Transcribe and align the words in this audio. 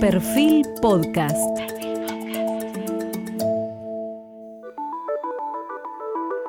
Perfil 0.00 0.64
Podcast. 0.80 1.36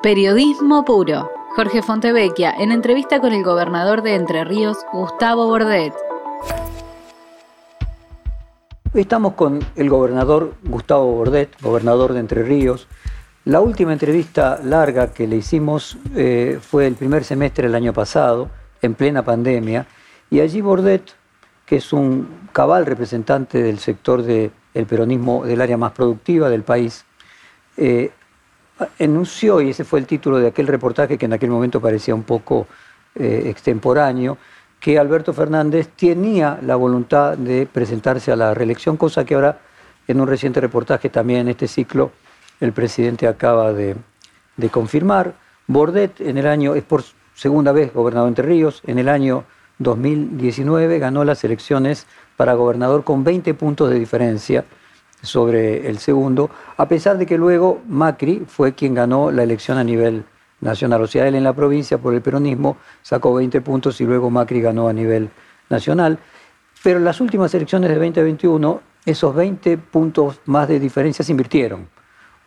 Periodismo 0.04 0.84
puro. 0.84 1.28
Jorge 1.56 1.82
Fontevecchia 1.82 2.52
en 2.52 2.70
entrevista 2.70 3.20
con 3.20 3.32
el 3.32 3.42
gobernador 3.42 4.02
de 4.02 4.14
Entre 4.14 4.44
Ríos, 4.44 4.78
Gustavo 4.92 5.46
Bordet. 5.46 5.92
Hoy 8.94 9.00
estamos 9.00 9.34
con 9.34 9.58
el 9.74 9.90
gobernador 9.90 10.54
Gustavo 10.62 11.10
Bordet, 11.12 11.60
gobernador 11.60 12.12
de 12.12 12.20
Entre 12.20 12.44
Ríos. 12.44 12.86
La 13.44 13.60
última 13.60 13.92
entrevista 13.92 14.60
larga 14.62 15.12
que 15.12 15.26
le 15.26 15.36
hicimos 15.36 15.98
eh, 16.14 16.60
fue 16.62 16.86
el 16.86 16.94
primer 16.94 17.24
semestre 17.24 17.66
del 17.66 17.74
año 17.74 17.92
pasado, 17.92 18.48
en 18.80 18.94
plena 18.94 19.24
pandemia, 19.24 19.88
y 20.30 20.38
allí 20.38 20.60
Bordet 20.60 21.19
que 21.70 21.76
es 21.76 21.92
un 21.92 22.48
cabal 22.52 22.84
representante 22.84 23.62
del 23.62 23.78
sector 23.78 24.24
del 24.24 24.50
peronismo 24.88 25.44
del 25.44 25.60
área 25.60 25.76
más 25.76 25.92
productiva 25.92 26.50
del 26.50 26.64
país, 26.64 27.04
eh, 27.76 28.10
enunció, 28.98 29.60
y 29.60 29.70
ese 29.70 29.84
fue 29.84 30.00
el 30.00 30.06
título 30.06 30.38
de 30.38 30.48
aquel 30.48 30.66
reportaje 30.66 31.16
que 31.16 31.26
en 31.26 31.32
aquel 31.32 31.48
momento 31.48 31.80
parecía 31.80 32.12
un 32.12 32.24
poco 32.24 32.66
eh, 33.14 33.44
extemporáneo, 33.46 34.36
que 34.80 34.98
Alberto 34.98 35.32
Fernández 35.32 35.90
tenía 35.94 36.58
la 36.60 36.74
voluntad 36.74 37.38
de 37.38 37.68
presentarse 37.72 38.32
a 38.32 38.36
la 38.36 38.52
reelección, 38.52 38.96
cosa 38.96 39.24
que 39.24 39.36
ahora 39.36 39.60
en 40.08 40.20
un 40.20 40.26
reciente 40.26 40.60
reportaje 40.60 41.08
también 41.08 41.42
en 41.42 41.50
este 41.50 41.68
ciclo 41.68 42.10
el 42.58 42.72
presidente 42.72 43.28
acaba 43.28 43.72
de, 43.72 43.94
confirmar. 44.72 45.34
Bordet 45.68 46.20
en 46.20 46.36
el 46.36 46.48
año, 46.48 46.74
es 46.74 46.82
por 46.82 47.04
segunda 47.32 47.70
vez 47.70 47.94
gobernador 47.94 48.26
Entre 48.26 48.44
Ríos, 48.44 48.82
en 48.88 48.98
el 48.98 49.08
año 49.08 49.44
2019 49.80 50.98
ganó 50.98 51.24
las 51.24 51.42
elecciones 51.42 52.06
para 52.36 52.54
gobernador 52.54 53.02
con 53.02 53.24
20 53.24 53.54
puntos 53.54 53.90
de 53.90 53.98
diferencia 53.98 54.64
sobre 55.22 55.88
el 55.88 55.98
segundo, 55.98 56.50
a 56.76 56.86
pesar 56.86 57.18
de 57.18 57.26
que 57.26 57.36
luego 57.36 57.80
Macri 57.88 58.44
fue 58.46 58.74
quien 58.74 58.94
ganó 58.94 59.30
la 59.30 59.42
elección 59.42 59.78
a 59.78 59.84
nivel 59.84 60.24
nacional. 60.60 61.02
O 61.02 61.06
sea, 61.06 61.26
él 61.26 61.34
en 61.34 61.44
la 61.44 61.52
provincia 61.52 61.98
por 61.98 62.14
el 62.14 62.22
peronismo 62.22 62.76
sacó 63.02 63.34
20 63.34 63.60
puntos 63.62 64.00
y 64.00 64.04
luego 64.04 64.30
Macri 64.30 64.60
ganó 64.60 64.88
a 64.88 64.92
nivel 64.92 65.30
nacional. 65.68 66.18
Pero 66.82 66.98
en 66.98 67.04
las 67.04 67.20
últimas 67.20 67.52
elecciones 67.54 67.90
de 67.90 67.96
2021, 67.96 68.80
esos 69.04 69.34
20 69.34 69.78
puntos 69.78 70.40
más 70.46 70.68
de 70.68 70.78
diferencia 70.78 71.24
se 71.24 71.32
invirtieron. 71.32 71.88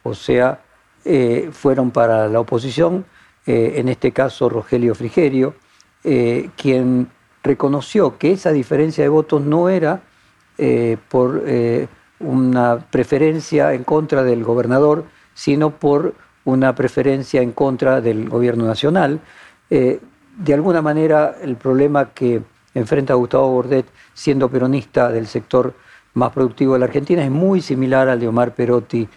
O 0.04 0.14
sea, 0.14 0.62
eh, 1.06 1.50
fueron 1.52 1.92
para 1.92 2.28
la 2.28 2.40
oposición, 2.40 3.06
eh, 3.46 3.74
en 3.78 3.90
este 3.90 4.12
caso 4.12 4.50
Rogelio 4.50 4.96
Frigerio, 4.96 5.56
eh, 6.04 6.50
quien 6.58 7.10
reconoció 7.44 8.18
que 8.18 8.32
esa 8.32 8.52
diferencia 8.52 9.04
de 9.04 9.10
votos 9.10 9.42
no 9.42 9.70
era 9.70 10.02
eh, 10.58 10.98
por 11.10 11.44
eh, 11.46 11.88
una 12.20 12.80
preferencia 12.90 13.74
en 13.74 13.84
contra 13.84 14.24
del 14.24 14.44
gobernador, 14.44 15.06
sino 15.34 15.72
por 15.72 16.14
una 16.46 16.74
preferencia 16.76 17.42
en 17.42 17.52
contra 17.52 18.02
del 18.02 18.30
gobierno 18.30 18.66
nacional. 18.66 19.20
Eh, 19.70 20.00
de 20.38 20.54
alguna 20.54 20.82
manera, 20.82 21.36
el 21.42 21.56
problema 21.56 22.12
que 22.14 22.42
enfrenta 22.74 23.14
Gustavo 23.14 23.52
Bordet, 23.52 23.86
siendo 24.14 24.50
peronista 24.50 25.10
del 25.10 25.28
sector 25.28 25.74
más 26.16 26.32
productivo 26.32 26.74
de 26.74 26.80
la 26.80 26.86
Argentina, 26.86 27.24
es 27.24 27.32
muy 27.32 27.62
similar 27.62 28.10
al 28.10 28.20
de 28.20 28.28
Omar 28.28 28.54
Perotti 28.54 29.08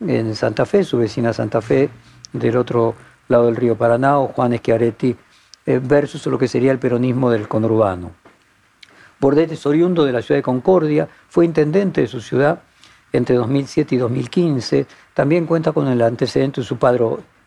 en 0.00 0.34
Santa 0.34 0.66
Fe, 0.66 0.84
su 0.84 0.98
vecina 0.98 1.32
Santa 1.32 1.60
Fe, 1.60 1.88
del 2.32 2.56
otro 2.56 2.94
lado 3.28 3.46
del 3.46 3.56
río 3.56 3.76
Paraná, 3.76 4.18
o 4.18 4.28
Juan 4.28 4.56
Schiaretti 4.56 5.16
versus 5.66 6.24
lo 6.26 6.38
que 6.38 6.48
sería 6.48 6.72
el 6.72 6.78
peronismo 6.78 7.30
del 7.30 7.48
conurbano. 7.48 8.12
Bordet 9.18 9.52
es 9.52 9.66
oriundo 9.66 10.04
de 10.04 10.12
la 10.12 10.22
ciudad 10.22 10.38
de 10.38 10.42
Concordia, 10.42 11.08
fue 11.28 11.44
intendente 11.44 12.02
de 12.02 12.06
su 12.06 12.20
ciudad 12.20 12.62
entre 13.12 13.36
2007 13.36 13.94
y 13.94 13.98
2015, 13.98 14.86
también 15.14 15.46
cuenta 15.46 15.72
con 15.72 15.88
el 15.88 16.02
antecedente 16.02 16.60
de 16.60 16.66
su 16.66 16.76
padre 16.76 17.04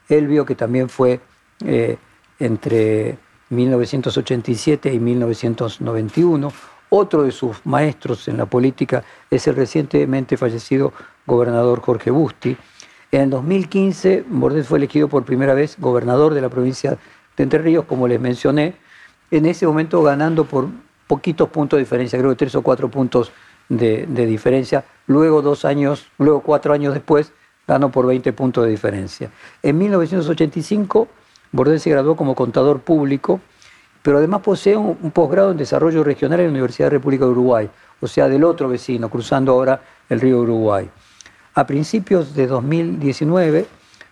Elvio, 0.08 0.46
que 0.46 0.56
también 0.56 0.90
fue 0.90 1.20
eh, 1.64 1.98
entre 2.40 3.18
1987 3.50 4.94
y 4.94 5.00
1991. 5.00 6.52
Otro 6.92 7.24
de 7.24 7.32
sus 7.32 7.64
maestros 7.66 8.28
en 8.28 8.38
la 8.38 8.48
política 8.48 9.04
es 9.30 9.48
el 9.48 9.56
recientemente 9.56 10.38
fallecido 10.38 10.92
gobernador 11.28 11.82
Jorge 11.82 12.10
Busti. 12.10 12.58
En 13.12 13.30
2015, 13.30 14.26
Bordet 14.28 14.66
fue 14.66 14.80
elegido 14.80 15.08
por 15.08 15.24
primera 15.24 15.54
vez 15.54 15.76
gobernador 15.80 16.34
de 16.34 16.42
la 16.42 16.50
provincia 16.50 16.98
entre 17.44 17.60
Ríos, 17.60 17.86
como 17.86 18.08
les 18.08 18.20
mencioné, 18.20 18.76
en 19.32 19.46
ese 19.46 19.66
momento 19.68 20.02
ganando 20.02 20.46
por 20.46 20.68
poquitos 21.08 21.50
puntos 21.50 21.78
de 21.78 21.84
diferencia, 21.84 22.20
creo 22.20 22.32
que 22.32 22.38
tres 22.38 22.56
o 22.56 22.62
cuatro 22.62 22.90
puntos 22.90 23.32
de, 23.68 24.06
diferencia. 24.06 24.84
Luego, 25.08 25.42
dos 25.42 25.66
años, 25.66 26.08
luego 26.18 26.42
cuatro 26.42 26.74
años 26.74 26.94
después, 26.94 27.32
ganó 27.68 27.92
por 27.92 28.06
20 28.08 28.34
puntos 28.34 28.64
de 28.66 28.72
diferencia. 28.72 29.30
En 29.62 29.78
1985, 29.78 31.08
Bordet 31.52 31.80
se 31.80 31.90
graduó 31.90 32.16
como 32.16 32.36
contador 32.36 32.82
público, 32.82 33.40
pero 34.02 34.18
además 34.18 34.42
posee 34.42 34.76
un, 34.76 34.98
un 35.02 35.12
posgrado 35.12 35.52
en 35.52 35.58
desarrollo 35.58 36.04
regional 36.04 36.40
en 36.40 36.48
la 36.48 36.52
Universidad 36.52 36.88
de 36.88 36.98
República 36.98 37.26
de 37.26 37.32
Uruguay, 37.32 37.70
o 38.02 38.08
sea, 38.08 38.28
del 38.28 38.44
otro 38.44 38.70
vecino, 38.70 39.10
cruzando 39.10 39.52
ahora 39.52 39.82
el 40.10 40.20
río 40.20 40.40
Uruguay. 40.40 40.90
A 41.54 41.68
principios 41.68 42.34
de 42.34 42.48
2019, 42.48 43.66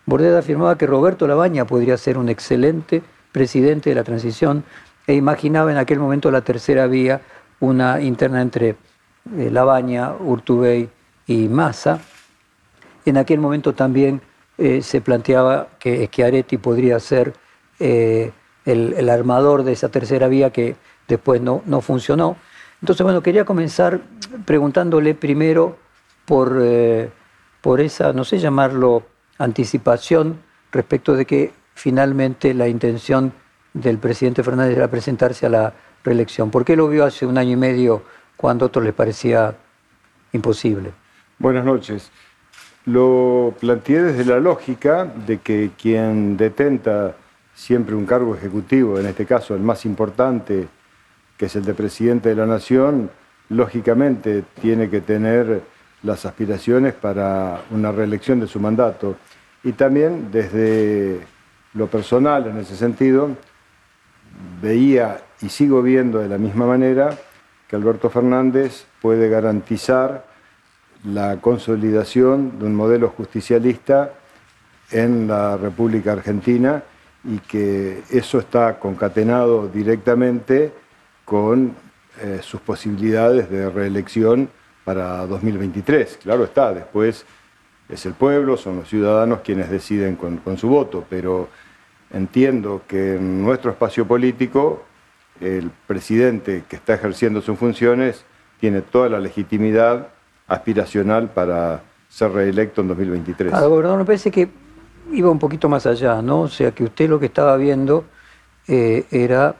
Bordet 0.05 0.35
afirmaba 0.35 0.77
que 0.77 0.87
Roberto 0.87 1.27
Labaña 1.27 1.65
podría 1.65 1.97
ser 1.97 2.17
un 2.17 2.29
excelente 2.29 3.01
presidente 3.31 3.89
de 3.89 3.95
la 3.95 4.03
transición 4.03 4.63
e 5.05 5.13
imaginaba 5.13 5.71
en 5.71 5.77
aquel 5.77 5.99
momento 5.99 6.29
la 6.31 6.41
tercera 6.41 6.87
vía, 6.87 7.21
una 7.59 8.01
interna 8.01 8.41
entre 8.41 8.75
eh, 9.37 9.49
Labaña, 9.49 10.13
Urtubey 10.13 10.89
y 11.25 11.47
Massa. 11.47 11.99
En 13.05 13.17
aquel 13.17 13.39
momento 13.39 13.73
también 13.73 14.21
eh, 14.57 14.81
se 14.81 15.01
planteaba 15.01 15.69
que 15.79 16.05
Schiaretti 16.07 16.57
podría 16.57 16.99
ser 16.99 17.33
eh, 17.79 18.31
el, 18.65 19.09
armador 19.09 19.63
de 19.63 19.71
esa 19.71 19.89
tercera 19.89 20.27
vía 20.27 20.51
que 20.51 20.75
después 21.07 21.41
no, 21.41 21.63
no 21.65 21.79
funcionó. 21.79 22.35
Entonces, 22.81 23.03
bueno, 23.03 23.23
quería 23.23 23.45
comenzar 23.45 24.01
preguntándole 24.45 25.15
primero 25.15 25.77
por, 26.25 26.61
por 27.61 27.79
esa, 27.79 28.11
no 28.11 28.25
sé 28.25 28.39
llamarlo, 28.39 29.03
anticipación 29.37 30.39
respecto 30.71 31.15
de 31.15 31.25
que 31.25 31.53
finalmente 31.77 32.55
la 32.55 32.67
intención 32.67 33.31
del 33.71 33.99
presidente 33.99 34.43
Fernández 34.43 34.75
era 34.75 34.89
presentarse 34.89 35.45
a 35.45 35.49
la 35.49 35.73
reelección. 36.03 36.49
¿Por 36.49 36.65
qué 36.65 36.75
lo 36.75 36.89
vio 36.89 37.05
hace 37.05 37.25
un 37.25 37.37
año 37.37 37.51
y 37.51 37.55
medio 37.55 38.01
cuando 38.35 38.65
a 38.65 38.67
otros 38.67 38.83
les 38.83 38.95
parecía 38.95 39.55
imposible? 40.33 40.91
Buenas 41.37 41.63
noches. 41.63 42.11
Lo 42.85 43.53
planteé 43.59 44.01
desde 44.01 44.25
la 44.25 44.39
lógica 44.39 45.05
de 45.05 45.37
que 45.37 45.71
quien 45.79 46.35
detenta 46.35 47.15
siempre 47.53 47.93
un 47.93 48.07
cargo 48.07 48.33
ejecutivo, 48.33 48.99
en 48.99 49.05
este 49.05 49.27
caso 49.27 49.53
el 49.53 49.61
más 49.61 49.85
importante, 49.85 50.67
que 51.37 51.45
es 51.45 51.55
el 51.55 51.63
de 51.63 51.75
presidente 51.75 52.29
de 52.29 52.35
la 52.35 52.47
Nación, 52.47 53.11
lógicamente 53.49 54.43
tiene 54.59 54.89
que 54.89 55.01
tener 55.01 55.61
las 56.01 56.25
aspiraciones 56.25 56.95
para 56.95 57.61
una 57.69 57.91
reelección 57.91 58.39
de 58.39 58.47
su 58.47 58.59
mandato. 58.59 59.15
Y 59.63 59.73
también 59.73 60.29
desde 60.31 61.36
lo 61.73 61.87
personal 61.87 62.47
en 62.47 62.57
ese 62.57 62.75
sentido, 62.75 63.29
veía 64.61 65.21
y 65.41 65.49
sigo 65.49 65.81
viendo 65.81 66.19
de 66.19 66.29
la 66.29 66.37
misma 66.37 66.65
manera 66.65 67.17
que 67.67 67.75
Alberto 67.75 68.09
Fernández 68.09 68.85
puede 69.01 69.29
garantizar 69.29 70.25
la 71.03 71.37
consolidación 71.37 72.59
de 72.59 72.65
un 72.65 72.75
modelo 72.75 73.09
justicialista 73.09 74.13
en 74.91 75.27
la 75.27 75.57
República 75.57 76.13
Argentina 76.13 76.83
y 77.23 77.39
que 77.39 78.03
eso 78.09 78.39
está 78.39 78.79
concatenado 78.79 79.67
directamente 79.67 80.71
con 81.25 81.75
eh, 82.21 82.39
sus 82.41 82.61
posibilidades 82.61 83.49
de 83.49 83.69
reelección 83.69 84.49
para 84.85 85.25
2023. 85.27 86.19
Claro 86.23 86.45
está, 86.45 86.73
después 86.73 87.25
es 87.89 88.05
el 88.05 88.13
pueblo, 88.13 88.57
son 88.57 88.77
los 88.77 88.89
ciudadanos 88.89 89.39
quienes 89.41 89.69
deciden 89.69 90.15
con 90.15 90.57
su 90.57 90.67
voto, 90.67 91.05
pero 91.09 91.49
entiendo 92.11 92.81
que 92.87 93.15
en 93.15 93.43
nuestro 93.43 93.71
espacio 93.71 94.07
político 94.07 94.83
el 95.39 95.71
presidente 95.85 96.63
que 96.67 96.75
está 96.77 96.95
ejerciendo 96.95 97.41
sus 97.41 97.57
funciones 97.57 98.25
tiene 98.59 98.81
toda 98.81 99.09
la 99.09 99.19
legitimidad 99.19 100.07
aspiracional 100.47 101.29
para 101.29 101.81
ser 102.09 102.31
reelecto 102.31 102.81
en 102.81 102.87
2023. 102.87 103.53
Ah, 103.53 103.65
gobernador, 103.67 103.99
me 103.99 104.05
parece 104.05 104.31
que 104.31 104.49
iba 105.11 105.29
un 105.29 105.39
poquito 105.39 105.69
más 105.69 105.85
allá, 105.85 106.21
¿no? 106.21 106.41
O 106.41 106.47
sea, 106.47 106.71
que 106.71 106.83
usted 106.83 107.09
lo 107.09 107.19
que 107.19 107.27
estaba 107.27 107.55
viendo 107.57 108.05
eh, 108.67 109.05
era 109.11 109.55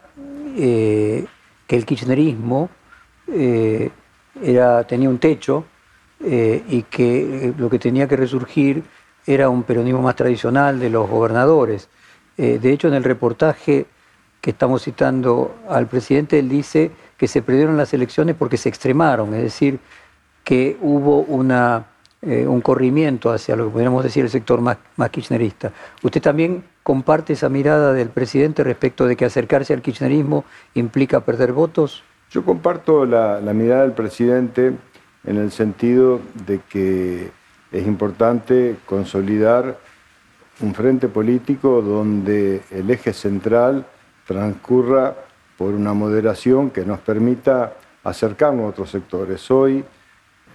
eh, 0.57 1.25
que 1.67 1.75
el 1.75 1.85
kirchnerismo 1.85 2.69
eh, 3.27 3.89
era, 4.41 4.83
tenía 4.85 5.09
un 5.09 5.19
techo 5.19 5.65
y 6.19 6.81
que 6.83 7.53
lo 7.57 7.69
que 7.69 7.79
tenía 7.79 8.07
que 8.07 8.15
resurgir 8.15 8.83
era 9.27 9.49
un 9.49 9.63
peronismo 9.63 10.01
más 10.01 10.15
tradicional 10.15 10.79
de 10.79 10.89
los 10.89 11.07
gobernadores. 11.07 11.89
Eh, 12.37 12.59
de 12.61 12.71
hecho, 12.71 12.87
en 12.87 12.93
el 12.93 13.03
reportaje 13.03 13.85
que 14.39 14.51
estamos 14.51 14.83
citando 14.83 15.55
al 15.69 15.87
presidente, 15.87 16.39
él 16.39 16.47
dice 16.47 16.91
que 17.17 17.27
se 17.27 17.41
perdieron 17.41 17.75
las 17.75 17.93
elecciones 17.93 18.35
porque 18.35 18.57
se 18.57 18.69
extremaron, 18.69 19.33
es 19.33 19.43
decir, 19.43 19.79
que 20.43 20.77
hubo 20.81 21.21
una, 21.21 21.87
eh, 22.21 22.47
un 22.47 22.61
corrimiento 22.61 23.31
hacia 23.31 23.57
lo 23.57 23.65
que 23.65 23.71
podríamos 23.71 24.03
decir 24.03 24.23
el 24.23 24.29
sector 24.29 24.61
más, 24.61 24.77
más 24.95 25.09
kirchnerista. 25.09 25.73
¿Usted 26.01 26.21
también 26.21 26.63
comparte 26.83 27.33
esa 27.33 27.49
mirada 27.49 27.91
del 27.91 28.09
presidente 28.09 28.63
respecto 28.63 29.07
de 29.07 29.17
que 29.17 29.25
acercarse 29.25 29.73
al 29.73 29.81
kirchnerismo 29.81 30.45
implica 30.73 31.19
perder 31.19 31.51
votos? 31.51 32.03
Yo 32.29 32.45
comparto 32.45 33.05
la 33.05 33.39
mirada 33.53 33.81
del 33.81 33.93
presidente 33.93 34.73
en 35.27 35.37
el 35.37 35.51
sentido 35.51 36.21
de 36.47 36.61
que 36.69 37.29
es 37.71 37.85
importante 37.85 38.77
consolidar 38.85 39.77
un 40.61 40.73
frente 40.73 41.09
político 41.09 41.81
donde 41.81 42.61
el 42.71 42.89
eje 42.89 43.13
central 43.13 43.85
transcurra 44.25 45.15
por 45.57 45.73
una 45.73 45.93
moderación 45.93 46.71
que 46.71 46.85
nos 46.85 46.99
permita 46.99 47.73
acercarnos 48.03 48.65
a 48.65 48.69
otros 48.69 48.89
sectores. 48.89 49.51
Hoy, 49.51 49.83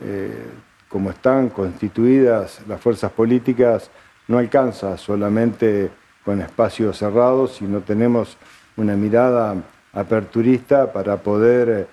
eh, 0.02 0.46
como 0.88 1.10
están 1.10 1.50
constituidas 1.50 2.62
las 2.66 2.80
fuerzas 2.80 3.12
políticas, 3.12 3.90
no 4.26 4.38
alcanza 4.38 4.96
solamente 4.96 5.90
con 6.24 6.40
espacios 6.40 6.96
cerrados, 6.96 7.56
sino 7.56 7.80
tenemos 7.80 8.38
una 8.76 8.96
mirada 8.96 9.54
aperturista 9.92 10.90
para 10.92 11.18
poder 11.18 11.68
eh, 11.68 11.86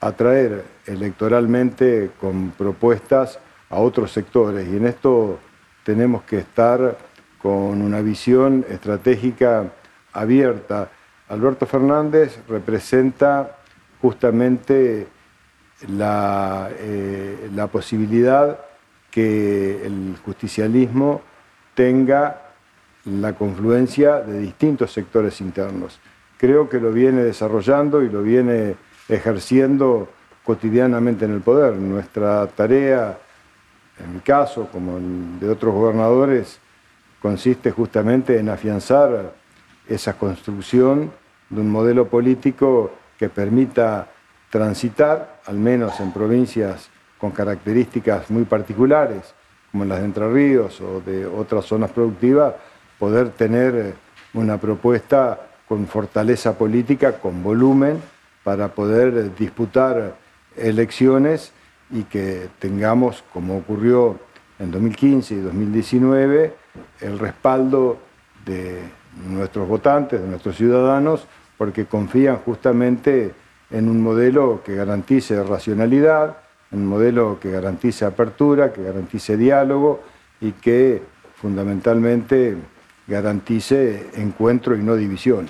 atraer 0.00 0.64
electoralmente 0.86 2.10
con 2.20 2.50
propuestas 2.50 3.38
a 3.70 3.76
otros 3.76 4.12
sectores. 4.12 4.68
Y 4.68 4.76
en 4.76 4.86
esto 4.86 5.38
tenemos 5.84 6.22
que 6.22 6.38
estar 6.38 6.96
con 7.40 7.82
una 7.82 8.00
visión 8.00 8.64
estratégica 8.68 9.64
abierta. 10.12 10.90
Alberto 11.28 11.66
Fernández 11.66 12.38
representa 12.48 13.58
justamente 14.00 15.06
la, 15.88 16.70
eh, 16.78 17.50
la 17.54 17.66
posibilidad 17.68 18.58
que 19.10 19.84
el 19.84 20.16
justicialismo 20.24 21.22
tenga 21.74 22.42
la 23.04 23.34
confluencia 23.34 24.20
de 24.20 24.40
distintos 24.40 24.92
sectores 24.92 25.40
internos. 25.40 26.00
Creo 26.36 26.68
que 26.68 26.80
lo 26.80 26.92
viene 26.92 27.22
desarrollando 27.22 28.02
y 28.02 28.08
lo 28.08 28.22
viene 28.22 28.76
ejerciendo 29.08 30.08
cotidianamente 30.44 31.24
en 31.24 31.32
el 31.32 31.40
poder. 31.40 31.74
Nuestra 31.74 32.46
tarea, 32.46 33.18
en 34.02 34.14
mi 34.14 34.20
caso, 34.20 34.68
como 34.72 34.98
de 35.40 35.48
otros 35.48 35.74
gobernadores, 35.74 36.58
consiste 37.20 37.70
justamente 37.70 38.38
en 38.38 38.48
afianzar 38.48 39.34
esa 39.88 40.14
construcción 40.14 41.10
de 41.50 41.60
un 41.60 41.70
modelo 41.70 42.08
político 42.08 42.92
que 43.18 43.28
permita 43.28 44.08
transitar, 44.50 45.40
al 45.46 45.56
menos 45.58 45.98
en 46.00 46.12
provincias 46.12 46.88
con 47.18 47.30
características 47.30 48.30
muy 48.30 48.44
particulares, 48.44 49.34
como 49.72 49.84
las 49.84 49.98
de 49.98 50.04
Entre 50.06 50.32
Ríos 50.32 50.80
o 50.80 51.00
de 51.00 51.26
otras 51.26 51.64
zonas 51.64 51.90
productivas, 51.90 52.54
poder 52.98 53.30
tener 53.30 53.94
una 54.34 54.58
propuesta 54.58 55.40
con 55.68 55.86
fortaleza 55.86 56.56
política, 56.56 57.18
con 57.18 57.42
volumen, 57.42 58.00
para 58.44 58.68
poder 58.68 59.34
disputar 59.36 60.16
elecciones 60.56 61.52
y 61.90 62.04
que 62.04 62.48
tengamos, 62.58 63.24
como 63.32 63.58
ocurrió 63.58 64.18
en 64.58 64.70
2015 64.70 65.34
y 65.34 65.38
2019, 65.38 66.54
el 67.00 67.18
respaldo 67.18 67.98
de 68.44 68.82
nuestros 69.28 69.68
votantes, 69.68 70.20
de 70.20 70.26
nuestros 70.26 70.56
ciudadanos, 70.56 71.26
porque 71.56 71.86
confían 71.86 72.36
justamente 72.38 73.32
en 73.70 73.88
un 73.88 74.02
modelo 74.02 74.62
que 74.64 74.74
garantice 74.74 75.42
racionalidad, 75.42 76.38
un 76.70 76.86
modelo 76.86 77.38
que 77.40 77.50
garantice 77.50 78.04
apertura, 78.04 78.72
que 78.72 78.82
garantice 78.82 79.36
diálogo 79.36 80.02
y 80.40 80.52
que 80.52 81.02
fundamentalmente 81.34 82.56
garantice 83.06 84.10
encuentro 84.14 84.76
y 84.76 84.82
no 84.82 84.94
división. 84.94 85.48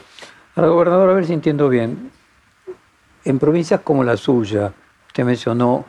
Ahora, 0.54 0.68
gobernador, 0.68 1.10
a 1.10 1.14
ver 1.14 1.26
si 1.26 1.32
entiendo 1.32 1.68
bien. 1.68 2.10
En 3.24 3.38
provincias 3.38 3.80
como 3.80 4.04
la 4.04 4.16
suya, 4.16 4.72
usted 5.08 5.24
mencionó 5.24 5.84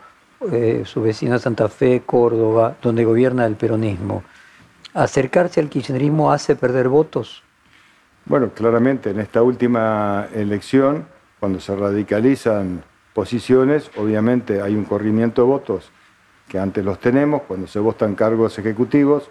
eh, 0.52 0.84
su 0.86 1.02
vecina 1.02 1.38
Santa 1.38 1.70
Fe, 1.70 2.04
Córdoba, 2.06 2.76
donde 2.82 3.06
gobierna 3.06 3.46
el 3.46 3.56
peronismo, 3.56 4.24
¿acercarse 4.94 5.60
al 5.60 5.70
kirchnerismo 5.70 6.32
hace 6.32 6.56
perder 6.56 6.90
votos? 6.90 7.44
Bueno, 8.26 8.50
claramente 8.50 9.12
en 9.12 9.20
esta 9.20 9.42
última 9.42 10.28
elección, 10.34 11.06
cuando 11.40 11.60
se 11.60 11.76
radicalizan 11.76 12.84
posiciones, 13.14 13.92
obviamente 13.98 14.62
hay 14.62 14.76
un 14.76 14.86
corrimiento 14.86 15.42
de 15.42 15.48
votos 15.48 15.92
que 16.48 16.60
antes 16.60 16.84
los 16.84 17.00
tenemos, 17.00 17.44
cuando 17.44 17.68
se 17.68 17.80
votan 17.80 18.16
cargos 18.16 18.58
ejecutivos, 18.58 19.30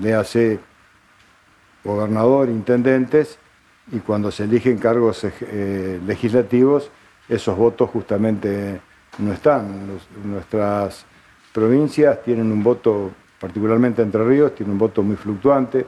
le 0.00 0.14
hace 0.14 0.58
gobernador, 1.84 2.48
intendentes, 2.48 3.38
y 3.90 3.98
cuando 4.00 4.30
se 4.30 4.44
eligen 4.44 4.78
cargos 4.78 5.24
eh, 5.24 6.00
legislativos, 6.06 6.90
esos 7.28 7.56
votos 7.56 7.90
justamente 7.90 8.80
no 9.18 9.32
están. 9.32 9.98
nuestras 10.24 11.04
provincias 11.52 12.22
tienen 12.22 12.52
un 12.52 12.62
voto, 12.62 13.10
particularmente 13.40 14.02
Entre 14.02 14.22
Ríos, 14.24 14.54
tiene 14.54 14.72
un 14.72 14.78
voto 14.78 15.02
muy 15.02 15.16
fluctuante. 15.16 15.86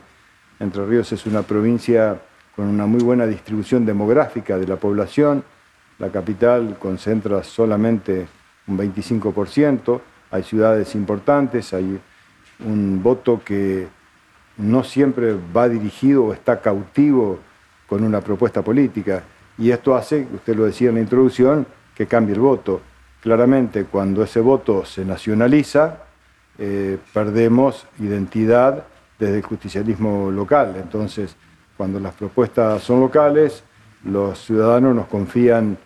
Entre 0.58 0.85
Ríos 0.85 1.12
es 1.12 1.26
una 1.26 1.43
provincia 1.43 2.20
con 2.56 2.67
una 2.67 2.87
muy 2.87 3.02
buena 3.02 3.26
distribución 3.26 3.87
demográfica 3.87 4.58
de 4.58 4.67
la 4.67 4.76
población. 4.76 5.44
La 5.99 6.11
capital 6.11 6.76
concentra 6.79 7.43
solamente 7.43 8.26
un 8.67 8.79
25%. 8.79 10.00
Hay 10.31 10.43
ciudades 10.43 10.94
importantes, 10.94 11.73
hay 11.75 12.00
un 12.64 13.02
voto 13.02 13.43
que 13.44 13.88
no 14.56 14.85
siempre 14.85 15.35
va 15.56 15.69
dirigido 15.69 16.26
o 16.26 16.32
está 16.32 16.61
cautivo 16.61 17.38
con 17.91 18.05
una 18.05 18.21
propuesta 18.21 18.63
política. 18.63 19.25
Y 19.59 19.73
esto 19.73 19.97
hace, 19.97 20.25
usted 20.33 20.55
lo 20.55 20.65
decía 20.65 20.91
en 20.91 20.95
la 20.95 21.01
introducción, 21.01 21.67
que 21.93 22.07
cambie 22.07 22.37
el 22.37 22.41
voto. 22.41 22.81
Claramente, 23.21 23.85
cuando 23.85 24.23
ese 24.23 24.39
voto 24.39 24.85
se 24.85 25.05
nacionaliza, 25.05 26.05
eh, 26.57 26.99
perdemos 27.13 27.89
identidad 27.99 28.85
desde 29.19 29.39
el 29.39 29.43
justicialismo 29.43 30.31
local. 30.31 30.77
Entonces, 30.77 31.35
cuando 31.77 31.99
las 31.99 32.15
propuestas 32.15 32.81
son 32.81 33.01
locales, 33.01 33.65
los 34.05 34.39
ciudadanos 34.39 34.95
nos 34.95 35.09
confían 35.09 35.77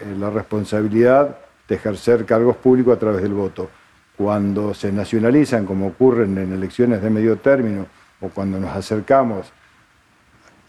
en 0.00 0.20
la 0.20 0.30
responsabilidad 0.30 1.38
de 1.68 1.76
ejercer 1.76 2.26
cargos 2.26 2.56
públicos 2.56 2.96
a 2.96 2.98
través 2.98 3.22
del 3.22 3.32
voto. 3.32 3.70
Cuando 4.16 4.74
se 4.74 4.90
nacionalizan, 4.90 5.66
como 5.66 5.86
ocurren 5.86 6.36
en 6.36 6.52
elecciones 6.52 7.00
de 7.00 7.10
medio 7.10 7.36
término, 7.36 7.86
o 8.20 8.28
cuando 8.28 8.58
nos 8.58 8.74
acercamos 8.74 9.52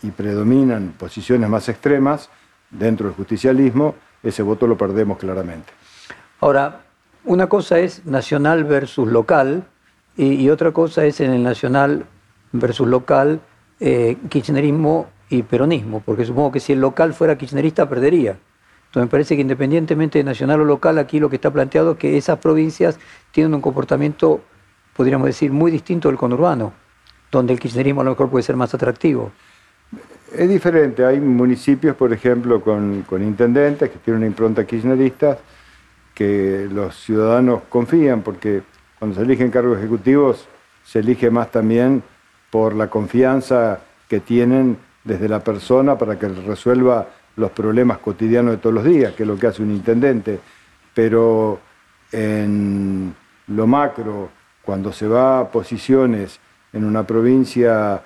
y 0.06 0.12
predominan 0.12 0.94
posiciones 0.98 1.50
más 1.50 1.68
extremas 1.68 2.30
dentro 2.70 3.08
del 3.08 3.16
justicialismo, 3.16 3.96
ese 4.22 4.44
voto 4.44 4.68
lo 4.68 4.78
perdemos 4.78 5.18
claramente. 5.18 5.72
Ahora, 6.42 6.82
una 7.24 7.48
cosa 7.48 7.80
es 7.80 8.06
nacional 8.06 8.64
versus 8.66 9.08
local 9.08 9.66
y, 10.16 10.48
otra 10.50 10.72
cosa 10.72 11.06
es 11.06 11.20
en 11.20 11.32
el 11.32 11.44
nacional 11.44 12.06
versus 12.52 12.88
local 12.88 13.42
eh, 13.80 14.18
kirchnerismo 14.30 15.08
y 15.30 15.44
peronismo, 15.44 16.02
porque 16.06 16.24
supongo 16.24 16.52
que 16.52 16.60
si 16.60 16.74
el 16.74 16.80
local 16.80 17.14
fuera 17.14 17.38
kirchnerista 17.38 17.90
perdería. 17.90 18.38
Entonces 18.88 19.08
me 19.08 19.12
parece 19.12 19.36
que 19.36 19.42
independientemente 19.42 20.20
de 20.20 20.24
nacional 20.24 20.62
o 20.62 20.66
local, 20.66 21.00
aquí 21.00 21.20
lo 21.20 21.30
que 21.30 21.36
está 21.36 21.52
planteado 21.52 21.94
es 21.94 21.98
que 21.98 22.16
esas 22.16 22.40
provincias 22.40 22.98
tienen 23.32 23.54
un 23.54 23.62
comportamiento, 23.62 24.42
podríamos 24.96 25.26
decir, 25.26 25.52
muy 25.52 25.72
distinto 25.72 26.08
del 26.08 26.18
conurbano, 26.18 26.72
donde 27.32 27.54
el 27.54 27.60
kirchnerismo 27.60 28.02
a 28.02 28.04
lo 28.06 28.12
mejor 28.12 28.30
puede 28.30 28.44
ser 28.44 28.56
más 28.56 28.74
atractivo. 28.74 29.32
Es 30.38 30.50
diferente, 30.50 31.06
hay 31.06 31.20
municipios, 31.22 31.96
por 31.96 32.12
ejemplo, 32.12 32.60
con, 32.60 33.06
intendentes 33.22 33.90
que 33.90 34.00
tienen 34.00 34.18
una 34.18 34.28
impronta 34.28 34.66
kirchnerista, 34.66 35.38
que 36.14 36.68
los 36.70 36.96
ciudadanos 36.96 37.64
confían, 37.70 38.22
porque 38.22 38.62
cuando 39.00 39.16
se 39.16 39.24
eligen 39.24 39.50
cargos 39.50 39.78
ejecutivos 39.78 40.48
se 40.84 41.00
elige 41.00 41.30
más 41.30 41.52
también 41.52 42.04
por 42.50 42.76
la 42.76 42.90
confianza 42.90 43.80
que 44.10 44.20
tienen 44.20 44.78
desde 45.06 45.30
la 45.30 45.40
persona 45.40 45.98
para 45.98 46.20
que 46.20 46.28
resuelva 46.28 47.08
los 47.38 47.52
problemas 47.52 48.00
cotidianos 48.00 48.52
de 48.52 48.58
todos 48.58 48.76
los 48.76 48.84
días, 48.84 49.14
que 49.14 49.24
es 49.24 49.28
lo 49.28 49.38
que 49.38 49.48
hace 49.48 49.62
un 49.62 49.72
intendente. 49.72 50.40
Pero 50.94 51.60
en 52.12 53.16
lo 53.48 53.68
macro, 53.68 54.30
cuando 54.64 54.92
se 54.92 55.08
va 55.08 55.40
a 55.40 55.52
posiciones 55.52 56.40
en 56.74 56.84
una 56.84 57.04
provincia 57.04 58.02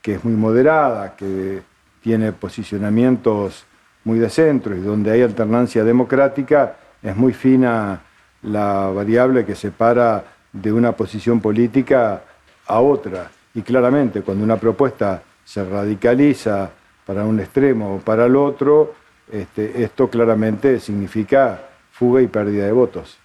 que 0.00 0.14
es 0.14 0.24
muy 0.24 0.34
moderada, 0.34 1.14
que 1.16 1.62
tiene 2.04 2.32
posicionamientos 2.32 3.64
muy 4.04 4.18
de 4.18 4.28
centro 4.28 4.76
y 4.76 4.80
donde 4.80 5.10
hay 5.10 5.22
alternancia 5.22 5.82
democrática, 5.84 6.76
es 7.02 7.16
muy 7.16 7.32
fina 7.32 8.02
la 8.42 8.90
variable 8.94 9.46
que 9.46 9.54
separa 9.54 10.22
de 10.52 10.70
una 10.70 10.92
posición 10.92 11.40
política 11.40 12.22
a 12.66 12.80
otra. 12.80 13.30
Y 13.54 13.62
claramente, 13.62 14.20
cuando 14.20 14.44
una 14.44 14.58
propuesta 14.58 15.22
se 15.46 15.64
radicaliza 15.64 16.70
para 17.06 17.24
un 17.24 17.40
extremo 17.40 17.96
o 17.96 17.98
para 18.00 18.26
el 18.26 18.36
otro, 18.36 18.92
este, 19.32 19.82
esto 19.82 20.10
claramente 20.10 20.80
significa 20.80 21.58
fuga 21.90 22.20
y 22.20 22.26
pérdida 22.26 22.66
de 22.66 22.72
votos. 22.72 23.16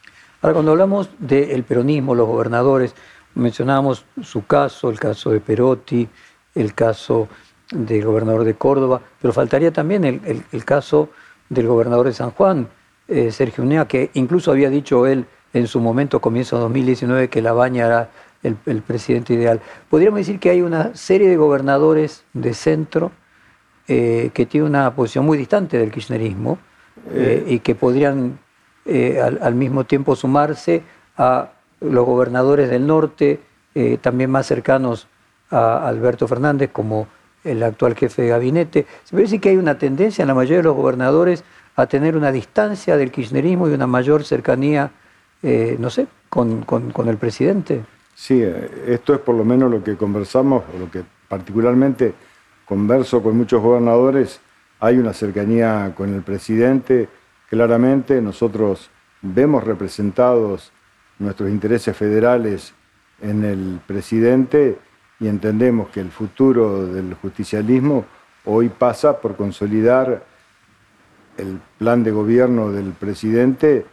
Ahora, 0.41 0.53
cuando 0.53 0.71
hablamos 0.71 1.09
del 1.19 1.63
peronismo, 1.63 2.15
los 2.15 2.27
gobernadores, 2.27 2.95
mencionábamos 3.36 4.05
su 4.24 4.45
caso, 4.45 4.89
el 4.89 4.98
caso 4.98 5.31
de 5.31 5.41
Perotti, 5.41 6.07
el 6.55 6.74
caso 6.74 7.27
del 7.71 8.03
gobernador 8.03 8.43
de 8.43 8.55
Córdoba, 8.55 9.01
pero 9.21 9.33
faltaría 9.33 9.71
también 9.71 10.03
el, 10.03 10.65
caso 10.65 11.09
del 11.49 11.67
gobernador 11.67 12.07
de 12.07 12.13
San 12.13 12.31
Juan, 12.31 12.67
eh, 13.07 13.31
Sergio 13.31 13.63
Unea, 13.63 13.88
que 13.88 14.09
incluso 14.13 14.51
había 14.51 14.69
dicho 14.69 15.05
él 15.05 15.25
en 15.53 15.67
su 15.67 15.79
momento, 15.79 16.19
comienzo 16.19 16.55
de 16.57 16.63
2019, 16.63 17.29
que 17.29 17.41
La 17.41 17.53
Baña 17.53 17.85
era 17.85 18.09
el, 18.43 18.81
presidente 18.81 19.33
ideal. 19.33 19.61
Podríamos 19.89 20.19
decir 20.19 20.39
que 20.39 20.49
hay 20.49 20.61
una 20.61 20.95
serie 20.95 21.27
de 21.27 21.38
gobernadores 21.38 22.23
de 22.33 22.53
centro 22.53 23.11
eh, 23.88 24.31
que 24.33 24.45
tienen 24.45 24.69
una 24.69 24.95
posición 24.95 25.25
muy 25.25 25.38
distante 25.38 25.77
del 25.77 25.91
kirchnerismo 25.91 26.57
eh, 27.11 27.43
y 27.47 27.59
que 27.59 27.75
podrían 27.75 28.39
al, 29.41 29.53
mismo 29.53 29.83
tiempo 29.83 30.15
sumarse 30.15 30.81
a 31.15 31.51
los 31.79 32.05
gobernadores 32.05 32.69
del 32.69 32.88
norte, 32.88 33.39
también 34.01 34.31
más 34.31 34.47
cercanos 34.47 35.07
a 35.51 35.88
Alberto 35.88 36.27
Fernández, 36.27 36.71
como 36.73 37.07
el 37.43 37.63
actual 37.63 37.96
jefe 37.96 38.24
de 38.24 38.29
gabinete. 38.29 38.86
Se 39.03 39.15
decir 39.15 39.39
que 39.39 39.50
hay 39.50 39.58
una 39.58 39.77
tendencia 39.77 40.24
en 40.24 40.27
la 40.27 40.34
mayoría 40.34 40.58
de 40.58 40.63
los 40.63 40.75
gobernadores 40.75 41.43
a 41.75 41.88
tener 41.88 42.17
una 42.17 42.31
distancia 42.31 42.98
del 42.98 43.12
kirchnerismo 43.12 43.69
y 43.69 43.74
una 43.74 43.88
mayor 43.88 44.24
cercanía, 44.24 44.91
eh, 45.41 45.77
no 45.79 45.89
sé, 45.89 46.08
con, 46.29 46.65
el 47.08 47.17
presidente. 47.17 47.84
Sí, 48.13 48.41
eh, 48.41 48.69
esto 48.88 49.13
es 49.13 49.19
por 49.19 49.36
lo 49.36 49.46
menos 49.46 49.72
lo 49.72 49.84
que 49.84 49.96
conversamos, 49.96 50.63
lo 50.77 50.91
que 50.91 51.03
particularmente 51.27 52.13
converso 52.65 53.24
con 53.24 53.38
muchos 53.38 53.62
gobernadores. 53.62 54.41
Hay 54.81 54.98
una 54.98 55.13
cercanía 55.13 55.93
con 55.96 56.13
el 56.13 56.22
presidente, 56.22 57.08
claramente 57.50 58.22
nosotros 58.22 58.89
vemos 59.22 59.63
representados 59.63 60.72
nuestros 61.17 61.50
intereses 61.50 61.96
federales 61.96 62.74
en 63.22 63.43
el 63.43 63.79
presidente 63.86 64.77
y 65.19 65.27
entendemos 65.27 65.89
que 65.89 65.99
el 65.99 66.11
futuro 66.11 66.85
del 66.88 67.13
justicialismo 67.15 68.05
hoy 68.45 68.69
pasa 68.69 69.19
por 69.19 69.35
consolidar 69.35 70.23
el 71.38 71.59
plan 71.77 72.03
de 72.03 72.11
gobierno 72.11 72.71
del 72.71 72.91
presidente 72.91 73.85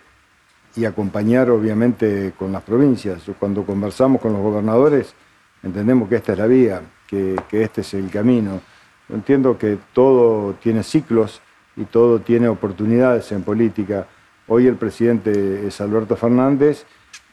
y 0.76 0.85
acompañar 0.85 1.50
obviamente 1.50 2.33
con 2.38 2.52
las 2.52 2.62
provincias. 2.62 3.23
Cuando 3.38 3.64
conversamos 3.64 4.21
con 4.21 4.33
los 4.33 4.42
gobernadores 4.42 5.14
entendemos 5.62 6.09
que 6.09 6.16
esta 6.16 6.33
es 6.33 6.38
la 6.38 6.47
vía, 6.47 6.83
que, 7.06 7.37
este 7.50 7.80
es 7.80 7.95
el 7.95 8.11
camino. 8.11 8.61
entiendo 9.09 9.56
que 9.59 9.78
todo 9.92 10.54
tiene 10.54 10.83
ciclos 10.83 11.40
y 11.76 11.85
todo 11.85 12.21
tiene 12.21 12.49
oportunidades 12.49 13.30
en 13.33 13.42
política. 13.42 14.06
Hoy 14.49 14.66
el 14.66 14.76
presidente 14.76 15.66
es 15.66 15.80
Alberto 15.80 16.16
Fernández 16.16 16.85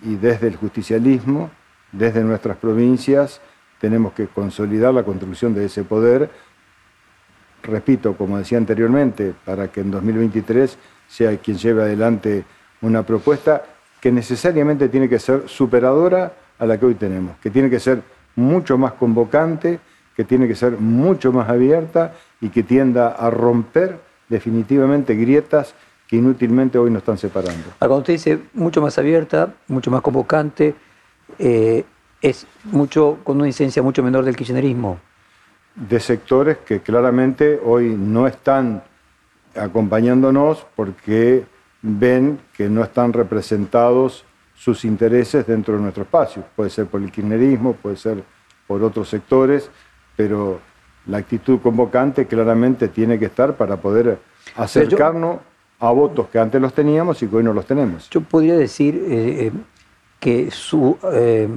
y 0.01 0.15
desde 0.15 0.47
el 0.47 0.55
justicialismo, 0.55 1.51
desde 1.91 2.23
nuestras 2.23 2.57
provincias, 2.57 3.39
tenemos 3.83 4.13
que 4.13 4.27
consolidar 4.27 4.93
la 4.93 5.03
construcción 5.03 5.53
de 5.53 5.65
ese 5.65 5.83
poder, 5.83 6.29
repito, 7.63 8.15
como 8.15 8.37
decía 8.37 8.57
anteriormente, 8.57 9.33
para 9.43 9.67
que 9.67 9.81
en 9.81 9.91
2023 9.91 10.77
sea 11.09 11.35
quien 11.35 11.57
lleve 11.57 11.81
adelante 11.81 12.45
una 12.81 13.03
propuesta 13.03 13.61
que 13.99 14.09
necesariamente 14.09 14.87
tiene 14.87 15.09
que 15.09 15.19
ser 15.19 15.49
superadora 15.49 16.31
a 16.59 16.65
la 16.65 16.79
que 16.79 16.85
hoy 16.85 16.95
tenemos, 16.95 17.35
que 17.43 17.49
tiene 17.49 17.69
que 17.69 17.81
ser 17.81 18.01
mucho 18.37 18.77
más 18.77 18.93
convocante, 18.93 19.81
que 20.15 20.23
tiene 20.23 20.47
que 20.47 20.55
ser 20.55 20.77
mucho 20.77 21.33
más 21.33 21.49
abierta 21.49 22.13
y 22.39 22.47
que 22.47 22.63
tienda 22.63 23.09
a 23.09 23.29
romper 23.31 23.99
definitivamente 24.29 25.13
grietas 25.13 25.75
que 26.07 26.15
inútilmente 26.15 26.77
hoy 26.77 26.89
nos 26.89 27.01
están 27.01 27.17
separando. 27.17 27.65
Cuando 27.79 27.97
usted 27.97 28.13
dice 28.13 28.39
mucho 28.53 28.79
más 28.79 28.97
abierta, 28.97 29.53
mucho 29.67 29.91
más 29.91 30.01
convocante, 30.01 30.73
eh, 31.37 31.83
es 32.23 32.47
mucho, 32.63 33.19
con 33.23 33.37
una 33.37 33.47
incidencia 33.47 33.83
mucho 33.83 34.01
menor 34.01 34.25
del 34.25 34.35
kirchnerismo. 34.35 34.97
De 35.75 35.99
sectores 35.99 36.57
que 36.59 36.79
claramente 36.79 37.59
hoy 37.63 37.95
no 37.95 38.25
están 38.25 38.81
acompañándonos 39.55 40.65
porque 40.75 41.45
ven 41.81 42.39
que 42.55 42.69
no 42.69 42.81
están 42.81 43.11
representados 43.11 44.23
sus 44.55 44.85
intereses 44.85 45.45
dentro 45.45 45.75
de 45.75 45.81
nuestro 45.81 46.03
espacio. 46.03 46.43
Puede 46.55 46.69
ser 46.69 46.85
por 46.85 47.01
el 47.01 47.11
kirchnerismo, 47.11 47.73
puede 47.73 47.97
ser 47.97 48.23
por 48.67 48.81
otros 48.81 49.09
sectores, 49.09 49.69
pero 50.15 50.61
la 51.07 51.17
actitud 51.17 51.59
convocante 51.59 52.25
claramente 52.25 52.87
tiene 52.87 53.19
que 53.19 53.25
estar 53.25 53.57
para 53.57 53.75
poder 53.77 54.19
acercarnos 54.55 55.39
a 55.79 55.91
votos 55.91 56.29
que 56.29 56.39
antes 56.39 56.61
los 56.61 56.73
teníamos 56.73 57.21
y 57.21 57.27
que 57.27 57.35
hoy 57.35 57.43
no 57.43 57.51
los 57.51 57.65
tenemos. 57.65 58.09
Yo 58.09 58.21
podría 58.21 58.55
decir 58.55 58.95
eh, 58.95 59.47
eh, 59.47 59.51
que 60.21 60.49
su 60.51 60.97
eh, 61.11 61.49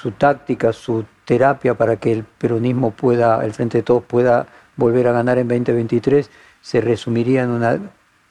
su 0.00 0.12
táctica, 0.12 0.72
su 0.72 1.04
terapia 1.26 1.74
para 1.74 1.96
que 1.96 2.10
el 2.10 2.24
peronismo 2.24 2.90
pueda, 2.90 3.44
el 3.44 3.52
Frente 3.52 3.78
de 3.78 3.82
Todos 3.82 4.02
pueda 4.04 4.46
volver 4.76 5.06
a 5.08 5.12
ganar 5.12 5.36
en 5.36 5.46
2023, 5.46 6.30
se 6.62 6.80
resumiría 6.80 7.42
en 7.42 7.50
una 7.50 7.78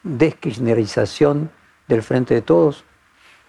deskirchnerización 0.01 1.51
del 1.87 2.01
Frente 2.01 2.33
de 2.33 2.41
Todos? 2.41 2.83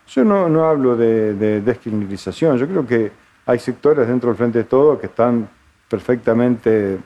Yo 0.08 0.24
no, 0.24 0.66
hablo 0.66 0.96
de, 0.96 1.32
de 1.34 1.62
yo 1.62 2.68
creo 2.68 2.86
que 2.86 3.10
hay 3.46 3.58
sectores 3.58 4.06
dentro 4.06 4.28
del 4.28 4.36
Frente 4.36 4.58
de 4.58 4.64
Todos 4.64 5.00
que 5.00 5.06
están 5.06 5.48
perfectamente 5.88 6.98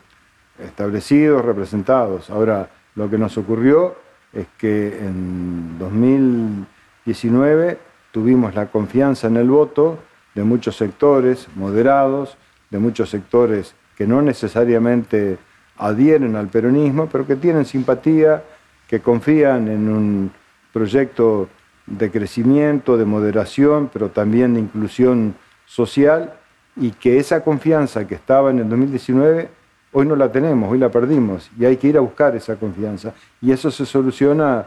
establecidos, 0.58 1.44
representados. 1.44 2.28
Ahora, 2.28 2.68
lo 2.96 3.08
que 3.08 3.18
nos 3.18 3.38
ocurrió 3.38 3.94
es 4.32 4.48
que 4.58 4.98
en 4.98 5.78
2019 5.78 7.78
tuvimos 8.10 8.56
la 8.56 8.66
confianza 8.66 9.28
en 9.28 9.36
el 9.36 9.48
voto 9.48 9.98
de 10.34 10.42
muchos 10.42 10.76
sectores 10.76 11.48
moderados, 11.54 12.36
de 12.70 12.78
muchos 12.78 13.10
sectores 13.10 13.74
que 13.96 14.06
no 14.06 14.22
necesariamente 14.22 15.38
adhieren 15.76 16.36
al 16.36 16.48
peronismo, 16.48 17.08
pero 17.10 17.26
que 17.26 17.36
tienen 17.36 17.64
simpatía, 17.64 18.42
que 18.88 19.00
confían 19.00 19.68
en 19.68 19.88
un 19.88 20.32
proyecto 20.72 21.48
de 21.86 22.10
crecimiento, 22.10 22.96
de 22.96 23.04
moderación, 23.04 23.90
pero 23.92 24.10
también 24.10 24.54
de 24.54 24.60
inclusión 24.60 25.34
social, 25.66 26.34
y 26.76 26.90
que 26.90 27.18
esa 27.18 27.44
confianza 27.44 28.06
que 28.06 28.14
estaba 28.14 28.50
en 28.50 28.58
el 28.58 28.68
2019, 28.68 29.48
hoy 29.92 30.06
no 30.06 30.16
la 30.16 30.32
tenemos, 30.32 30.70
hoy 30.72 30.78
la 30.78 30.90
perdimos, 30.90 31.50
y 31.58 31.64
hay 31.64 31.76
que 31.76 31.88
ir 31.88 31.96
a 31.96 32.00
buscar 32.00 32.34
esa 32.34 32.56
confianza. 32.56 33.14
Y 33.40 33.52
eso 33.52 33.70
se 33.70 33.86
soluciona 33.86 34.66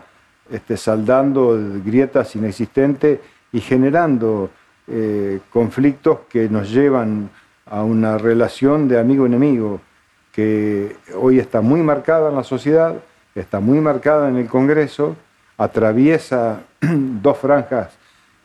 este, 0.49 0.77
saldando 0.77 1.59
grietas 1.83 2.35
inexistentes 2.35 3.19
y 3.51 3.59
generando 3.59 4.49
eh, 4.87 5.39
conflictos 5.51 6.19
que 6.29 6.47
nos 6.49 6.71
llevan 6.71 7.29
a 7.65 7.83
una 7.83 8.17
relación 8.17 8.87
de 8.87 8.99
amigo-enemigo 8.99 9.81
que 10.31 10.95
hoy 11.15 11.39
está 11.39 11.61
muy 11.61 11.81
marcada 11.81 12.29
en 12.29 12.35
la 12.35 12.43
sociedad, 12.43 12.95
está 13.35 13.59
muy 13.59 13.81
marcada 13.81 14.29
en 14.29 14.37
el 14.37 14.47
Congreso, 14.47 15.15
atraviesa 15.57 16.61
dos 16.79 17.37
franjas 17.37 17.97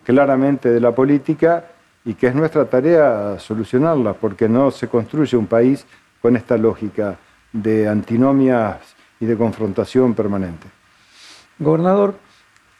claramente 0.04 0.70
de 0.70 0.80
la 0.80 0.92
política 0.92 1.64
y 2.04 2.14
que 2.14 2.26
es 2.26 2.34
nuestra 2.34 2.64
tarea 2.64 3.38
solucionarla, 3.38 4.14
porque 4.14 4.48
no 4.48 4.70
se 4.70 4.88
construye 4.88 5.36
un 5.36 5.46
país 5.46 5.86
con 6.20 6.36
esta 6.36 6.56
lógica 6.56 7.16
de 7.52 7.88
antinomias 7.88 8.78
y 9.20 9.26
de 9.26 9.36
confrontación 9.36 10.14
permanente. 10.14 10.66
Gobernador, 11.58 12.14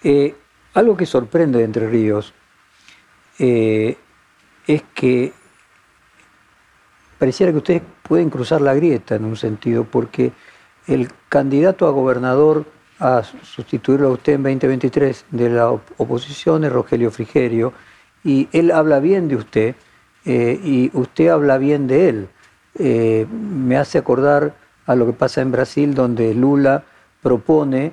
eh, 0.03 0.35
algo 0.75 0.97
que 0.97 1.07
sorprende 1.07 1.59
de 1.59 1.65
Entre 1.65 1.89
Ríos 1.89 2.35
eh, 3.39 3.97
es 4.67 4.83
que 4.95 5.33
pareciera 7.19 7.53
que 7.53 7.59
ustedes 7.59 7.83
pueden 8.03 8.31
cruzar 8.31 8.61
la 8.61 8.75
grieta 8.75 9.15
en 9.15 9.25
un 9.25 9.37
sentido, 9.37 9.85
porque 9.85 10.33
el 10.87 11.09
candidato 11.29 11.87
a 11.87 11.91
gobernador 11.91 12.65
a 12.99 13.23
sustituirlo 13.23 14.09
a 14.09 14.13
usted 14.13 14.35
en 14.35 14.43
2023 14.43 15.25
de 15.31 15.51
la 15.51 15.71
oposición 15.71 16.65
es 16.65 16.73
Rogelio 16.73 17.11
Frigerio, 17.11 17.73
y 18.25 18.49
él 18.53 18.71
habla 18.71 19.01
bien 19.01 19.29
de 19.29 19.37
usted 19.37 19.75
eh, 20.25 20.61
y 20.63 20.91
usted 20.95 21.29
habla 21.29 21.59
bien 21.59 21.87
de 21.87 22.09
él. 22.09 22.29
Eh, 22.79 23.27
me 23.31 23.77
hace 23.77 23.99
acordar 23.99 24.55
a 24.87 24.95
lo 24.95 25.07
que 25.07 25.13
pasa 25.13 25.41
en 25.41 25.51
Brasil, 25.51 25.95
donde 25.95 26.35
Lula 26.35 26.85
propone 27.23 27.93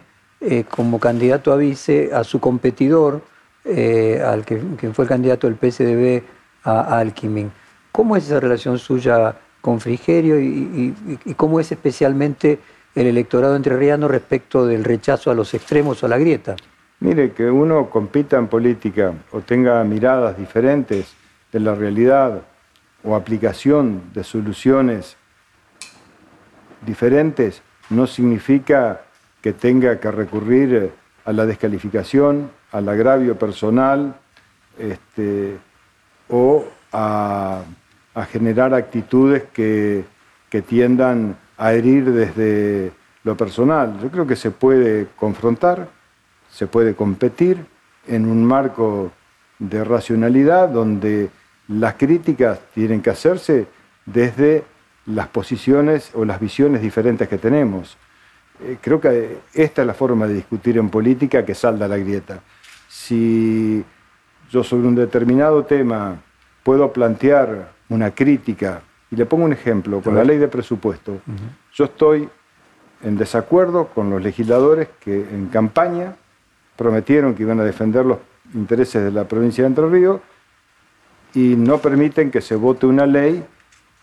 como 0.69 1.01
candidato 1.01 1.51
a 1.51 1.57
vice 1.57 2.11
a 2.13 2.23
su 2.23 2.39
competidor, 2.39 3.21
eh, 3.65 4.21
al 4.25 4.45
que, 4.45 4.59
fue 4.93 5.05
el 5.05 5.09
candidato 5.09 5.47
del 5.47 5.57
PSDB 5.57 6.23
a, 6.63 6.99
Alquimín. 6.99 7.51
¿Cómo 7.91 8.15
es 8.15 8.25
esa 8.25 8.39
relación 8.39 8.77
suya 8.79 9.35
con 9.61 9.79
Frigerio 9.79 10.39
y, 10.39 10.93
cómo 11.35 11.59
es 11.59 11.71
especialmente 11.71 12.59
el 12.95 13.07
electorado 13.07 13.55
entrerriano 13.55 14.07
respecto 14.07 14.65
del 14.65 14.83
rechazo 14.83 15.31
a 15.31 15.35
los 15.35 15.53
extremos 15.53 16.01
o 16.01 16.05
a 16.05 16.09
la 16.09 16.17
grieta? 16.17 16.55
Mire, 17.01 17.31
que 17.31 17.49
uno 17.49 17.89
compita 17.89 18.37
en 18.37 18.47
política 18.47 19.13
o 19.31 19.41
tenga 19.41 19.83
miradas 19.83 20.37
diferentes 20.37 21.13
de 21.51 21.59
la 21.59 21.75
realidad 21.75 22.41
o 23.03 23.15
aplicación 23.15 24.01
de 24.13 24.23
soluciones 24.23 25.15
diferentes 26.85 27.61
no 27.89 28.07
significa 28.07 29.01
que 29.41 29.53
tenga 29.53 29.99
que 29.99 30.11
recurrir 30.11 30.91
a 31.25 31.33
la 31.33 31.45
descalificación, 31.45 32.51
al 32.71 32.87
agravio 32.89 33.37
personal 33.37 34.15
este, 34.77 35.57
o 36.29 36.65
a, 36.91 37.63
generar 38.31 38.73
actitudes 38.73 39.43
que, 39.53 40.03
que 40.49 40.61
tiendan 40.61 41.37
a 41.57 41.71
herir 41.71 42.11
desde 42.11 42.91
lo 43.23 43.37
personal. 43.37 43.97
Yo 44.01 44.09
creo 44.09 44.27
que 44.27 44.35
se 44.35 44.51
puede 44.51 45.07
confrontar, 45.15 45.87
se 46.51 46.67
puede 46.67 46.95
competir 46.95 47.65
en 48.07 48.25
un 48.25 48.43
marco 48.43 49.13
de 49.57 49.85
racionalidad 49.85 50.67
donde 50.67 51.29
las 51.69 51.93
críticas 51.93 52.59
tienen 52.73 53.01
que 53.01 53.09
hacerse 53.09 53.67
desde 54.05 54.63
las 55.05 55.27
posiciones 55.27 56.11
o 56.13 56.25
las 56.25 56.39
visiones 56.39 56.81
diferentes 56.81 57.27
que 57.27 57.37
tenemos. 57.37 57.97
Eh, 58.61 58.77
creo 58.81 58.99
que 58.99 59.39
esta 59.53 59.81
es 59.81 59.87
la 59.87 59.93
forma 59.93 60.27
de 60.27 60.33
discutir 60.33 60.77
en 60.77 60.89
política 60.89 61.45
que 61.45 61.55
salda 61.55 61.87
la 61.87 61.97
grieta. 61.97 62.41
Si 62.89 63.85
yo 64.49 64.63
sobre 64.63 64.87
un 64.87 64.95
determinado 64.95 65.63
tema 65.63 66.19
puedo 66.63 66.91
plantear 66.91 67.71
una 67.87 68.11
crítica, 68.11 68.81
y 69.11 69.15
le 69.15 69.25
pongo 69.27 69.45
un 69.45 69.53
ejemplo, 69.53 70.01
con 70.01 70.15
la 70.15 70.23
ley 70.23 70.37
de 70.37 70.47
presupuesto, 70.47 71.19
yo 71.73 71.85
estoy 71.85 72.27
en 73.03 73.15
desacuerdo 73.15 73.87
con 73.87 74.09
los 74.09 74.21
legisladores 74.21 74.89
que 74.99 75.15
en 75.15 75.47
campaña 75.47 76.15
prometieron 76.75 77.35
que 77.35 77.43
iban 77.43 77.59
a 77.59 77.63
defender 77.63 78.05
los 78.05 78.17
intereses 78.55 79.03
de 79.03 79.11
la 79.11 79.25
provincia 79.25 79.63
de 79.63 79.67
Entre 79.67 79.87
Ríos 79.87 80.19
y 81.35 81.55
no 81.55 81.77
permiten 81.77 82.31
que 82.31 82.41
se 82.41 82.55
vote 82.55 82.87
una 82.87 83.05
ley 83.05 83.45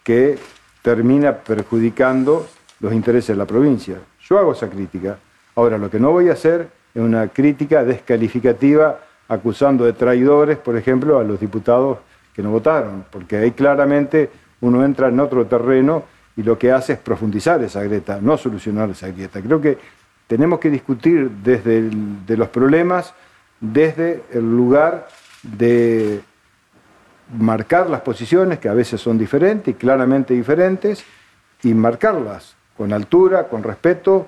que 0.04 0.38
termina 0.82 1.38
perjudicando 1.38 2.46
los 2.78 2.92
intereses 2.92 3.28
de 3.28 3.36
la 3.36 3.46
provincia. 3.46 3.96
Yo 4.28 4.38
hago 4.38 4.52
esa 4.52 4.70
crítica. 4.70 5.18
Ahora, 5.56 5.76
lo 5.78 5.90
que 5.90 5.98
no 5.98 6.12
voy 6.12 6.28
a 6.28 6.34
hacer 6.34 6.68
una 7.00 7.28
crítica 7.28 7.84
descalificativa 7.84 9.00
acusando 9.28 9.84
de 9.84 9.92
traidores, 9.92 10.58
por 10.58 10.76
ejemplo, 10.76 11.18
a 11.18 11.24
los 11.24 11.40
diputados 11.40 11.98
que 12.34 12.42
no 12.42 12.50
votaron, 12.50 13.04
porque 13.10 13.38
ahí 13.38 13.52
claramente 13.52 14.30
uno 14.60 14.84
entra 14.84 15.08
en 15.08 15.20
otro 15.20 15.46
terreno 15.46 16.04
y 16.36 16.42
lo 16.42 16.58
que 16.58 16.70
hace 16.70 16.94
es 16.94 16.98
profundizar 16.98 17.62
esa 17.62 17.82
grieta, 17.82 18.18
no 18.20 18.36
solucionar 18.36 18.90
esa 18.90 19.08
grieta. 19.08 19.40
Creo 19.40 19.60
que 19.60 19.78
tenemos 20.26 20.58
que 20.58 20.70
discutir 20.70 21.30
desde 21.30 21.88
de 21.90 22.36
los 22.36 22.48
problemas, 22.48 23.14
desde 23.60 24.22
el 24.32 24.56
lugar 24.56 25.08
de 25.42 26.20
marcar 27.38 27.88
las 27.88 28.02
posiciones, 28.02 28.58
que 28.58 28.68
a 28.68 28.74
veces 28.74 29.00
son 29.00 29.18
diferentes 29.18 29.74
y 29.74 29.76
claramente 29.76 30.34
diferentes, 30.34 31.04
y 31.62 31.74
marcarlas 31.74 32.54
con 32.76 32.92
altura, 32.92 33.48
con 33.48 33.62
respeto, 33.62 34.26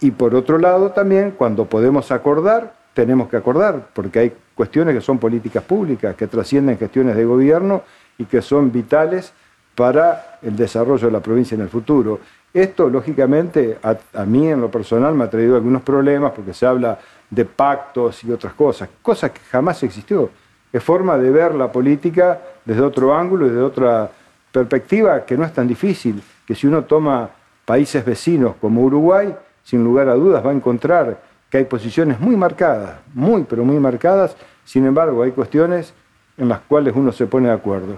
y 0.00 0.10
por 0.10 0.34
otro 0.34 0.58
lado 0.58 0.90
también, 0.90 1.32
cuando 1.32 1.64
podemos 1.64 2.10
acordar, 2.10 2.74
tenemos 2.94 3.28
que 3.28 3.36
acordar, 3.36 3.88
porque 3.92 4.18
hay 4.18 4.32
cuestiones 4.54 4.94
que 4.94 5.00
son 5.00 5.18
políticas 5.18 5.62
públicas, 5.62 6.14
que 6.16 6.26
trascienden 6.26 6.78
gestiones 6.78 7.16
de 7.16 7.24
gobierno 7.24 7.82
y 8.18 8.24
que 8.24 8.40
son 8.40 8.72
vitales 8.72 9.32
para 9.74 10.38
el 10.42 10.56
desarrollo 10.56 11.06
de 11.06 11.12
la 11.12 11.20
provincia 11.20 11.54
en 11.54 11.60
el 11.60 11.68
futuro. 11.68 12.20
Esto, 12.52 12.88
lógicamente, 12.88 13.78
a, 13.82 14.24
mí 14.24 14.48
en 14.48 14.62
lo 14.62 14.70
personal 14.70 15.14
me 15.14 15.24
ha 15.24 15.30
traído 15.30 15.56
algunos 15.56 15.82
problemas 15.82 16.32
porque 16.32 16.54
se 16.54 16.64
habla 16.64 16.98
de 17.28 17.44
pactos 17.44 18.24
y 18.24 18.32
otras 18.32 18.54
cosas, 18.54 18.88
cosas 19.02 19.30
que 19.30 19.40
jamás 19.50 19.82
existió. 19.82 20.30
Es 20.72 20.82
forma 20.82 21.18
de 21.18 21.30
ver 21.30 21.54
la 21.54 21.70
política 21.70 22.40
desde 22.64 22.80
otro 22.80 23.14
ángulo 23.14 23.46
y 23.46 23.50
desde 23.50 23.62
otra 23.62 24.10
perspectiva 24.50 25.26
que 25.26 25.36
no 25.36 25.44
es 25.44 25.52
tan 25.52 25.68
difícil, 25.68 26.22
que 26.46 26.54
si 26.54 26.66
uno 26.66 26.84
toma 26.84 27.28
países 27.66 28.02
vecinos 28.04 28.54
como 28.58 28.82
Uruguay, 28.82 29.34
sin 29.66 29.82
lugar 29.82 30.08
a 30.08 30.14
dudas 30.14 30.46
va 30.46 30.50
a 30.50 30.54
encontrar 30.54 31.20
que 31.50 31.58
hay 31.58 31.64
posiciones 31.64 32.20
muy 32.20 32.36
marcadas, 32.36 33.00
muy, 33.12 33.42
pero 33.42 33.64
muy 33.64 33.80
marcadas, 33.80 34.36
sin 34.64 34.86
embargo 34.86 35.24
hay 35.24 35.32
cuestiones 35.32 35.92
en 36.36 36.48
las 36.48 36.60
cuales 36.60 36.94
uno 36.94 37.10
se 37.10 37.26
pone 37.26 37.48
de 37.48 37.54
acuerdo. 37.54 37.96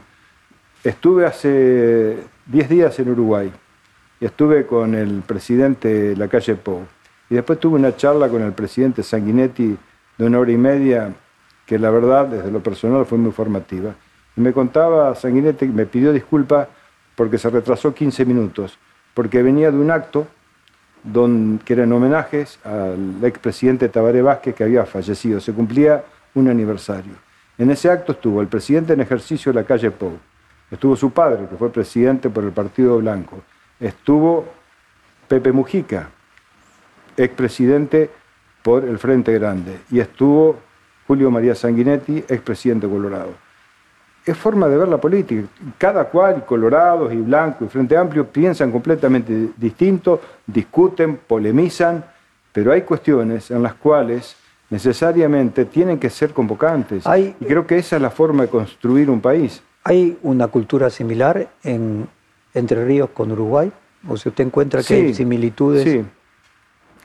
Estuve 0.83 1.27
hace 1.27 2.17
10 2.47 2.69
días 2.71 2.99
en 3.01 3.11
Uruguay 3.11 3.53
y 4.19 4.25
estuve 4.25 4.65
con 4.65 4.95
el 4.95 5.21
presidente 5.27 6.17
la 6.17 6.27
calle 6.29 6.55
Pou. 6.55 6.87
Y 7.29 7.35
después 7.35 7.61
tuve 7.61 7.79
una 7.79 7.95
charla 7.95 8.31
con 8.31 8.41
el 8.41 8.53
presidente 8.53 9.03
Sanguinetti 9.03 9.77
de 10.17 10.25
una 10.25 10.39
hora 10.39 10.53
y 10.53 10.57
media, 10.57 11.13
que 11.67 11.79
la 11.79 11.91
verdad, 11.91 12.29
desde 12.29 12.51
lo 12.51 12.63
personal, 12.63 13.05
fue 13.05 13.19
muy 13.19 13.33
formativa. 13.33 13.95
Y 14.35 14.41
me 14.41 14.55
contaba 14.55 15.15
Sanguinetti, 15.15 15.69
me 15.69 15.85
pidió 15.85 16.15
disculpas 16.15 16.67
porque 17.15 17.37
se 17.37 17.51
retrasó 17.51 17.93
15 17.93 18.25
minutos, 18.25 18.79
porque 19.13 19.43
venía 19.43 19.71
de 19.71 19.77
un 19.77 19.91
acto 19.91 20.27
don, 21.13 21.61
que 21.65 21.73
eran 21.73 21.93
homenajes 21.93 22.59
al 22.65 23.23
expresidente 23.23 23.89
Tabaré 23.89 24.23
Vázquez 24.23 24.55
que 24.55 24.65
había 24.65 24.85
fallecido. 24.85 25.41
Se 25.41 25.53
cumplía 25.53 26.05
un 26.35 26.49
aniversario. 26.49 27.13
En 27.57 27.71
ese 27.71 27.91
acto 27.91 28.13
estuvo 28.13 28.41
el 28.41 28.49
presidente 28.49 28.93
en 28.93 29.01
ejercicio 29.01 29.53
de 29.53 29.61
la 29.61 29.67
calle 29.67 29.91
Pou, 29.91 30.19
Estuvo 30.71 30.97
su 30.97 31.11
padre, 31.11 31.47
que 31.49 31.57
fue 31.57 31.73
presidente 31.73 32.29
por 32.29 32.45
el 32.45 32.53
Partido 32.53 32.99
Blanco. 32.99 33.41
Estuvo 33.81 34.45
Pepe 35.27 35.51
Mujica, 35.51 36.11
expresidente 37.17 38.11
por 38.63 38.85
el 38.85 38.99
Frente 38.99 39.33
Grande. 39.33 39.79
Y 39.91 40.01
estuvo 40.01 40.57
Julio 41.07 41.31
María 41.31 41.55
Sanguinetti, 41.55 42.19
expresidente 42.29 42.87
Colorado. 42.87 43.48
Es 44.29 44.37
forma 44.37 44.69
de 44.69 44.77
ver 44.77 44.89
la 44.89 44.99
política. 44.99 45.49
Cada 45.79 46.05
cual, 46.05 46.45
colorados 46.45 47.11
y 47.15 47.17
blancos 47.17 47.67
y 47.67 47.71
Frente 47.71 47.97
Amplio, 47.97 48.27
piensan 48.27 48.71
completamente 48.71 49.49
distinto, 49.57 50.21
discuten, 50.47 51.17
polemizan, 51.27 52.05
pero 52.53 52.73
hay 52.73 52.83
cuestiones 52.83 53.51
en 53.51 53.63
las 53.63 53.73
cuales 53.73 54.37
necesariamente 54.69 55.65
tienen 55.65 55.99
que 55.99 56.11
ser 56.11 56.35
convocantes. 56.35 57.05
y 57.41 57.45
creo 57.47 57.67
que 57.67 57.79
esa 57.79 57.97
es 57.97 58.03
la 58.03 58.11
forma 58.11 58.43
de 58.43 58.51
construir 58.51 59.09
un 59.09 59.23
país. 59.23 59.63
¿Hay 59.83 60.19
una 60.23 60.49
cultura 60.49 60.91
similar 60.91 61.49
en 61.63 62.07
Entre 62.53 62.85
Ríos 62.85 63.09
con 63.15 63.33
Uruguay? 63.33 63.73
¿O 64.07 64.19
si 64.19 64.29
usted 64.29 64.45
encuentra 64.45 64.83
que 64.83 64.95
hay 64.95 65.15
similitudes? 65.15 65.85
Sí, 65.85 66.05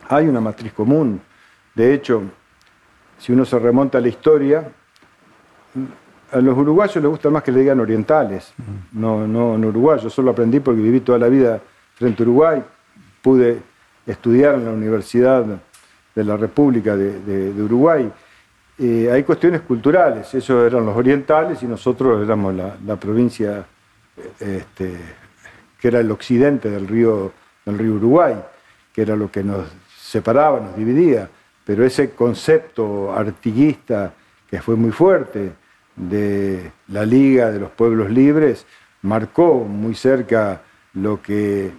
hay 0.09 0.27
una 0.27 0.41
matriz 0.41 0.73
común. 0.73 1.21
De 1.73 1.93
hecho, 1.93 2.21
si 3.17 3.31
uno 3.31 3.45
se 3.45 3.57
remonta 3.59 3.99
a 3.99 4.01
la 4.01 4.09
historia, 4.09 4.69
a 6.33 6.41
los 6.41 6.57
uruguayos 6.57 6.95
les 6.95 7.05
gusta 7.05 7.29
más 7.29 7.43
que 7.43 7.51
le 7.51 7.59
digan 7.59 7.79
orientales, 7.79 8.53
no, 8.91 9.27
no, 9.27 9.57
no 9.57 9.67
uruguayos. 9.67 10.03
Yo 10.03 10.09
solo 10.09 10.31
aprendí 10.31 10.59
porque 10.59 10.81
viví 10.81 10.99
toda 11.01 11.19
la 11.19 11.27
vida 11.27 11.61
frente 11.95 12.23
a 12.23 12.25
Uruguay, 12.25 12.63
pude 13.21 13.59
estudiar 14.05 14.55
en 14.55 14.65
la 14.65 14.71
Universidad 14.71 15.45
de 16.15 16.23
la 16.23 16.35
República 16.37 16.95
de 16.95 17.61
Uruguay. 17.61 18.11
Eh, 18.79 19.09
hay 19.11 19.21
cuestiones 19.23 19.61
culturales, 19.61 20.33
ellos 20.33 20.65
eran 20.65 20.83
los 20.83 20.97
orientales 20.97 21.61
y 21.61 21.67
nosotros 21.67 22.23
éramos 22.23 22.55
la, 22.55 22.95
provincia 22.95 23.65
este, 24.39 24.97
que 25.79 25.87
era 25.87 25.99
el 25.99 26.09
occidente 26.09 26.71
del 26.71 26.87
río, 26.87 27.31
del 27.65 27.77
río 27.77 27.93
Uruguay, 27.93 28.35
que 28.91 29.03
era 29.03 29.15
lo 29.15 29.29
que 29.29 29.43
nos 29.43 29.67
separaba, 29.95 30.59
nos 30.59 30.75
dividía. 30.75 31.29
Pero 31.63 31.85
ese 31.85 32.11
concepto 32.11 33.13
artiguista 33.13 34.11
que 34.49 34.59
fue 34.59 34.75
muy 34.75 34.91
fuerte 34.91 35.51
de 35.95 36.71
la 36.87 37.05
Liga 37.05 37.51
de 37.51 37.59
los 37.59 37.71
Pueblos 37.71 38.09
Libres 38.09 38.65
marcó 39.03 39.65
muy 39.65 39.95
cerca 39.95 40.61
lo 40.93 41.21
que 41.21 41.71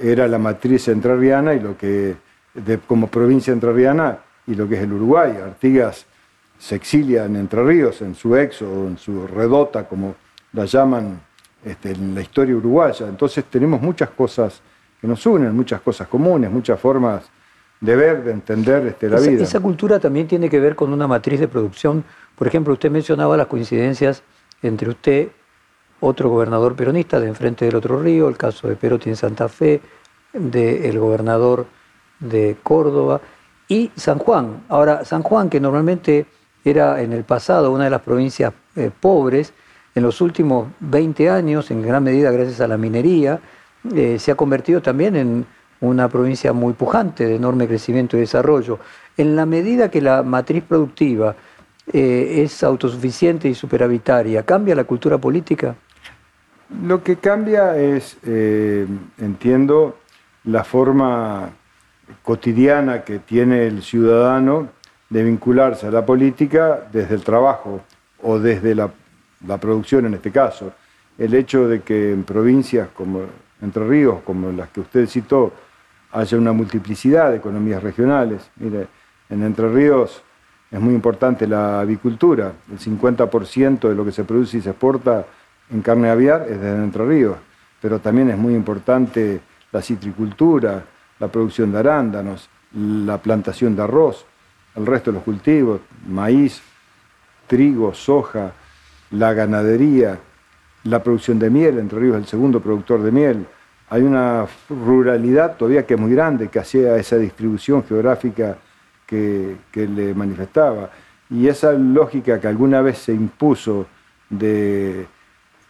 era 0.00 0.26
la 0.28 0.38
matriz 0.38 0.88
entrerriana 0.88 1.54
y 1.54 1.60
lo 1.60 1.76
que 1.76 2.16
como 2.86 3.06
provincia 3.08 3.52
entrerriana 3.52 4.18
y 4.46 4.54
lo 4.54 4.68
que 4.68 4.76
es 4.76 4.82
el 4.82 4.92
Uruguay. 4.92 5.36
Artigas 5.42 6.06
se 6.58 6.74
exilia 6.76 7.24
en 7.24 7.36
Entre 7.36 7.62
Ríos, 7.62 8.02
en 8.02 8.14
su 8.14 8.36
éxodo, 8.36 8.86
en 8.88 8.98
su 8.98 9.26
redota, 9.26 9.88
como 9.88 10.16
la 10.52 10.64
llaman 10.64 11.20
este, 11.64 11.92
en 11.92 12.14
la 12.14 12.20
historia 12.20 12.56
uruguaya. 12.56 13.06
Entonces 13.08 13.44
tenemos 13.44 13.80
muchas 13.80 14.10
cosas 14.10 14.60
que 15.00 15.06
nos 15.06 15.24
unen, 15.26 15.54
muchas 15.54 15.80
cosas 15.80 16.08
comunes, 16.08 16.50
muchas 16.50 16.78
formas 16.78 17.24
de 17.80 17.96
ver, 17.96 18.24
de 18.24 18.32
entender 18.32 18.86
este, 18.86 19.08
la 19.08 19.20
vida. 19.20 19.42
Esa 19.42 19.60
cultura 19.60 19.98
también 19.98 20.28
tiene 20.28 20.50
que 20.50 20.60
ver 20.60 20.76
con 20.76 20.92
una 20.92 21.06
matriz 21.06 21.40
de 21.40 21.48
producción. 21.48 22.04
Por 22.36 22.46
ejemplo, 22.46 22.72
usted 22.74 22.90
mencionaba 22.90 23.36
las 23.36 23.46
coincidencias 23.46 24.22
entre 24.62 24.90
usted, 24.90 25.28
otro 26.00 26.28
gobernador 26.28 26.76
peronista 26.76 27.20
de 27.20 27.28
enfrente 27.28 27.64
del 27.64 27.76
otro 27.76 28.00
río, 28.00 28.28
el 28.28 28.36
caso 28.36 28.68
de 28.68 28.76
Perotti 28.76 29.10
en 29.10 29.16
Santa 29.16 29.48
Fe, 29.48 29.80
del 30.32 30.98
gobernador 30.98 31.66
de 32.18 32.56
Córdoba 32.62 33.20
y 33.68 33.90
San 33.96 34.18
Juan. 34.18 34.64
Ahora, 34.68 35.04
San 35.04 35.22
Juan, 35.22 35.48
que 35.48 35.60
normalmente 35.60 36.26
era 36.64 37.00
en 37.02 37.12
el 37.12 37.24
pasado 37.24 37.72
una 37.72 37.84
de 37.84 37.90
las 37.90 38.02
provincias 38.02 38.52
eh, 38.76 38.90
pobres, 38.98 39.52
en 39.94 40.02
los 40.02 40.20
últimos 40.20 40.68
20 40.80 41.30
años, 41.30 41.70
en 41.70 41.82
gran 41.82 42.04
medida 42.04 42.30
gracias 42.30 42.60
a 42.60 42.68
la 42.68 42.76
minería, 42.76 43.40
eh, 43.94 44.18
se 44.18 44.30
ha 44.30 44.34
convertido 44.34 44.80
también 44.82 45.16
en 45.16 45.46
una 45.80 46.08
provincia 46.08 46.52
muy 46.52 46.72
pujante, 46.72 47.26
de 47.26 47.36
enorme 47.36 47.66
crecimiento 47.66 48.16
y 48.16 48.20
desarrollo. 48.20 48.78
En 49.16 49.36
la 49.36 49.46
medida 49.46 49.90
que 49.90 50.00
la 50.00 50.22
matriz 50.22 50.62
productiva 50.64 51.34
eh, 51.92 52.42
es 52.42 52.62
autosuficiente 52.62 53.48
y 53.48 53.54
superavitaria, 53.54 54.42
¿cambia 54.44 54.74
la 54.74 54.84
cultura 54.84 55.18
política? 55.18 55.74
Lo 56.84 57.02
que 57.02 57.16
cambia 57.16 57.76
es, 57.76 58.16
entiendo, 58.22 59.96
la 60.44 60.62
forma 60.62 61.50
cotidiana 62.22 63.02
que 63.02 63.18
tiene 63.18 63.66
el 63.66 63.82
ciudadano 63.82 64.68
de 65.08 65.24
vincularse 65.24 65.86
a 65.86 65.90
la 65.90 66.06
política 66.06 66.88
desde 66.92 67.14
el 67.14 67.22
trabajo 67.22 67.80
o 68.22 68.38
desde 68.38 68.74
la, 68.74 68.90
producción 69.60 70.06
en 70.06 70.14
este 70.14 70.30
caso. 70.30 70.72
El 71.18 71.34
hecho 71.34 71.68
de 71.68 71.80
que 71.82 72.12
en 72.12 72.22
provincias 72.24 72.88
como 72.94 73.22
Entre 73.60 73.86
Ríos, 73.86 74.20
como 74.24 74.52
las 74.52 74.68
que 74.70 74.80
usted 74.80 75.06
citó, 75.06 75.52
haya 76.12 76.38
una 76.38 76.52
multiplicidad 76.52 77.30
de 77.30 77.36
economías 77.36 77.82
regionales. 77.82 78.50
Mire, 78.56 78.88
en 79.28 79.42
Entre 79.42 79.68
Ríos 79.68 80.22
es 80.70 80.80
muy 80.80 80.94
importante 80.94 81.46
la 81.46 81.80
avicultura. 81.80 82.52
El 82.70 82.78
50% 82.78 83.88
de 83.88 83.94
lo 83.94 84.04
que 84.04 84.12
se 84.12 84.24
produce 84.24 84.58
y 84.58 84.60
se 84.60 84.70
exporta 84.70 85.24
en 85.70 85.82
carne 85.82 86.10
aviar 86.10 86.42
es 86.42 86.60
desde 86.60 86.82
Entre 86.82 87.04
Ríos. 87.04 87.36
Pero 87.80 87.98
también 88.00 88.30
es 88.30 88.38
muy 88.38 88.54
importante 88.54 89.40
la 89.72 89.80
citricultura, 89.80 90.84
la 91.18 91.28
producción 91.28 91.72
de 91.72 91.78
arándanos, 91.78 92.48
la 92.74 93.18
plantación 93.18 93.76
de 93.76 93.82
arroz, 93.82 94.26
el 94.74 94.86
resto 94.86 95.10
de 95.10 95.16
los 95.16 95.24
cultivos, 95.24 95.80
maíz, 96.08 96.62
trigo, 97.46 97.94
soja, 97.94 98.52
la 99.10 99.32
ganadería, 99.32 100.18
la 100.84 101.02
producción 101.02 101.38
de 101.38 101.50
miel, 101.50 101.78
Entre 101.78 101.98
Ríos 101.98 102.16
es 102.16 102.22
el 102.22 102.28
segundo 102.28 102.60
productor 102.60 103.02
de 103.02 103.12
miel. 103.12 103.46
Hay 103.90 104.02
una 104.02 104.46
ruralidad 104.68 105.56
todavía 105.56 105.84
que 105.84 105.94
es 105.94 106.00
muy 106.00 106.12
grande, 106.12 106.48
que 106.48 106.60
hacía 106.60 106.96
esa 106.96 107.16
distribución 107.16 107.84
geográfica 107.84 108.56
que, 109.04 109.56
que 109.72 109.86
le 109.86 110.14
manifestaba. 110.14 110.90
Y 111.28 111.48
esa 111.48 111.72
lógica 111.72 112.40
que 112.40 112.48
alguna 112.48 112.80
vez 112.82 112.98
se 112.98 113.12
impuso 113.12 113.86
de 114.28 115.06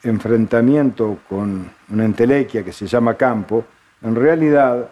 enfrentamiento 0.03 1.19
con 1.29 1.71
una 1.91 2.05
entelequia 2.05 2.63
que 2.63 2.73
se 2.73 2.87
llama 2.87 3.15
campo, 3.15 3.65
en 4.03 4.15
realidad 4.15 4.91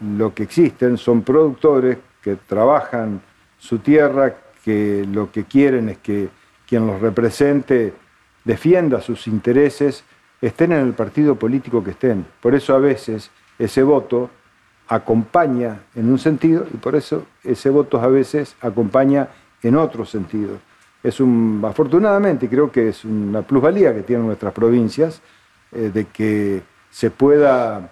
lo 0.00 0.34
que 0.34 0.42
existen 0.42 0.98
son 0.98 1.22
productores 1.22 1.98
que 2.22 2.36
trabajan 2.36 3.20
su 3.58 3.78
tierra, 3.78 4.34
que 4.64 5.06
lo 5.10 5.30
que 5.30 5.44
quieren 5.44 5.90
es 5.90 5.98
que 5.98 6.28
quien 6.66 6.86
los 6.86 7.00
represente 7.00 7.92
defienda 8.44 9.00
sus 9.00 9.26
intereses, 9.26 10.04
estén 10.46 10.72
en 10.72 10.86
el 10.86 10.92
partido 10.92 11.36
político 11.36 11.82
que 11.82 11.92
estén. 11.92 12.26
Por 12.40 12.54
eso 12.54 12.74
a 12.74 12.78
veces 12.78 13.30
ese 13.58 13.82
voto 13.82 14.30
acompaña 14.88 15.80
en 15.94 16.10
un 16.10 16.18
sentido 16.18 16.66
y 16.72 16.76
por 16.76 16.94
eso 16.94 17.24
ese 17.42 17.70
voto 17.70 18.00
a 18.00 18.08
veces 18.08 18.54
acompaña 18.60 19.28
en 19.62 19.76
otro 19.76 20.04
sentido. 20.04 20.58
Es 21.02 21.20
un, 21.20 21.62
afortunadamente 21.66 22.48
creo 22.48 22.70
que 22.70 22.88
es 22.88 23.04
una 23.04 23.42
plusvalía 23.42 23.94
que 23.94 24.02
tienen 24.02 24.26
nuestras 24.26 24.52
provincias 24.52 25.20
eh, 25.72 25.90
de 25.92 26.04
que 26.06 26.62
se 26.90 27.10
pueda 27.10 27.90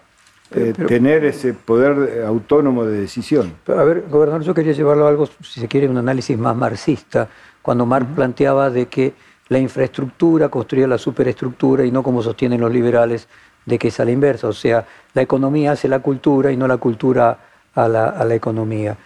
eh, 0.55 0.75
tener 0.87 1.25
ese 1.25 1.55
poder 1.55 2.25
autónomo 2.27 2.85
de 2.85 3.01
decisión. 3.01 3.55
a 3.67 3.85
ver, 3.85 4.05
gobernador, 4.11 4.43
yo 4.43 4.55
quería 4.55 4.73
llevarlo 4.73 5.07
a 5.07 5.09
algo, 5.09 5.27
si 5.41 5.61
se 5.61 5.69
quiere, 5.69 5.89
un 5.89 5.97
análisis 5.97 6.37
más 6.37 6.55
marxista, 6.55 7.29
cuando 7.63 7.87
Marx 7.87 8.07
planteaba 8.15 8.69
de 8.69 8.87
que 8.87 9.15
la 9.53 9.59
infraestructura 9.59 10.49
construía 10.49 10.87
la 10.87 10.99
superestructura 10.99 11.85
y 11.85 11.91
no 11.91 12.03
como 12.03 12.23
sostienen 12.23 12.61
los 12.61 12.73
liberales, 12.73 13.29
de 13.65 13.79
que 13.79 13.89
es 13.89 14.01
a 14.01 14.05
la 14.05 14.11
inversa, 14.11 14.49
o 14.49 14.53
sea, 14.53 14.85
la 15.15 15.23
economía 15.23 15.73
hace 15.73 15.87
la 15.87 16.01
cultura 16.01 16.51
y 16.51 16.57
no 16.57 16.67
la 16.67 16.79
cultura 16.79 17.39
a 17.75 17.89
la, 17.89 18.35
economía. 18.35 18.97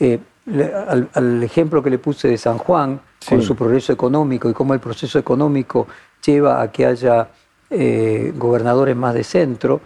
Eh, 0.00 0.18
al, 1.14 1.42
ejemplo 1.42 1.82
que 1.82 1.90
le 1.90 1.98
puse 1.98 2.26
de 2.28 2.36
San 2.36 2.58
Juan, 2.58 3.00
con 3.28 3.42
su 3.42 3.54
progreso 3.54 3.92
económico 3.92 4.50
y 4.50 4.52
cómo 4.52 4.74
el 4.74 4.80
proceso 4.80 5.18
económico 5.18 5.86
lleva 6.24 6.60
a 6.60 6.72
que 6.72 6.86
haya 6.86 7.28
eh, 7.70 8.32
gobernadores 8.36 8.96
más 8.96 9.14
de 9.14 9.22
centro, 9.22 9.80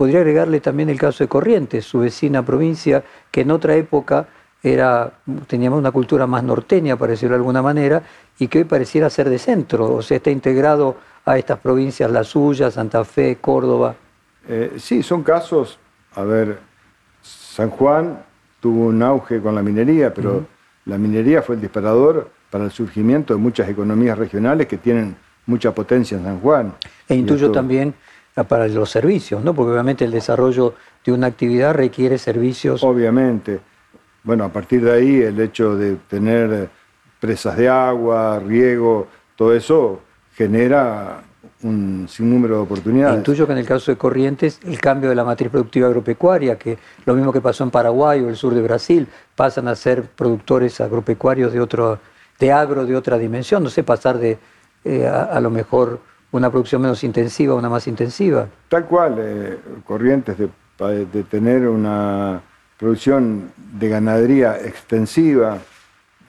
Podría 0.00 0.20
agregarle 0.20 0.60
también 0.60 0.88
el 0.88 0.98
caso 0.98 1.22
de 1.22 1.28
Corrientes, 1.28 1.84
su 1.84 1.98
vecina 1.98 2.42
provincia, 2.42 3.04
que 3.30 3.42
en 3.42 3.50
otra 3.50 3.76
época 3.76 4.28
era, 4.62 5.12
teníamos 5.46 5.78
una 5.78 5.90
cultura 5.90 6.26
más 6.26 6.44
norteña, 6.44 6.96
para 6.96 7.12
decirlo 7.12 7.34
de 7.34 7.40
alguna 7.40 7.62
manera, 7.62 8.02
y 8.38 8.48
que 8.48 8.58
hoy 8.58 8.64
pareciera 8.64 9.08
ser 9.08 9.30
de 9.30 9.38
centro, 9.38 9.94
o 9.94 10.02
sea, 10.02 10.18
está 10.18 10.30
integrado 10.30 10.96
a 11.24 11.38
estas 11.38 11.58
provincias, 11.58 12.10
la 12.10 12.24
suya, 12.24 12.70
Santa 12.70 13.04
Fe, 13.04 13.38
Córdoba. 13.40 13.94
Eh, 14.48 14.74
sí, 14.78 15.02
son 15.02 15.22
casos, 15.22 15.78
a 16.14 16.22
ver, 16.22 16.58
San 17.22 17.70
Juan 17.70 18.22
tuvo 18.60 18.86
un 18.86 19.02
auge 19.02 19.40
con 19.40 19.54
la 19.54 19.62
minería, 19.62 20.12
pero 20.12 20.46
la 20.86 20.98
minería 20.98 21.42
fue 21.42 21.54
el 21.54 21.60
disparador 21.60 22.30
para 22.50 22.64
el 22.64 22.70
surgimiento 22.70 23.34
de 23.34 23.40
muchas 23.40 23.68
economías 23.68 24.18
regionales 24.18 24.66
que 24.66 24.76
tienen 24.76 25.16
mucha 25.46 25.74
potencia 25.74 26.16
en 26.16 26.24
San 26.24 26.40
Juan. 26.40 26.74
E 27.08 27.14
intuyo 27.14 27.50
también 27.50 27.94
para 28.48 28.68
los 28.68 28.90
servicios, 28.90 29.42
¿no? 29.44 29.54
Porque 29.54 29.72
obviamente 29.72 30.04
el 30.04 30.10
desarrollo 30.10 30.74
de 31.04 31.12
una 31.12 31.26
actividad 31.26 31.74
requiere 31.74 32.18
servicios. 32.18 32.82
Obviamente. 32.82 33.60
Bueno, 34.22 34.44
a 34.44 34.48
partir 34.48 34.84
de 34.84 34.92
ahí 34.92 35.22
el 35.22 35.40
hecho 35.40 35.76
de 35.76 35.96
tener 36.08 36.68
presas 37.18 37.56
de 37.56 37.68
agua, 37.68 38.38
riego, 38.38 39.06
todo 39.36 39.54
eso 39.54 40.00
genera 40.34 41.22
un 41.62 42.06
sinnúmero 42.08 42.56
de 42.56 42.62
oportunidades. 42.62 43.18
Intuyo 43.18 43.46
que 43.46 43.52
en 43.52 43.58
el 43.58 43.66
caso 43.66 43.90
de 43.90 43.98
Corrientes 43.98 44.60
el 44.64 44.80
cambio 44.80 45.10
de 45.10 45.14
la 45.14 45.24
matriz 45.24 45.50
productiva 45.50 45.88
agropecuaria, 45.88 46.58
que 46.58 46.78
lo 47.04 47.14
mismo 47.14 47.32
que 47.32 47.40
pasó 47.40 47.64
en 47.64 47.70
Paraguay 47.70 48.20
o 48.20 48.28
el 48.28 48.36
sur 48.36 48.54
de 48.54 48.62
Brasil, 48.62 49.06
pasan 49.36 49.68
a 49.68 49.74
ser 49.74 50.02
productores 50.02 50.80
agropecuarios 50.80 51.52
de 51.52 51.60
otro, 51.60 51.98
de 52.38 52.52
agro 52.52 52.86
de 52.86 52.96
otra 52.96 53.18
dimensión, 53.18 53.62
no 53.62 53.70
sé, 53.70 53.82
pasar 53.82 54.18
de 54.18 54.38
eh, 54.84 55.06
a, 55.06 55.38
lo 55.40 55.50
mejor 55.50 56.00
una 56.32 56.50
producción 56.50 56.80
menos 56.80 57.04
intensiva, 57.04 57.54
una 57.54 57.68
más 57.68 57.86
intensiva. 57.86 58.46
Tal 58.68 58.86
cual, 58.86 59.16
eh, 59.18 59.58
Corrientes 59.84 60.36
de, 60.38 60.48
tener 61.24 61.68
una 61.68 62.40
producción 62.80 63.52
de 63.78 63.88
ganadería 63.90 64.56
extensiva, 64.56 65.58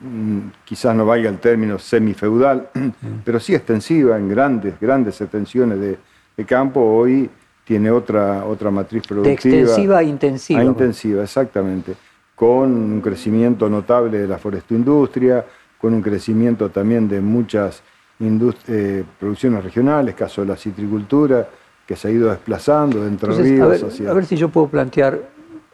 mm, 0.00 0.38
quizás 0.66 0.94
no 0.94 1.06
vaya 1.06 1.30
el 1.30 1.38
término 1.38 1.78
semifeudal, 1.78 2.68
pero 3.24 3.40
sí 3.40 3.54
extensiva 3.54 4.18
en 4.18 4.28
grandes, 4.28 4.78
grandes 4.78 5.18
extensiones 5.22 5.80
de, 5.80 5.98
campo, 6.44 6.80
hoy 6.80 7.30
tiene 7.64 7.88
otra, 7.90 8.44
otra 8.44 8.68
matriz 8.70 9.04
productiva. 9.06 9.30
De 9.30 9.60
extensiva 9.60 9.98
a 9.98 10.02
intensiva. 10.02 10.60
A 10.60 10.64
intensiva, 10.64 11.22
exactamente. 11.22 11.94
Con 12.34 12.72
un 12.72 13.00
crecimiento 13.00 13.68
notable 13.70 14.18
de 14.18 14.26
la 14.26 14.38
forestoindustria, 14.38 15.46
con 15.78 15.94
un 15.94 16.02
crecimiento 16.02 16.68
también 16.68 17.08
de 17.08 17.20
muchas 17.20 17.80
eh, 18.20 19.04
producciones 19.20 19.62
regionales, 19.62 20.16
caso 20.16 20.40
de 20.40 20.48
la 20.48 20.56
citricultura, 20.56 21.48
que 21.86 21.94
se 21.94 22.08
ha 22.08 22.10
ido 22.10 22.28
desplazando 22.28 23.02
de 23.02 23.08
Entre 23.08 23.32
Ríos 23.34 23.82
a 23.82 23.86
ver, 23.86 24.10
a 24.10 24.14
ver 24.14 24.24
si 24.26 24.36
yo 24.36 24.48
puedo 24.48 24.66
plantear, 24.66 25.20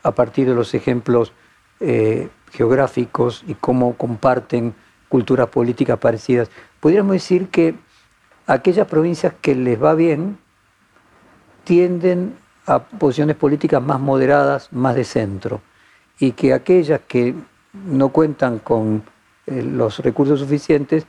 a 0.03 0.13
partir 0.13 0.49
de 0.49 0.55
los 0.55 0.75
ejemplos 0.75 1.33
eh, 1.81 2.29
geográficos 2.53 3.45
y 3.47 3.55
cómo 3.55 3.95
comparten 3.97 4.75
culturas 5.09 5.49
políticas 5.49 5.99
parecidas, 5.99 6.51
podríamos 6.81 7.13
decir 7.13 7.49
que 7.49 7.75
aquellas 8.47 8.87
provincias 8.87 9.35
que 9.41 9.55
les 9.55 9.83
va 9.83 9.95
bien 9.95 10.39
tienden 11.65 12.35
a 12.67 12.81
posiciones 12.81 13.37
políticas 13.37 13.83
más 13.83 14.01
moderadas, 14.01 14.73
más 14.73 14.95
de 14.95 15.05
centro, 15.05 15.61
y 16.19 16.33
que 16.33 16.53
aquellas 16.53 17.01
que 17.07 17.35
no 17.73 18.11
cuentan 18.11 18.59
con 18.59 19.03
eh, 19.47 19.63
los 19.63 19.99
recursos 20.01 20.41
suficientes 20.41 21.07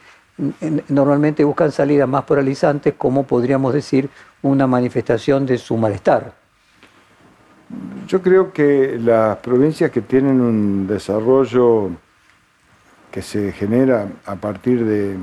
normalmente 0.87 1.43
buscan 1.43 1.71
salidas 1.71 2.07
más 2.07 2.23
polarizantes 2.23 2.93
como 2.97 3.23
podríamos 3.23 3.73
decir 3.73 4.09
una 4.41 4.67
manifestación 4.67 5.45
de 5.45 5.57
su 5.57 5.75
malestar. 5.75 6.38
Yo 8.07 8.21
creo 8.21 8.51
que 8.51 8.97
las 8.99 9.37
provincias 9.37 9.91
que 9.91 10.01
tienen 10.01 10.41
un 10.41 10.87
desarrollo 10.87 11.91
que 13.11 13.21
se 13.21 13.51
genera 13.51 14.07
a 14.25 14.35
partir 14.35 14.85
de, 14.85 15.17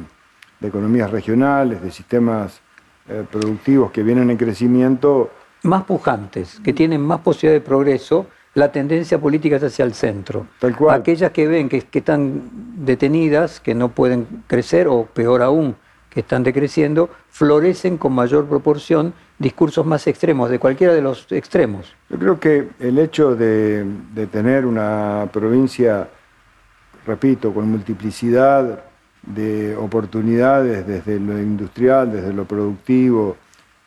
economías 0.62 1.10
regionales, 1.10 1.82
de 1.82 1.90
sistemas 1.90 2.60
eh, 3.08 3.24
productivos 3.30 3.92
que 3.92 4.02
vienen 4.02 4.30
en 4.30 4.36
crecimiento. 4.36 5.30
Más 5.62 5.84
pujantes, 5.84 6.60
que 6.64 6.72
tienen 6.72 7.00
más 7.00 7.20
posibilidad 7.20 7.60
de 7.60 7.66
progreso, 7.66 8.26
la 8.54 8.72
tendencia 8.72 9.18
política 9.18 9.56
es 9.56 9.64
hacia 9.64 9.84
el 9.84 9.92
centro. 9.92 10.46
Aquellas 10.90 11.30
que 11.30 11.46
ven 11.46 11.68
que, 11.68 11.86
están 11.92 12.42
detenidas, 12.76 13.60
que 13.60 13.74
no 13.74 13.90
pueden 13.90 14.26
crecer, 14.46 14.88
o 14.88 15.04
peor 15.04 15.42
aún, 15.42 15.76
que 16.08 16.20
están 16.20 16.42
decreciendo, 16.42 17.10
florecen 17.28 17.98
con 17.98 18.14
mayor 18.14 18.46
proporción 18.46 19.12
discursos 19.38 19.84
más 19.84 20.06
extremos, 20.06 20.50
de 20.50 20.58
cualquiera 20.58 20.94
de 20.94 21.02
los 21.02 21.30
extremos. 21.30 21.94
Yo 22.08 22.18
creo 22.18 22.40
que 22.40 22.68
el 22.78 22.98
hecho 22.98 23.36
de, 23.36 23.86
tener 24.30 24.64
una 24.64 25.28
provincia, 25.32 26.08
repito, 27.06 27.52
con 27.52 27.70
multiplicidad 27.70 28.82
de 29.22 29.76
oportunidades 29.76 30.86
desde 30.86 31.20
lo 31.20 31.38
industrial, 31.38 32.12
desde 32.12 32.32
lo 32.32 32.44
productivo, 32.44 33.36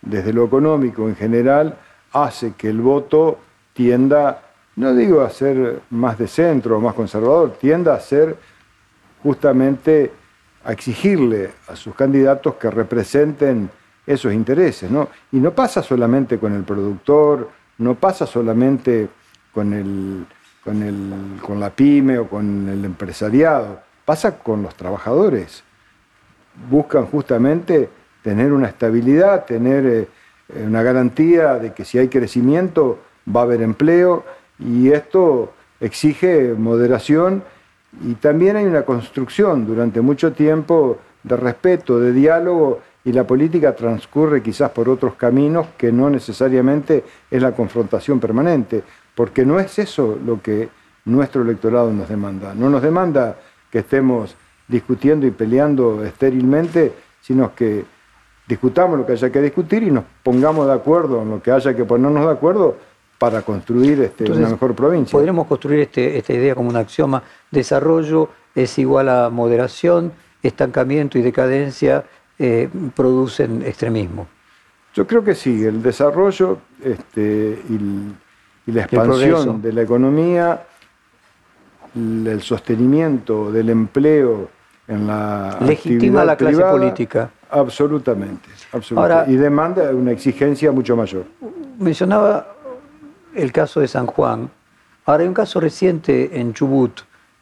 desde 0.01 0.33
lo 0.33 0.45
económico 0.45 1.07
en 1.07 1.15
general, 1.15 1.77
hace 2.11 2.53
que 2.57 2.69
el 2.69 2.81
voto 2.81 3.39
tienda 3.73 4.41
no 4.75 4.93
digo 4.95 5.21
a 5.21 5.29
ser 5.29 5.81
más 5.89 6.17
de 6.17 6.27
centro 6.27 6.77
o 6.77 6.81
más 6.81 6.93
conservador, 6.93 7.57
tienda 7.59 7.95
a 7.95 7.99
ser 7.99 8.37
justamente 9.21 10.09
a 10.63 10.71
exigirle 10.71 11.51
a 11.67 11.75
sus 11.75 11.93
candidatos 11.95 12.55
que 12.55 12.69
representen 12.71 13.69
esos 14.09 14.33
intereses. 14.33 14.89
¿no? 14.89 15.07
Y 15.31 15.37
no 15.37 15.53
pasa 15.53 15.83
solamente 15.83 16.39
con 16.39 16.53
el 16.53 16.63
productor, 16.63 17.49
no 17.77 17.93
pasa 17.93 18.25
solamente 18.25 19.07
con 19.53 19.71
el, 19.71 20.25
con, 20.63 20.81
el, 20.81 21.39
con 21.41 21.59
la 21.59 21.69
pyme 21.69 22.17
o 22.17 22.27
con 22.27 22.67
el 22.67 22.83
empresariado, 22.83 23.81
pasa 24.05 24.39
con 24.39 24.63
los 24.63 24.73
trabajadores. 24.73 25.63
Buscan 26.69 27.05
justamente 27.05 27.87
tener 28.23 28.51
una 28.51 28.67
estabilidad, 28.67 29.45
tener 29.45 29.85
eh, 29.85 30.07
una 30.65 30.81
garantía 30.81 31.59
de 31.59 31.73
que 31.73 31.85
si 31.85 31.99
hay 31.99 32.07
crecimiento 32.07 32.99
va 33.33 33.41
a 33.41 33.43
haber 33.43 33.61
empleo 33.61 34.25
y 34.57 34.89
esto 34.91 35.53
exige 35.79 36.55
moderación 36.57 37.43
y 38.03 38.15
también 38.15 38.55
hay 38.55 38.65
una 38.65 38.81
construcción 38.81 39.67
durante 39.67 40.01
mucho 40.01 40.33
tiempo 40.33 40.97
de 41.21 41.37
respeto, 41.37 41.99
de 41.99 42.11
diálogo 42.11 42.81
y 43.09 43.11
la 43.11 43.25
política 43.25 43.75
transcurre 43.75 44.43
quizás 44.43 44.69
por 44.69 44.87
otros 44.87 45.15
caminos 45.15 45.65
que 45.75 45.91
no 45.91 46.11
necesariamente 46.11 47.03
es 47.31 47.41
la 47.41 47.53
confrontación 47.53 48.19
permanente, 48.19 48.83
porque 49.15 49.43
no 49.43 49.59
es 49.59 49.79
eso 49.79 50.15
lo 50.23 50.39
que 50.39 50.69
nuestro 51.05 51.41
electorado 51.41 51.91
nos 51.91 52.07
demanda. 52.07 52.53
No 52.53 52.69
nos 52.69 52.83
demanda 52.83 53.35
que 53.71 53.79
estemos 53.79 54.35
discutiendo 54.67 55.25
y 55.25 55.31
peleando 55.31 56.05
estérilmente, 56.05 56.93
sino 57.19 57.55
que 57.55 57.83
discutamos 58.47 58.99
lo 58.99 59.07
que 59.07 59.13
haya 59.13 59.31
que 59.31 59.41
discutir 59.41 59.81
y 59.81 59.89
nos 59.89 60.03
pongamos 60.21 60.67
de 60.67 60.73
acuerdo 60.73 61.23
en 61.23 61.31
lo 61.31 61.41
que 61.41 61.49
haya 61.49 61.75
que 61.75 61.85
ponernos 61.85 62.27
de 62.27 62.31
acuerdo 62.31 62.77
para 63.17 63.41
construir 63.41 64.03
este, 64.03 64.31
una 64.31 64.49
mejor 64.49 64.75
provincia. 64.75 65.13
Podríamos 65.17 65.47
construir 65.47 65.79
este, 65.79 66.15
esta 66.15 66.31
idea 66.31 66.53
como 66.53 66.69
un 66.69 66.75
axioma. 66.75 67.23
Desarrollo 67.49 68.29
es 68.53 68.77
igual 68.77 69.09
a 69.09 69.31
moderación, 69.31 70.11
estancamiento 70.43 71.17
y 71.17 71.23
decadencia 71.23 72.05
eh, 72.39 72.69
producen 72.95 73.61
extremismo. 73.63 74.27
Yo 74.93 75.05
creo 75.05 75.23
que 75.23 75.35
sí, 75.35 75.63
el 75.63 75.83
desarrollo 75.83 76.59
este, 76.81 77.61
y, 77.69 78.71
la 78.71 78.83
expansión 78.83 79.61
de 79.61 79.73
la 79.73 79.81
economía, 79.81 80.63
el 81.95 82.41
sostenimiento 82.41 83.51
del 83.51 83.69
empleo 83.69 84.49
en 84.87 85.07
la 85.07 85.57
legitima 85.61 86.23
la 86.23 86.35
clase 86.35 86.61
política. 86.61 87.29
Absolutamente, 87.49 88.49
absolutamente. 88.71 89.31
y 89.31 89.35
demanda 89.35 89.89
una 89.91 90.11
exigencia 90.11 90.71
mucho 90.71 90.95
mayor. 90.95 91.25
Mencionaba 91.79 92.55
el 93.35 93.51
caso 93.51 93.79
de 93.79 93.87
San 93.87 94.05
Juan. 94.05 94.49
Ahora 95.05 95.23
hay 95.23 95.27
un 95.27 95.33
caso 95.33 95.59
reciente 95.59 96.39
en 96.39 96.53
Chubut 96.53 97.01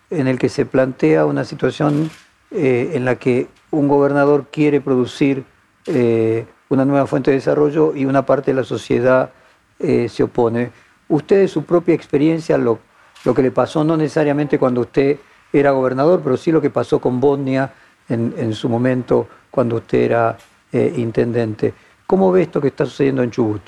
en 0.10 0.28
el 0.28 0.40
que 0.40 0.50
se 0.50 0.66
plantea 0.66 1.26
una 1.26 1.44
situación 1.44 2.10
eh, 2.52 2.92
en 2.94 3.04
la 3.04 3.16
que 3.16 3.48
un 3.72 3.88
gobernador 3.88 4.48
quiere 4.52 4.82
producir 4.82 5.44
eh, 5.86 6.46
una 6.70 6.86
nueva 6.86 7.08
fuente 7.08 7.32
de 7.32 7.38
desarrollo 7.38 7.96
y 7.96 8.06
una 8.06 8.26
parte 8.26 8.52
de 8.52 8.56
la 8.56 8.64
sociedad 8.64 9.32
eh, 9.80 10.10
se 10.10 10.24
opone. 10.24 10.72
Usted 11.10 11.42
de 11.42 11.48
su 11.48 11.64
propia 11.64 11.96
experiencia, 11.96 12.58
lo, 12.58 12.80
que 13.24 13.42
le 13.42 13.52
pasó 13.52 13.84
no 13.84 13.98
necesariamente 13.98 14.60
cuando 14.60 14.82
usted 14.82 15.18
era 15.52 15.72
gobernador, 15.72 16.22
pero 16.24 16.38
sí 16.38 16.52
lo 16.52 16.62
que 16.62 16.70
pasó 16.70 17.00
con 17.00 17.20
Bosnia 17.20 17.74
en, 18.10 18.54
su 18.54 18.70
momento 18.70 19.28
cuando 19.50 19.78
usted 19.78 20.00
era 20.00 20.38
intendente. 20.72 21.74
¿Cómo 22.06 22.32
ve 22.32 22.44
esto 22.44 22.62
que 22.62 22.68
está 22.68 22.86
sucediendo 22.86 23.24
en 23.24 23.32
Chubut? 23.32 23.62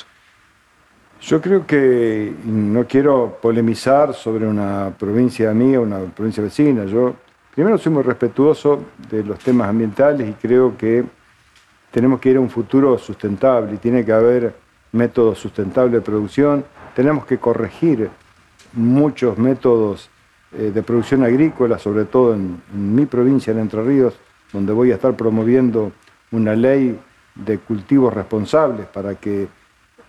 Yo 1.21 1.41
creo 1.41 1.67
que 1.67 2.33
no 2.45 2.85
quiero 2.88 3.38
polemizar 3.41 4.13
sobre 4.13 4.47
una 4.47 4.93
provincia 4.97 5.53
mía, 5.53 5.81
una 5.81 5.99
provincia 5.99 6.41
vecina. 6.41 6.85
Yo 6.85 7.15
primero 7.60 7.78
soy 7.78 7.91
muy 7.91 8.04
respetuoso 8.04 8.86
de 9.12 9.22
los 9.22 9.38
temas 9.39 9.67
ambientales 9.67 10.30
y 10.30 10.32
creo 10.32 10.78
que 10.78 11.04
tenemos 11.91 12.22
que 12.22 12.30
ir 12.30 12.38
a 12.38 12.39
un 12.39 12.50
futuro 12.50 12.98
sustentable 12.98 13.74
y 13.74 13.78
tiene 13.80 14.06
que 14.06 14.13
haber 14.13 14.56
métodos 14.93 15.39
sustentables 15.39 15.91
de 15.91 16.00
producción. 16.00 16.63
Tenemos 16.95 17.26
que 17.26 17.38
corregir 17.38 18.10
muchos 18.72 19.38
métodos 19.38 20.10
eh, 20.58 20.72
de 20.74 20.84
producción 20.84 21.26
agrícola, 21.26 21.78
sobre 21.78 22.06
todo 22.06 22.34
en, 22.34 22.62
en 22.74 22.95
mi 22.95 23.06
provincia, 23.06 23.52
en 23.52 23.60
Entre 23.60 23.84
Ríos, 23.84 24.17
donde 24.54 24.72
voy 24.72 24.93
a 24.93 24.95
estar 24.95 25.17
promoviendo 25.17 25.91
una 26.32 26.56
ley 26.56 26.98
de 27.36 27.58
cultivos 27.58 28.13
responsables 28.13 28.88
para 28.88 29.15
que 29.15 29.50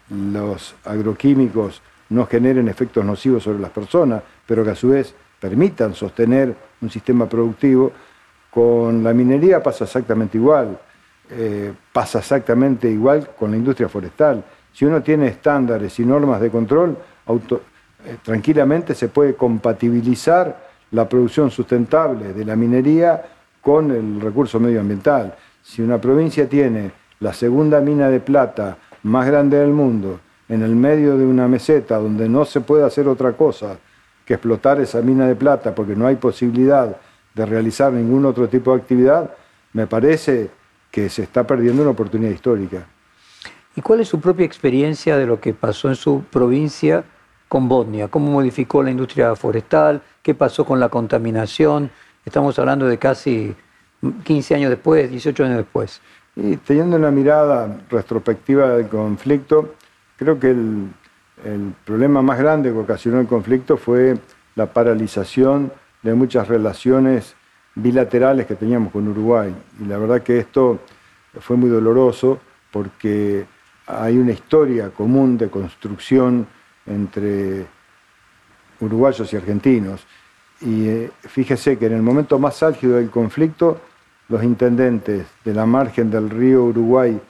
los 0.09 0.77
agroquímicos 0.85 1.83
no 2.11 2.27
generen 2.27 2.69
efectos 2.69 3.05
nocivos 3.05 3.43
sobre 3.43 3.59
las 3.59 3.71
personas, 3.73 4.23
pero 4.47 4.63
que 4.63 4.71
a 4.71 4.77
su 4.77 4.91
vez 4.91 5.13
permitan 5.41 5.95
sostener 5.97 6.69
un 6.81 6.90
sistema 6.90 7.29
productivo, 7.29 7.93
con 8.51 9.03
la 9.03 9.12
minería 9.12 9.62
pasa 9.62 9.85
exactamente 9.85 10.37
igual, 10.38 10.79
eh, 11.31 11.73
pasa 11.93 12.19
exactamente 12.19 12.90
igual 12.90 13.31
con 13.38 13.51
la 13.51 13.57
industria 13.57 13.88
forestal. 13.88 14.43
Si 14.73 14.85
uno 14.85 15.03
tiene 15.03 15.29
estándares 15.29 15.99
y 16.01 16.05
normas 16.05 16.40
de 16.40 16.51
control, 16.51 16.97
eh, 17.29 18.16
tranquilamente 18.23 18.95
se 18.95 19.09
puede 19.09 19.35
compatibilizar 19.35 20.71
la 20.90 21.09
producción 21.09 21.51
sustentable 21.51 22.33
de 22.33 22.45
la 22.45 22.57
minería 22.57 23.23
con 23.61 23.90
el 23.90 24.21
recurso 24.21 24.59
medioambiental. 24.59 25.35
Si 25.62 25.83
una 25.83 26.01
provincia 26.01 26.49
tiene 26.49 26.90
la 27.21 27.33
segunda 27.33 27.81
mina 27.81 28.09
de 28.09 28.21
plata 28.21 28.77
más 29.05 29.27
grande 29.27 29.59
del 29.59 29.71
mundo, 29.71 30.21
en 30.49 30.62
el 30.62 30.75
medio 30.75 31.16
de 31.16 31.25
una 31.25 31.47
meseta 31.47 31.99
donde 31.99 32.29
no 32.29 32.45
se 32.45 32.61
puede 32.61 32.85
hacer 32.85 33.07
otra 33.07 33.33
cosa 33.35 33.79
que 34.31 34.35
explotar 34.35 34.81
esa 34.81 35.03
mina 35.03 35.27
de 35.27 35.35
plata 35.35 35.75
porque 35.75 35.97
no 35.97 36.07
hay 36.07 36.14
posibilidad 36.14 36.97
de 37.35 37.47
realizar 37.47 37.93
ningún 37.93 38.25
otro 38.25 38.49
tipo 38.49 38.73
de 38.73 38.81
actividad, 38.81 39.35
me 39.73 39.88
parece 39.88 40.51
que 40.88 41.09
se 41.09 41.25
está 41.25 41.45
perdiendo 41.45 41.83
una 41.83 41.90
oportunidad 41.90 42.31
histórica. 42.31 42.87
¿Y 43.75 43.81
cuál 43.81 43.99
es 43.99 44.07
su 44.07 44.21
propia 44.21 44.47
experiencia 44.47 45.16
de 45.16 45.27
lo 45.27 45.40
que 45.40 45.53
pasó 45.53 45.88
en 45.88 45.97
su 45.97 46.23
provincia 46.31 47.03
con 47.49 47.69
Bosnia? 47.69 48.07
¿Cómo 48.07 48.31
modificó 48.31 48.85
la 48.85 48.93
industria 48.93 49.35
forestal? 49.35 50.01
¿Qué 50.23 50.33
pasó 50.33 50.64
con 50.64 50.79
la 50.79 50.90
contaminación? 50.90 51.90
Estamos 52.25 52.57
hablando 52.61 52.87
de 52.87 52.99
casi 52.99 53.57
15 54.23 54.55
años 54.55 54.71
después, 54.71 55.11
18 55.11 55.45
años 55.45 55.57
después. 55.57 56.01
Y 56.37 56.57
teniendo 56.59 56.97
una 56.97 57.11
mirada 57.11 57.81
retrospectiva 57.90 58.77
del 58.77 58.87
conflicto, 58.87 59.75
creo 60.16 60.38
que 60.38 60.55
el, 61.44 61.74
problema 61.85 62.22
más 62.22 62.38
grande 62.38 62.72
que 62.72 62.79
ocasionó 62.79 63.20
el 63.20 63.26
conflicto 63.26 63.76
fue 63.76 64.16
la 64.55 64.66
paralización 64.66 65.72
de 66.03 66.14
muchas 66.14 66.48
relaciones 66.48 67.35
bilaterales 67.74 68.46
que 68.46 68.55
teníamos 68.55 68.92
con 68.92 69.09
Uruguay. 69.09 69.55
Y 69.81 69.85
la 69.85 69.98
verdad 69.98 70.22
que 70.22 70.38
esto 70.38 70.81
fue 71.40 71.57
muy 71.57 71.70
doloroso 71.70 72.40
porque 72.70 73.46
hay 73.87 74.18
una 74.18 74.33
historia 74.33 74.90
común 74.90 75.37
de 75.38 75.48
construcción 75.48 76.46
entre 76.87 77.66
uruguayos 78.81 79.33
y 79.33 79.37
argentinos. 79.37 80.07
Y 80.61 80.88
eh, 80.88 81.11
fíjese 81.20 81.79
que 81.79 81.87
en 81.87 81.94
el 81.94 82.03
momento 82.03 82.38
más 82.38 82.62
álgido 82.62 82.96
del 82.96 83.11
conflicto 83.11 83.81
los 84.29 84.44
intendentes 84.44 85.26
de 85.44 85.55
la 85.55 85.66
margen 85.66 86.11
del 86.11 86.31
río 86.31 86.64
Uruguay 86.64 87.20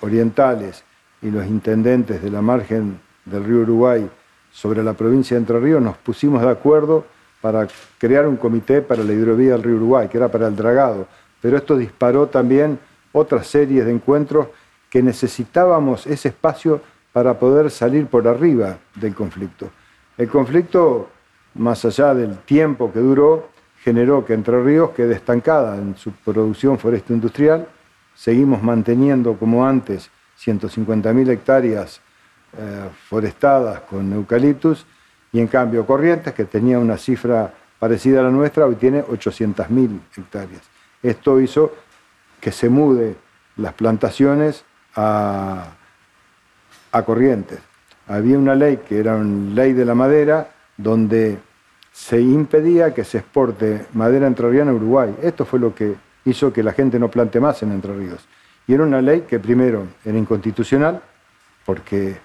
orientales 0.00 0.84
y 1.22 1.30
los 1.30 1.46
intendentes 1.46 2.22
de 2.22 2.30
la 2.30 2.42
margen 2.42 3.00
del 3.26 3.44
río 3.44 3.58
Uruguay 3.58 4.08
sobre 4.50 4.82
la 4.82 4.94
provincia 4.94 5.34
de 5.34 5.40
Entre 5.40 5.60
Ríos 5.60 5.82
nos 5.82 5.98
pusimos 5.98 6.40
de 6.40 6.48
acuerdo 6.48 7.04
para 7.42 7.68
crear 7.98 8.26
un 8.26 8.36
comité 8.36 8.80
para 8.80 9.04
la 9.04 9.12
hidrovía 9.12 9.52
del 9.52 9.62
río 9.62 9.76
Uruguay, 9.76 10.08
que 10.08 10.16
era 10.16 10.28
para 10.28 10.48
el 10.48 10.56
dragado. 10.56 11.06
Pero 11.42 11.58
esto 11.58 11.76
disparó 11.76 12.26
también 12.28 12.78
otras 13.12 13.46
series 13.46 13.84
de 13.84 13.92
encuentros 13.92 14.48
que 14.88 15.02
necesitábamos 15.02 16.06
ese 16.06 16.28
espacio 16.28 16.80
para 17.12 17.38
poder 17.38 17.70
salir 17.70 18.06
por 18.06 18.26
arriba 18.26 18.78
del 18.94 19.14
conflicto. 19.14 19.70
El 20.16 20.28
conflicto, 20.28 21.10
más 21.54 21.84
allá 21.84 22.14
del 22.14 22.38
tiempo 22.38 22.90
que 22.92 23.00
duró, 23.00 23.50
generó 23.82 24.24
que 24.24 24.32
Entre 24.32 24.62
Ríos 24.62 24.90
quede 24.90 25.14
estancada 25.14 25.76
en 25.76 25.96
su 25.96 26.12
producción 26.12 26.78
forestal 26.78 27.16
industrial. 27.16 27.68
Seguimos 28.14 28.62
manteniendo 28.62 29.34
como 29.34 29.66
antes 29.66 30.10
150.000 30.38 31.30
hectáreas 31.30 32.00
forestadas 33.08 33.80
con 33.80 34.12
eucaliptus 34.12 34.86
y 35.32 35.40
en 35.40 35.48
cambio 35.48 35.86
Corrientes, 35.86 36.32
que 36.32 36.44
tenía 36.44 36.78
una 36.78 36.96
cifra 36.96 37.52
parecida 37.78 38.20
a 38.20 38.22
la 38.22 38.30
nuestra, 38.30 38.66
hoy 38.66 38.76
tiene 38.76 39.04
800.000 39.04 40.00
hectáreas. 40.16 40.62
Esto 41.02 41.40
hizo 41.40 41.72
que 42.40 42.52
se 42.52 42.68
mude 42.68 43.16
las 43.56 43.74
plantaciones 43.74 44.64
a, 44.94 45.72
a 46.92 47.02
Corrientes. 47.02 47.58
Había 48.08 48.38
una 48.38 48.54
ley 48.54 48.78
que 48.88 48.98
era 48.98 49.16
una 49.16 49.54
ley 49.54 49.72
de 49.72 49.84
la 49.84 49.94
madera 49.94 50.48
donde 50.76 51.38
se 51.92 52.20
impedía 52.20 52.94
que 52.94 53.04
se 53.04 53.18
exporte 53.18 53.86
madera 53.94 54.26
entrerriana 54.26 54.70
a 54.70 54.74
Uruguay. 54.74 55.14
Esto 55.22 55.44
fue 55.44 55.58
lo 55.58 55.74
que 55.74 55.96
hizo 56.24 56.52
que 56.52 56.62
la 56.62 56.72
gente 56.72 56.98
no 56.98 57.10
plante 57.10 57.40
más 57.40 57.62
en 57.62 57.72
Entre 57.72 57.94
Ríos. 57.94 58.26
Y 58.66 58.74
era 58.74 58.84
una 58.84 59.00
ley 59.00 59.22
que 59.22 59.38
primero 59.38 59.86
era 60.04 60.18
inconstitucional, 60.18 61.00
porque 61.64 62.16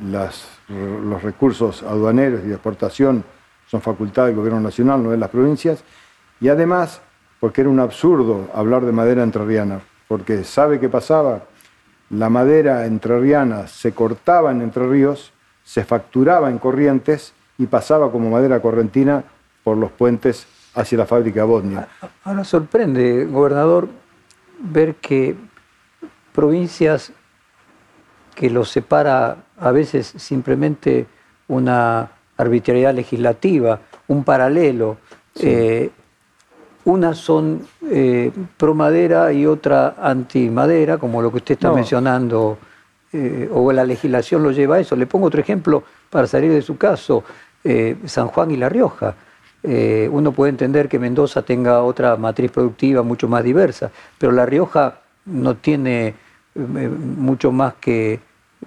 los 0.00 1.22
recursos 1.22 1.82
aduaneros 1.82 2.40
y 2.44 2.48
de 2.48 2.54
exportación 2.54 3.24
son 3.66 3.80
facultad 3.80 4.26
del 4.26 4.36
gobierno 4.36 4.60
nacional, 4.60 5.02
no 5.02 5.10
de 5.10 5.18
las 5.18 5.30
provincias, 5.30 5.84
y 6.40 6.48
además 6.48 7.00
porque 7.40 7.60
era 7.60 7.70
un 7.70 7.80
absurdo 7.80 8.48
hablar 8.54 8.84
de 8.84 8.92
madera 8.92 9.22
entrerriana, 9.22 9.80
porque 10.08 10.44
¿sabe 10.44 10.80
qué 10.80 10.88
pasaba? 10.88 11.42
La 12.10 12.30
madera 12.30 12.86
entrerriana 12.86 13.66
se 13.66 13.92
cortaba 13.92 14.50
en 14.50 14.62
Entre 14.62 14.86
Ríos, 14.88 15.32
se 15.62 15.84
facturaba 15.84 16.48
en 16.48 16.58
Corrientes 16.58 17.34
y 17.58 17.66
pasaba 17.66 18.10
como 18.10 18.30
madera 18.30 18.60
correntina 18.60 19.24
por 19.62 19.76
los 19.76 19.90
puentes 19.90 20.46
hacia 20.74 20.98
la 20.98 21.06
fábrica 21.06 21.44
Bosnia. 21.44 21.88
Ahora 22.24 22.44
sorprende, 22.44 23.26
gobernador, 23.26 23.88
ver 24.58 24.94
que 24.96 25.36
provincias 26.32 27.12
que 28.34 28.48
los 28.48 28.70
separa 28.70 29.36
a 29.60 29.70
veces 29.72 30.12
simplemente 30.16 31.06
una 31.48 32.10
arbitrariedad 32.36 32.94
legislativa, 32.94 33.80
un 34.06 34.24
paralelo, 34.24 34.98
eh, 35.40 35.90
unas 36.88 37.18
son 37.18 37.66
eh, 37.90 38.32
pro 38.56 38.74
madera 38.74 39.30
y 39.32 39.44
otra 39.44 39.96
anti 40.00 40.48
madera, 40.48 40.96
como 40.96 41.20
lo 41.20 41.30
que 41.30 41.36
usted 41.36 41.54
está 41.54 41.70
mencionando, 41.70 42.58
eh, 43.12 43.48
o 43.52 43.70
la 43.72 43.84
legislación 43.84 44.42
lo 44.42 44.52
lleva 44.52 44.76
a 44.76 44.80
eso. 44.80 44.96
Le 44.96 45.06
pongo 45.06 45.26
otro 45.26 45.40
ejemplo 45.40 45.84
para 46.08 46.26
salir 46.26 46.50
de 46.50 46.62
su 46.62 46.78
caso, 46.78 47.24
eh, 47.62 47.96
San 48.06 48.28
Juan 48.28 48.50
y 48.50 48.56
La 48.56 48.68
Rioja. 48.68 49.14
uno 49.62 50.32
puede 50.32 50.50
entender 50.50 50.88
que 50.88 50.98
Mendoza 50.98 51.42
tenga 51.42 51.82
otra 51.82 52.16
matriz 52.16 52.50
productiva 52.50 53.02
mucho 53.02 53.28
más 53.28 53.44
diversa, 53.44 53.90
pero 54.16 54.32
La 54.32 54.46
Rioja 54.46 55.00
no 55.26 55.56
tiene 55.56 56.14
mucho 56.54 57.52
más 57.52 57.74
que, 57.74 58.20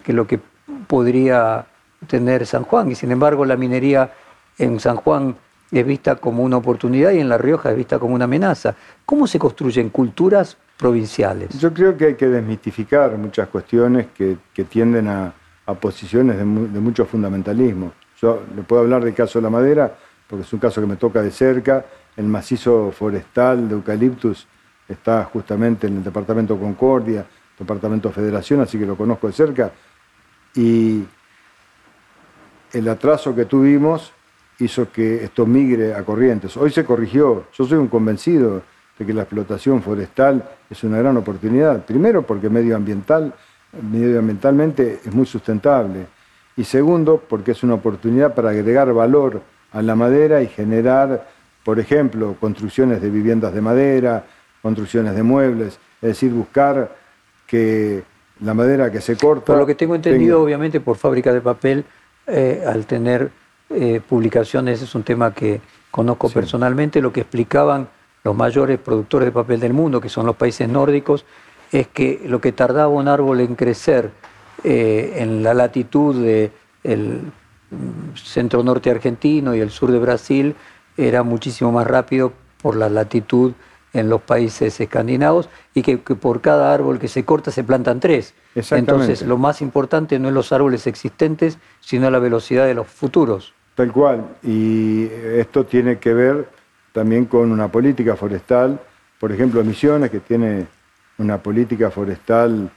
que 0.03 0.13
lo 0.13 0.27
que 0.27 0.39
podría 0.87 1.65
tener 2.07 2.45
San 2.45 2.63
Juan, 2.63 2.91
y 2.91 2.95
sin 2.95 3.11
embargo 3.11 3.45
la 3.45 3.55
minería 3.55 4.11
en 4.57 4.79
San 4.79 4.95
Juan 4.95 5.35
es 5.71 5.85
vista 5.85 6.15
como 6.17 6.43
una 6.43 6.57
oportunidad 6.57 7.11
y 7.11 7.19
en 7.19 7.29
La 7.29 7.37
Rioja 7.37 7.71
es 7.71 7.77
vista 7.77 7.97
como 7.97 8.15
una 8.15 8.25
amenaza. 8.25 8.75
¿Cómo 9.05 9.25
se 9.25 9.39
construyen 9.39 9.89
culturas 9.89 10.57
provinciales? 10.77 11.57
Yo 11.57 11.73
creo 11.73 11.95
que 11.95 12.05
hay 12.07 12.15
que 12.15 12.27
desmitificar 12.27 13.17
muchas 13.17 13.47
cuestiones 13.47 14.07
que, 14.13 14.37
tienden 14.69 15.07
a, 15.07 15.33
posiciones 15.79 16.37
de, 16.37 16.43
mucho 16.43 17.05
fundamentalismo. 17.05 17.93
Yo 18.21 18.41
le 18.55 18.61
puedo 18.63 18.81
hablar 18.81 19.03
del 19.03 19.13
caso 19.13 19.39
de 19.39 19.43
la 19.43 19.49
madera, 19.49 19.95
porque 20.27 20.43
es 20.43 20.53
un 20.53 20.59
caso 20.59 20.81
que 20.81 20.87
me 20.87 20.97
toca 20.97 21.21
de 21.21 21.31
cerca. 21.31 21.85
El 22.17 22.25
macizo 22.25 22.91
forestal 22.91 23.69
de 23.69 23.75
eucaliptus 23.75 24.47
está 24.87 25.23
justamente 25.23 25.87
en 25.87 25.97
el 25.97 26.03
departamento 26.03 26.59
Concordia, 26.59 27.25
departamento 27.57 28.11
Federación, 28.11 28.59
así 28.59 28.77
que 28.77 28.85
lo 28.85 28.97
conozco 28.97 29.27
de 29.27 29.33
cerca. 29.33 29.71
Y 30.55 31.03
el 32.73 32.87
atraso 32.87 33.35
que 33.35 33.45
tuvimos 33.45 34.13
hizo 34.59 34.91
que 34.91 35.23
esto 35.23 35.45
migre 35.45 35.93
a 35.93 36.03
corrientes. 36.03 36.55
Hoy 36.57 36.71
se 36.71 36.85
corrigió. 36.85 37.45
Yo 37.53 37.65
soy 37.65 37.77
un 37.77 37.87
convencido 37.87 38.61
de 38.97 39.05
que 39.05 39.13
la 39.13 39.23
explotación 39.23 39.81
forestal 39.81 40.47
es 40.69 40.83
una 40.83 40.99
gran 40.99 41.17
oportunidad. 41.17 41.83
Primero 41.85 42.21
porque 42.21 42.49
medioambiental, 42.49 43.33
medioambientalmente 43.91 45.01
es 45.03 45.13
muy 45.13 45.25
sustentable. 45.25 46.05
Y 46.55 46.63
segundo 46.63 47.21
porque 47.27 47.51
es 47.51 47.63
una 47.63 47.75
oportunidad 47.75 48.35
para 48.35 48.49
agregar 48.49 48.93
valor 48.93 49.41
a 49.71 49.81
la 49.81 49.95
madera 49.95 50.41
y 50.41 50.47
generar, 50.47 51.27
por 51.63 51.79
ejemplo, 51.79 52.35
construcciones 52.39 53.01
de 53.01 53.09
viviendas 53.09 53.53
de 53.53 53.61
madera, 53.61 54.25
construcciones 54.61 55.15
de 55.15 55.23
muebles. 55.23 55.79
Es 56.01 56.09
decir, 56.09 56.31
buscar 56.31 56.95
que 57.47 58.03
la 58.41 58.53
madera 58.53 58.91
que 58.91 59.01
se 59.01 59.15
corta... 59.15 59.45
Por 59.45 59.57
lo 59.57 59.65
que 59.65 59.75
tengo 59.75 59.95
entendido, 59.95 60.41
obviamente, 60.41 60.79
por 60.79 60.97
fábrica 60.97 61.31
de 61.31 61.41
papel, 61.41 61.85
eh, 62.27 62.63
al 62.67 62.85
tener 62.85 63.31
eh, 63.69 64.01
publicaciones, 64.07 64.81
es 64.81 64.93
un 64.95 65.03
tema 65.03 65.33
que 65.33 65.61
conozco 65.91 66.29
personalmente, 66.29 67.01
lo 67.01 67.13
que 67.13 67.21
explicaban 67.21 67.87
los 68.23 68.35
mayores 68.35 68.79
productores 68.79 69.27
de 69.27 69.31
papel 69.31 69.59
del 69.59 69.73
mundo, 69.73 70.01
que 70.01 70.09
son 70.09 70.25
los 70.25 70.35
países 70.35 70.67
nórdicos, 70.67 71.25
es 71.71 71.87
que 71.87 72.21
lo 72.25 72.41
que 72.41 72.51
tardaba 72.51 72.87
un 72.89 73.07
árbol 73.07 73.39
en 73.39 73.55
crecer 73.55 74.11
eh, 74.63 75.13
en 75.17 75.43
la 75.43 75.53
latitud 75.53 76.15
del 76.23 77.31
centro 78.15 78.63
norte 78.63 78.91
argentino 78.91 79.55
y 79.55 79.59
el 79.59 79.71
sur 79.71 79.91
de 79.91 79.99
Brasil 79.99 80.55
era 80.97 81.23
muchísimo 81.23 81.71
más 81.71 81.87
rápido 81.87 82.33
por 82.61 82.75
la 82.75 82.89
latitud 82.89 83.53
en 83.93 84.09
los 84.09 84.21
países 84.21 84.79
escandinavos 84.79 85.49
y 85.73 85.81
que, 85.81 85.97
por 85.97 86.41
cada 86.41 86.73
árbol 86.73 86.99
que 86.99 87.07
se 87.07 87.25
corta 87.25 87.51
se 87.51 87.63
plantan 87.63 87.99
tres. 87.99 88.33
Entonces 88.55 89.21
lo 89.21 89.37
más 89.37 89.61
importante 89.61 90.19
no 90.19 90.29
es 90.29 90.33
los 90.33 90.51
árboles 90.51 90.87
existentes, 90.87 91.57
sino 91.79 92.09
la 92.09 92.19
velocidad 92.19 92.65
de 92.65 92.73
los 92.73 92.87
futuros. 92.87 93.53
Tal 93.75 93.91
cual. 93.91 94.25
Y 94.43 95.05
esto 95.05 95.65
tiene 95.65 95.97
que 95.97 96.13
ver 96.13 96.49
también 96.91 97.25
con 97.25 97.51
una 97.51 97.69
política 97.69 98.15
forestal. 98.15 98.79
Por 99.19 99.31
ejemplo, 99.31 99.63
Misiones, 99.63 100.09
que 100.09 100.19
tiene 100.19 100.67
una 101.17 101.37
política 101.37 101.89
forestal 101.91 102.69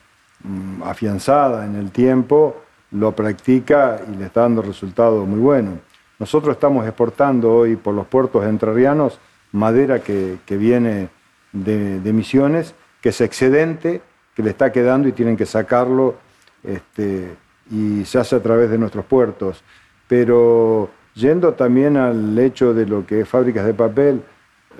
mm, 0.42 0.82
afianzada 0.82 1.64
en 1.64 1.76
el 1.76 1.90
tiempo, 1.90 2.62
lo 2.92 3.12
practica 3.12 4.00
y 4.12 4.16
le 4.16 4.26
está 4.26 4.42
dando 4.42 4.62
resultados 4.62 5.26
muy 5.26 5.40
buenos. 5.40 5.74
Nosotros 6.18 6.54
estamos 6.54 6.86
exportando 6.86 7.52
hoy 7.52 7.76
por 7.76 7.94
los 7.94 8.06
puertos 8.06 8.44
entrerrianos 8.44 9.18
madera 9.54 10.00
que, 10.00 10.38
viene 10.48 11.08
de, 11.52 12.12
Misiones, 12.12 12.74
que 13.00 13.10
es 13.10 13.20
excedente, 13.20 14.02
que 14.34 14.42
le 14.42 14.50
está 14.50 14.72
quedando 14.72 15.08
y 15.08 15.12
tienen 15.12 15.36
que 15.36 15.46
sacarlo 15.46 16.16
este, 16.64 17.28
y 17.70 18.04
se 18.04 18.18
hace 18.18 18.34
a 18.34 18.42
través 18.42 18.68
de 18.68 18.78
nuestros 18.78 19.04
puertos. 19.04 19.62
Pero 20.08 20.90
yendo 21.14 21.54
también 21.54 21.96
al 21.96 22.36
hecho 22.36 22.74
de 22.74 22.84
lo 22.84 23.06
que 23.06 23.20
es 23.20 23.28
fábricas 23.28 23.64
de 23.64 23.74
papel, 23.74 24.22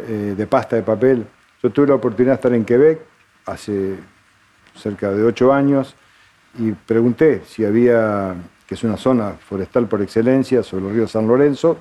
eh, 0.09 0.35
de 0.37 0.47
pasta 0.49 0.75
de 0.75 0.83
papel, 0.83 1.25
yo 1.63 1.71
tuve 1.71 1.87
la 1.87 1.95
oportunidad 1.95 2.33
de 2.33 2.37
estar 2.37 2.53
en 2.53 2.65
Quebec 2.65 2.99
hace 3.47 3.95
cerca 4.75 5.13
de 5.13 5.23
ocho 5.23 5.53
años 5.53 5.95
y 6.59 6.73
pregunté 6.73 7.43
si 7.47 7.65
había, 7.65 8.35
que 8.67 8.75
es 8.75 8.83
una 8.83 8.97
zona 8.97 9.35
forestal 9.35 9.87
por 9.87 10.03
excelencia, 10.03 10.65
sobre 10.65 10.89
el 10.89 10.95
río 10.95 11.07
San 11.07 11.29
Lorenzo, 11.29 11.79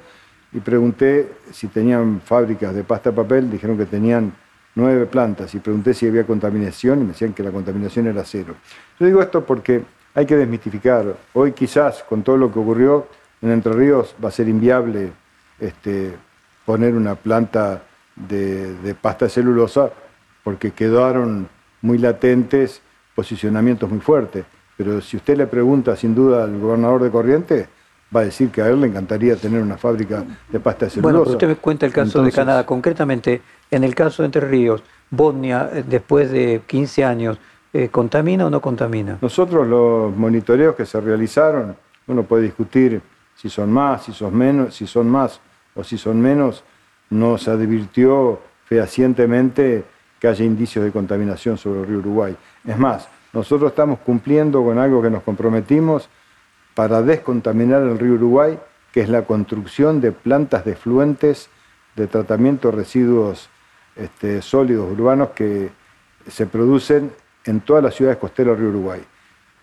y 0.53 0.59
pregunté 0.59 1.31
si 1.51 1.67
tenían 1.67 2.21
fábricas 2.21 2.75
de 2.75 2.83
pasta 2.83 3.09
de 3.09 3.15
papel, 3.15 3.49
dijeron 3.49 3.77
que 3.77 3.85
tenían 3.85 4.33
nueve 4.75 5.05
plantas, 5.05 5.53
y 5.55 5.59
pregunté 5.59 5.93
si 5.93 6.07
había 6.07 6.25
contaminación 6.25 6.99
y 6.99 7.01
me 7.03 7.07
decían 7.09 7.33
que 7.33 7.43
la 7.43 7.51
contaminación 7.51 8.07
era 8.07 8.23
cero. 8.23 8.55
Yo 8.99 9.05
digo 9.05 9.21
esto 9.21 9.45
porque 9.45 9.83
hay 10.15 10.25
que 10.25 10.35
desmitificar. 10.35 11.15
Hoy 11.33 11.53
quizás, 11.53 12.03
con 12.03 12.23
todo 12.23 12.37
lo 12.37 12.51
que 12.51 12.59
ocurrió, 12.59 13.07
en 13.41 13.51
Entre 13.51 13.73
Ríos 13.73 14.15
va 14.23 14.29
a 14.29 14.31
ser 14.31 14.47
inviable 14.47 15.11
este, 15.59 16.13
poner 16.65 16.95
una 16.95 17.15
planta 17.15 17.83
de, 18.15 18.95
pasta 19.01 19.25
de 19.25 19.31
celulosa 19.31 19.91
porque 20.43 20.71
quedaron 20.71 21.47
muy 21.81 21.97
latentes 21.97 22.81
posicionamientos 23.15 23.89
muy 23.89 23.99
fuertes. 23.99 24.45
Pero 24.77 25.01
si 25.01 25.17
usted 25.17 25.37
le 25.37 25.47
pregunta 25.47 25.95
sin 25.95 26.15
duda 26.15 26.43
al 26.43 26.59
gobernador 26.59 27.03
de 27.03 27.11
Corrientes, 27.11 27.67
va 28.15 28.21
a 28.21 28.25
decir 28.25 28.49
que 28.49 28.61
a 28.61 28.67
él 28.67 28.81
le 28.81 28.87
encantaría 28.87 29.35
tener 29.35 29.61
una 29.61 29.77
fábrica 29.77 30.23
de 30.49 30.59
pasta 30.59 30.85
de 30.85 30.91
celulosa. 30.91 31.17
Bueno, 31.17 31.31
usted 31.31 31.47
me 31.47 31.55
cuenta 31.55 31.85
el 31.85 31.93
caso 31.93 32.23
de 32.23 32.31
Canadá. 32.31 32.65
Concretamente, 32.65 33.41
en 33.71 33.83
el 33.83 33.95
caso 33.95 34.23
de 34.23 34.27
Entre 34.27 34.41
Ríos, 34.41 34.83
Bosnia, 35.09 35.69
eh, 35.73 35.83
después 35.87 36.31
de 36.31 36.61
15 36.65 37.03
años, 37.03 37.37
eh, 37.73 37.89
¿contamina 37.89 38.45
o 38.45 38.49
no 38.49 38.61
contamina? 38.61 39.17
Nosotros 39.21 39.67
los 39.67 40.15
monitoreos 40.15 40.75
que 40.75 40.85
se 40.85 40.99
realizaron, 41.01 41.75
uno 42.07 42.23
puede 42.23 42.43
discutir 42.43 43.01
si 43.35 43.49
son 43.49 43.71
más, 43.71 44.03
si 44.03 44.13
son 44.13 44.35
menos, 44.35 44.75
si 44.75 44.85
son 44.85 45.09
más 45.09 45.39
o 45.75 45.83
si 45.83 45.97
son 45.97 46.21
menos, 46.21 46.63
no 47.09 47.37
se 47.37 47.51
advirtió 47.51 48.39
fehacientemente 48.65 49.83
que 50.19 50.27
haya 50.27 50.45
indicios 50.45 50.85
de 50.85 50.91
contaminación 50.91 51.57
sobre 51.57 51.81
el 51.81 51.87
río 51.87 51.97
Uruguay. 51.97 52.35
Es 52.65 52.77
más, 52.77 53.07
nosotros 53.33 53.71
estamos 53.71 53.99
cumpliendo 53.99 54.63
con 54.63 54.77
algo 54.77 55.01
que 55.01 55.09
nos 55.09 55.23
comprometimos 55.23 56.09
para 56.75 57.01
descontaminar 57.01 57.83
el 57.83 57.99
río 57.99 58.13
Uruguay, 58.13 58.59
que 58.91 59.01
es 59.01 59.09
la 59.09 59.23
construcción 59.23 60.01
de 60.01 60.11
plantas 60.11 60.65
de 60.65 60.75
fluentes 60.75 61.49
de 61.95 62.07
tratamiento 62.07 62.71
de 62.71 62.77
residuos 62.77 63.49
este, 63.95 64.41
sólidos 64.41 64.91
urbanos 64.91 65.29
que 65.29 65.69
se 66.27 66.45
producen 66.47 67.11
en 67.45 67.61
todas 67.61 67.83
las 67.83 67.95
ciudades 67.95 68.17
costeras 68.17 68.57
del 68.57 68.65
río 68.65 68.69
Uruguay. 68.69 69.01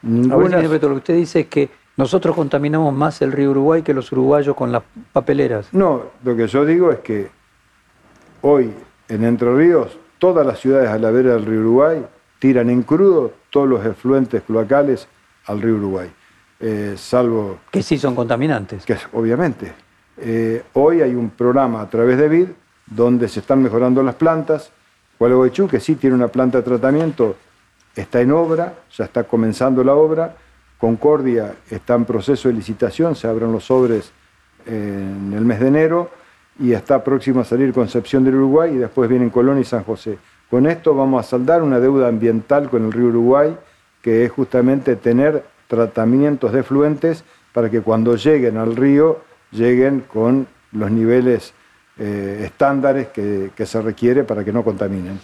Ninguna... 0.02 0.62
lo 0.62 0.78
que 0.78 0.86
usted 0.86 1.16
dice 1.16 1.40
es 1.40 1.46
que 1.46 1.68
nosotros 1.96 2.34
contaminamos 2.34 2.94
más 2.94 3.20
el 3.22 3.32
río 3.32 3.50
Uruguay 3.50 3.82
que 3.82 3.92
los 3.92 4.10
uruguayos 4.12 4.54
con 4.54 4.72
las 4.72 4.82
papeleras. 5.12 5.68
No, 5.72 6.04
lo 6.24 6.36
que 6.36 6.46
yo 6.46 6.64
digo 6.64 6.90
es 6.92 7.00
que 7.00 7.28
hoy 8.42 8.72
en 9.08 9.24
Entre 9.24 9.52
Ríos, 9.54 9.98
todas 10.18 10.46
las 10.46 10.60
ciudades 10.60 10.88
a 10.88 10.98
la 10.98 11.10
vera 11.10 11.32
del 11.34 11.44
río 11.44 11.60
Uruguay 11.60 12.06
tiran 12.38 12.70
en 12.70 12.82
crudo 12.82 13.32
todos 13.50 13.68
los 13.68 13.84
efluentes 13.84 14.42
cloacales 14.42 15.08
al 15.46 15.60
río 15.60 15.74
Uruguay, 15.74 16.10
eh, 16.60 16.94
salvo... 16.96 17.58
Que 17.70 17.82
sí 17.82 17.98
son 17.98 18.14
contaminantes. 18.14 18.84
Que 18.84 18.96
obviamente. 19.12 19.72
Eh, 20.18 20.62
hoy 20.74 21.02
hay 21.02 21.14
un 21.14 21.30
programa 21.30 21.80
a 21.80 21.88
través 21.88 22.18
de 22.18 22.28
VID 22.28 22.48
donde 22.86 23.28
se 23.28 23.40
están 23.40 23.62
mejorando 23.62 24.02
las 24.02 24.14
plantas. 24.14 24.70
Gualeguaychú, 25.18 25.68
que 25.68 25.80
sí 25.80 25.96
tiene 25.96 26.16
una 26.16 26.28
planta 26.28 26.58
de 26.58 26.64
tratamiento, 26.64 27.36
está 27.94 28.20
en 28.20 28.32
obra, 28.32 28.74
ya 28.96 29.04
está 29.04 29.24
comenzando 29.24 29.82
la 29.84 29.94
obra 29.94 30.36
Concordia 30.80 31.56
está 31.70 31.94
en 31.94 32.06
proceso 32.06 32.48
de 32.48 32.54
licitación, 32.54 33.14
se 33.14 33.28
abren 33.28 33.52
los 33.52 33.64
sobres 33.64 34.12
en 34.64 35.34
el 35.36 35.44
mes 35.44 35.60
de 35.60 35.68
enero 35.68 36.10
y 36.58 36.72
está 36.72 37.04
próximo 37.04 37.40
a 37.40 37.44
salir 37.44 37.74
Concepción 37.74 38.24
del 38.24 38.36
Uruguay 38.36 38.72
y 38.74 38.78
después 38.78 39.08
vienen 39.08 39.28
Colón 39.28 39.60
y 39.60 39.64
San 39.64 39.84
José. 39.84 40.18
Con 40.48 40.66
esto 40.66 40.94
vamos 40.94 41.24
a 41.24 41.28
saldar 41.28 41.62
una 41.62 41.80
deuda 41.80 42.08
ambiental 42.08 42.70
con 42.70 42.86
el 42.86 42.92
río 42.92 43.08
Uruguay, 43.08 43.54
que 44.00 44.24
es 44.24 44.32
justamente 44.32 44.96
tener 44.96 45.44
tratamientos 45.70 46.52
de 46.52 46.64
fluentes 46.64 47.24
para 47.52 47.70
que 47.70 47.80
cuando 47.80 48.16
lleguen 48.16 48.58
al 48.58 48.74
río 48.74 49.20
lleguen 49.52 50.00
con 50.00 50.48
los 50.72 50.90
niveles 50.90 51.54
eh, 51.96 52.42
estándares 52.44 53.08
que, 53.08 53.52
se 53.64 53.80
requiere 53.80 54.24
para 54.24 54.44
que 54.44 54.52
no 54.52 54.64
contaminen. 54.64 55.20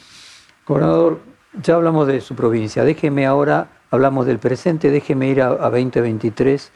Gobernador, 0.64 1.18
ya 1.60 1.74
hablamos 1.74 2.06
de 2.06 2.20
su 2.20 2.36
provincia, 2.36 2.84
déjeme 2.84 3.26
ahora, 3.26 3.68
hablamos 3.90 4.24
del 4.24 4.38
presente, 4.38 4.90
déjeme 4.90 5.28
ir 5.28 5.42
a, 5.42 5.48
2023 5.48 6.70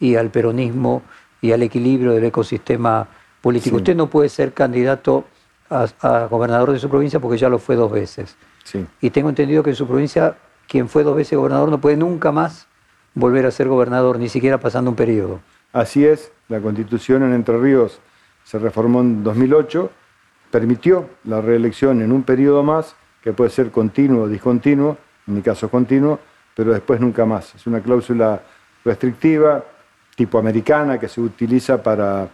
y 0.00 0.16
al 0.16 0.30
peronismo 0.30 1.02
y 1.40 1.52
al 1.52 1.62
equilibrio 1.62 2.12
del 2.12 2.24
ecosistema 2.24 3.06
político. 3.40 3.76
Usted 3.76 3.94
no 3.94 4.08
puede 4.08 4.30
ser 4.30 4.52
candidato 4.52 5.24
a, 5.70 6.26
gobernador 6.28 6.72
de 6.72 6.80
su 6.80 6.88
provincia 6.88 7.20
porque 7.20 7.38
ya 7.38 7.48
lo 7.48 7.60
fue 7.60 7.76
dos 7.76 7.92
veces. 7.92 8.36
Y 9.00 9.10
tengo 9.10 9.28
entendido 9.28 9.62
que 9.62 9.70
en 9.70 9.76
su 9.76 9.86
provincia, 9.86 10.36
quien 10.66 10.88
fue 10.88 11.04
dos 11.04 11.14
veces 11.14 11.38
gobernador 11.38 11.68
no 11.68 11.80
puede 11.80 11.96
nunca 11.96 12.32
más 12.32 12.66
volver 13.14 13.46
a 13.46 13.50
ser 13.50 13.68
gobernador, 13.68 14.18
ni 14.18 14.28
siquiera 14.28 14.58
pasando 14.58 14.90
un 14.90 14.96
periodo. 14.96 15.40
Así 15.72 16.04
es, 16.04 16.32
la 16.48 16.60
constitución 16.60 17.22
en 17.22 17.32
Entre 17.32 17.58
Ríos 17.58 18.00
se 18.44 18.58
reformó 18.58 19.00
en 19.00 19.22
2008, 19.22 19.90
permitió 20.50 21.08
la 21.24 21.40
reelección 21.40 22.02
en 22.02 22.12
un 22.12 22.22
periodo 22.22 22.62
más, 22.62 22.94
que 23.22 23.32
puede 23.32 23.50
ser 23.50 23.70
continuo 23.70 24.24
o 24.24 24.28
discontinuo, 24.28 24.98
en 25.26 25.34
mi 25.34 25.42
caso 25.42 25.68
continuo, 25.70 26.18
pero 26.54 26.72
después 26.72 27.00
nunca 27.00 27.24
más. 27.24 27.54
Es 27.54 27.66
una 27.66 27.80
cláusula 27.80 28.42
restrictiva, 28.84 29.64
tipo 30.16 30.38
americana, 30.38 30.98
que 30.98 31.08
se 31.08 31.20
utiliza 31.20 31.82
para 31.82 32.28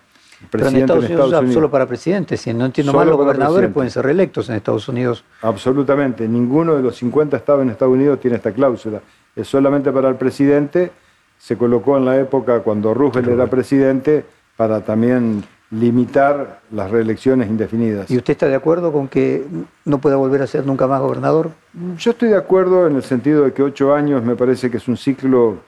pero 0.51 0.69
en 0.69 0.77
Estados, 0.77 1.05
Unidos, 1.05 1.53
solo 1.53 1.71
para 1.71 1.87
presidentes, 1.87 2.41
si 2.41 2.55
no 2.55 2.67
entiendo 2.67 2.93
mal, 2.93 3.09
los 3.09 3.17
gobernadores 3.17 3.73
pueden 3.73 3.91
ser 3.91 4.05
reelectos 4.05 4.49
en 4.49 4.55
Estados 4.55 4.89
Unidos. 4.89 5.25
Absolutamente, 5.43 6.29
ninguno 6.29 6.77
de 6.77 6.83
los 6.83 6.97
50 6.97 7.37
estados 7.37 7.63
en 7.63 7.71
Estados 7.71 7.95
Unidos 7.95 8.21
tiene 8.21 8.37
esta 8.37 8.53
cláusula. 8.53 9.01
Es 9.39 9.47
solamente 9.47 9.93
para 9.93 10.09
el 10.09 10.17
presidente, 10.17 10.91
se 11.39 11.57
colocó 11.57 11.97
en 11.97 12.05
la 12.05 12.19
época 12.19 12.59
cuando 12.61 12.93
Roosevelt 12.93 13.29
era 13.29 13.47
presidente 13.47 14.25
para 14.57 14.81
también 14.81 15.45
limitar 15.71 16.61
las 16.73 16.91
reelecciones 16.91 17.49
indefinidas. 17.49 18.11
¿Y 18.11 18.17
usted 18.17 18.33
está 18.33 18.49
de 18.49 18.57
acuerdo 18.57 18.91
con 18.93 19.07
que 19.07 19.45
no 19.85 19.99
pueda 19.99 20.17
volver 20.17 20.43
a 20.43 20.49
ser 20.49 20.67
nunca 20.67 20.89
más 20.89 21.01
gobernador? 21.01 21.51
Yo 21.99 22.11
estoy 22.11 22.31
de 22.31 22.37
acuerdo 22.37 22.89
en 22.89 22.97
el 22.97 23.05
sentido 23.05 23.45
de 23.45 23.53
que 23.53 23.63
ocho 23.63 23.95
años 23.95 24.25
me 24.25 24.35
parece 24.35 24.73
que 24.73 24.79
es 24.79 24.89
un 24.89 24.97
ciclo 24.97 25.59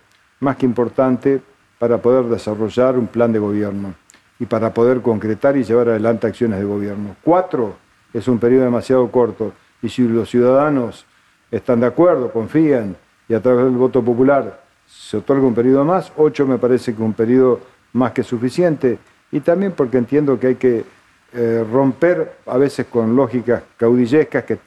más 0.40 0.56
que 0.56 0.66
importante 0.66 1.40
para 1.78 1.98
poder 1.98 2.24
desarrollar 2.24 2.98
un 2.98 3.06
plan 3.06 3.32
de 3.32 3.38
gobierno 3.38 3.94
y 4.40 4.46
para 4.46 4.74
poder 4.74 5.00
concretar 5.00 5.56
y 5.56 5.62
llevar 5.62 5.90
adelante 5.90 6.26
acciones 6.26 6.58
de 6.58 6.64
gobierno. 6.64 7.14
Cuatro 7.22 7.76
es 8.12 8.26
un 8.26 8.40
periodo 8.40 8.64
demasiado 8.64 9.08
corto 9.12 9.52
y 9.80 9.88
si 9.88 10.02
los 10.08 10.28
ciudadanos 10.28 11.06
están 11.52 11.78
de 11.78 11.86
acuerdo, 11.86 12.32
confían 12.32 12.96
y 13.30 13.34
a 13.34 13.40
través 13.40 13.64
del 13.64 13.76
voto 13.76 14.02
popular 14.02 14.60
se 14.86 15.18
otorga 15.18 15.46
un 15.46 15.54
periodo 15.54 15.84
más, 15.84 16.12
ocho 16.16 16.44
me 16.46 16.58
parece 16.58 16.94
que 16.94 17.00
un 17.00 17.12
periodo 17.12 17.60
más 17.92 18.10
que 18.10 18.24
suficiente 18.24 18.98
y 19.30 19.38
también 19.38 19.72
porque 19.72 19.98
entiendo 19.98 20.38
que 20.38 20.48
hay 20.48 20.54
que 20.56 20.84
eh, 21.32 21.64
romper 21.72 22.38
a 22.46 22.58
veces 22.58 22.86
con 22.90 23.14
lógicas 23.14 23.62
caudillescas 23.76 24.42
que, 24.42 24.58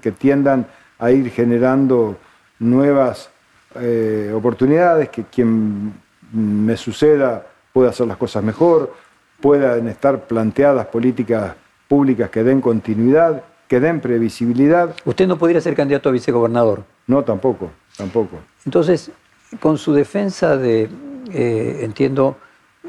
que 0.00 0.12
tiendan 0.12 0.64
a 1.00 1.10
ir 1.10 1.30
generando 1.30 2.16
nuevas 2.60 3.28
eh, 3.74 4.32
oportunidades, 4.32 5.08
que 5.08 5.24
quien 5.24 5.92
me 6.32 6.76
suceda 6.76 7.44
pueda 7.72 7.90
hacer 7.90 8.06
las 8.06 8.18
cosas 8.18 8.44
mejor, 8.44 8.94
puedan 9.40 9.88
estar 9.88 10.26
planteadas 10.28 10.86
políticas 10.86 11.54
públicas 11.88 12.30
que 12.30 12.44
den 12.44 12.60
continuidad, 12.60 13.42
que 13.66 13.80
den 13.80 14.00
previsibilidad. 14.00 14.94
¿Usted 15.04 15.26
no 15.26 15.38
podría 15.38 15.60
ser 15.60 15.74
candidato 15.74 16.08
a 16.08 16.12
vicegobernador? 16.12 16.84
No, 17.08 17.24
tampoco, 17.24 17.72
tampoco. 17.96 18.38
Entonces, 18.64 19.10
con 19.60 19.78
su 19.78 19.92
defensa 19.92 20.56
de, 20.56 20.88
eh, 21.32 21.80
entiendo, 21.82 22.36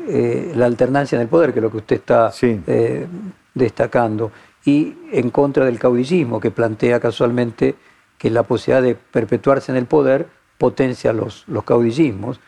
eh, 0.07 0.53
la 0.55 0.65
alternancia 0.65 1.15
en 1.15 1.21
el 1.21 1.27
poder, 1.27 1.53
que 1.53 1.59
es 1.59 1.63
lo 1.63 1.71
que 1.71 1.77
usted 1.77 1.95
está 1.97 2.31
eh, 2.41 3.07
destacando, 3.53 4.31
y 4.65 4.95
en 5.11 5.29
contra 5.29 5.65
del 5.65 5.77
caudillismo, 5.77 6.39
que 6.39 6.51
plantea 6.51 6.99
casualmente 6.99 7.75
que 8.17 8.29
la 8.29 8.43
posibilidad 8.43 8.81
de 8.81 8.95
perpetuarse 8.95 9.71
en 9.71 9.77
el 9.77 9.85
poder 9.85 10.27
potencia 10.57 11.11
los, 11.11 11.43
los 11.47 11.63
caudillismos. 11.63 12.39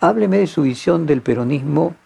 hábleme 0.00 0.38
de 0.38 0.46
su 0.46 0.62
visión 0.62 1.06
del 1.06 1.22
peronismo 1.22 1.96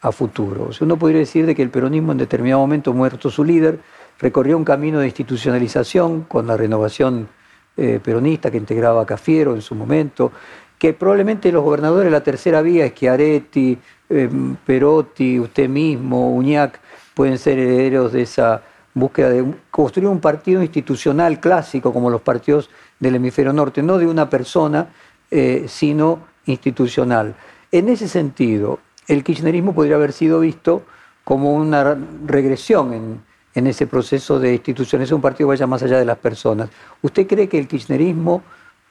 a 0.00 0.12
futuro. 0.12 0.70
uno 0.80 0.98
podría 0.98 1.20
decir 1.20 1.46
de 1.46 1.54
que 1.54 1.62
el 1.62 1.70
peronismo 1.70 2.12
en 2.12 2.18
determinado 2.18 2.60
momento, 2.60 2.92
muerto 2.92 3.30
su 3.30 3.44
líder, 3.44 3.80
recorrió 4.18 4.56
un 4.56 4.64
camino 4.64 5.00
de 5.00 5.06
institucionalización 5.06 6.22
con 6.22 6.46
la 6.46 6.56
renovación 6.56 7.28
eh, 7.76 8.00
peronista 8.02 8.50
que 8.50 8.56
integraba 8.56 9.02
a 9.02 9.06
Cafiero 9.06 9.54
en 9.54 9.62
su 9.62 9.74
momento, 9.74 10.32
que 10.78 10.92
probablemente 10.92 11.50
los 11.50 11.64
gobernadores 11.64 12.06
de 12.06 12.10
la 12.10 12.22
tercera 12.22 12.62
vía, 12.62 12.88
Schiaretti, 12.88 13.78
eh, 14.08 14.28
Perotti, 14.64 15.40
usted 15.40 15.68
mismo, 15.68 16.34
Uñac, 16.34 16.78
pueden 17.14 17.38
ser 17.38 17.58
herederos 17.58 18.12
de 18.12 18.22
esa 18.22 18.62
búsqueda 18.92 19.30
de 19.30 19.44
construir 19.70 20.08
un 20.08 20.20
partido 20.20 20.62
institucional 20.62 21.40
clásico 21.40 21.92
como 21.92 22.10
los 22.10 22.20
partidos 22.20 22.70
del 23.00 23.16
hemisferio 23.16 23.52
norte, 23.52 23.82
no 23.82 23.98
de 23.98 24.06
una 24.06 24.28
persona, 24.30 24.88
eh, 25.30 25.64
sino 25.68 26.20
institucional. 26.46 27.34
En 27.72 27.88
ese 27.88 28.06
sentido, 28.06 28.78
el 29.08 29.24
kirchnerismo 29.24 29.74
podría 29.74 29.96
haber 29.96 30.12
sido 30.12 30.40
visto 30.40 30.82
como 31.24 31.54
una 31.54 31.96
regresión 32.26 32.92
en, 32.92 33.20
ese 33.54 33.86
proceso 33.86 34.38
de 34.38 34.52
instituciones, 34.52 35.12
un 35.12 35.20
partido 35.20 35.48
vaya 35.48 35.66
más 35.66 35.82
allá 35.82 35.98
de 35.98 36.04
las 36.04 36.18
personas. 36.18 36.68
¿Usted 37.02 37.26
cree 37.26 37.48
que 37.48 37.58
el 37.58 37.68
kirchnerismo 37.68 38.42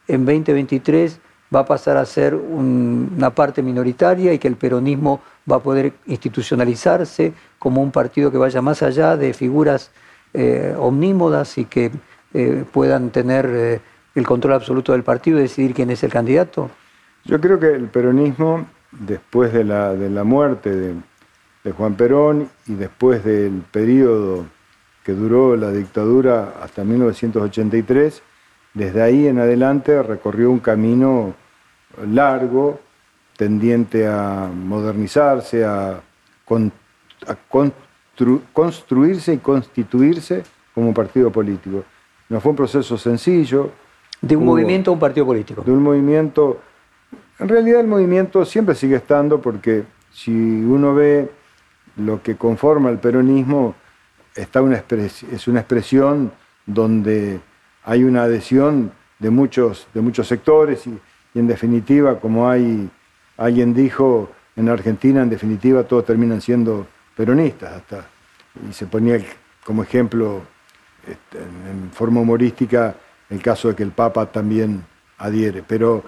en 0.07 0.26
2023 0.26 1.20
va 1.53 1.61
a 1.61 1.66
pasar 1.66 1.97
a 1.97 2.05
ser 2.05 2.34
una 2.34 3.30
parte 3.30 3.61
minoritaria 3.61 4.34
y 4.34 4.39
que 4.39 4.47
el 4.47 4.55
peronismo 4.55 5.22
va 5.49 5.57
a 5.57 5.59
poder 5.59 5.93
institucionalizarse 6.07 7.34
como 7.59 7.82
un 7.82 7.91
partido 7.91 8.32
que 8.32 8.38
vaya 8.38 8.61
más 8.61 8.82
allá 8.82 9.18
de 9.18 9.34
figuras 9.34 9.91
eh, 10.34 10.76
omnímodas 10.80 11.57
y 11.57 11.66
que 11.66 11.91
eh, 12.34 12.64
puedan 12.72 13.11
tener 13.11 13.49
eh, 13.51 13.82
el 14.16 14.26
control 14.26 14.53
absoluto 14.53 14.93
del 14.93 15.03
partido 15.03 15.38
y 15.38 15.43
decidir 15.43 15.74
quién 15.74 15.89
es 15.89 16.03
el 16.03 16.11
candidato? 16.11 16.72
Yo 17.26 17.39
creo 17.39 17.59
que 17.59 17.74
el 17.74 17.88
peronismo 17.88 18.66
después 18.91 19.53
de 19.53 19.64
la, 19.64 19.93
de 19.93 20.09
la 20.09 20.24
muerte 20.24 20.70
de, 20.76 20.95
Juan 21.72 21.95
Perón 21.95 22.49
y 22.68 22.74
después 22.74 23.24
del 23.24 23.64
periodo 23.72 24.45
que 25.03 25.14
duró 25.14 25.55
la 25.55 25.72
dictadura 25.72 26.55
hasta 26.61 26.84
1983, 26.84 28.22
desde 28.74 29.01
ahí 29.01 29.28
en 29.28 29.39
adelante 29.39 30.01
recorrió 30.03 30.51
un 30.51 30.59
camino 30.59 31.34
largo, 32.09 32.80
tendiente 33.38 34.07
a 34.07 34.49
modernizarse, 34.53 35.66
a, 35.66 36.01
construirse 38.53 39.34
y 39.34 39.38
constituirse 39.38 40.43
como 40.74 40.93
partido 40.93 41.32
político. 41.32 41.84
No 42.30 42.39
fue 42.39 42.51
un 42.51 42.55
proceso 42.55 42.97
sencillo. 42.97 43.72
De 44.22 44.36
un 44.36 44.45
movimiento 44.45 44.91
a 44.91 44.93
un 44.93 44.99
partido 44.99 45.26
político. 45.26 45.64
De 45.64 45.72
un 45.72 45.82
movimiento 45.82 46.59
en 47.39 47.49
realidad 47.49 47.82
el 47.82 47.88
movimiento 47.88 48.45
siempre 48.45 48.76
sigue 48.76 48.97
estando 48.97 49.41
porque 49.41 49.84
si 50.11 50.32
uno 50.32 50.93
ve 50.93 51.30
lo 51.98 52.22
que 52.22 52.36
conforma 52.36 52.89
el 52.89 53.00
peronismo, 53.00 53.76
está 54.36 54.62
una 54.62 54.84
es 54.89 55.48
una 55.48 55.60
expresión 55.60 56.32
donde 56.66 57.39
hay 57.84 58.04
una 58.04 58.24
adhesión 58.24 58.91
de 59.20 59.30
muchos, 59.30 59.88
de 59.94 60.02
muchos 60.02 60.28
sectores 60.28 60.86
y, 60.88 61.00
en 61.36 61.48
definitiva, 61.48 62.20
como 62.20 62.50
hay, 62.50 62.89
alguien 63.38 63.74
dijo, 63.74 64.30
en 64.56 64.70
Argentina 64.70 65.22
en 65.22 65.30
definitiva 65.30 65.84
todos 65.84 66.06
terminan 66.06 66.41
siendo 66.41 66.86
peronistas. 67.16 67.74
Hasta, 67.74 68.06
y 68.70 68.74
se 68.74 68.86
ponía 68.86 69.20
como 69.64 69.84
ejemplo 69.84 70.41
este, 71.08 71.39
en 71.39 71.89
forma 71.91 72.22
humorística 72.22 72.96
el 73.30 73.41
caso 73.41 73.70
de 73.70 73.76
que 73.76 73.84
el 73.84 73.91
Papa 73.91 74.28
también 74.28 74.84
adhiere. 75.18 75.64
Pero 75.66 76.04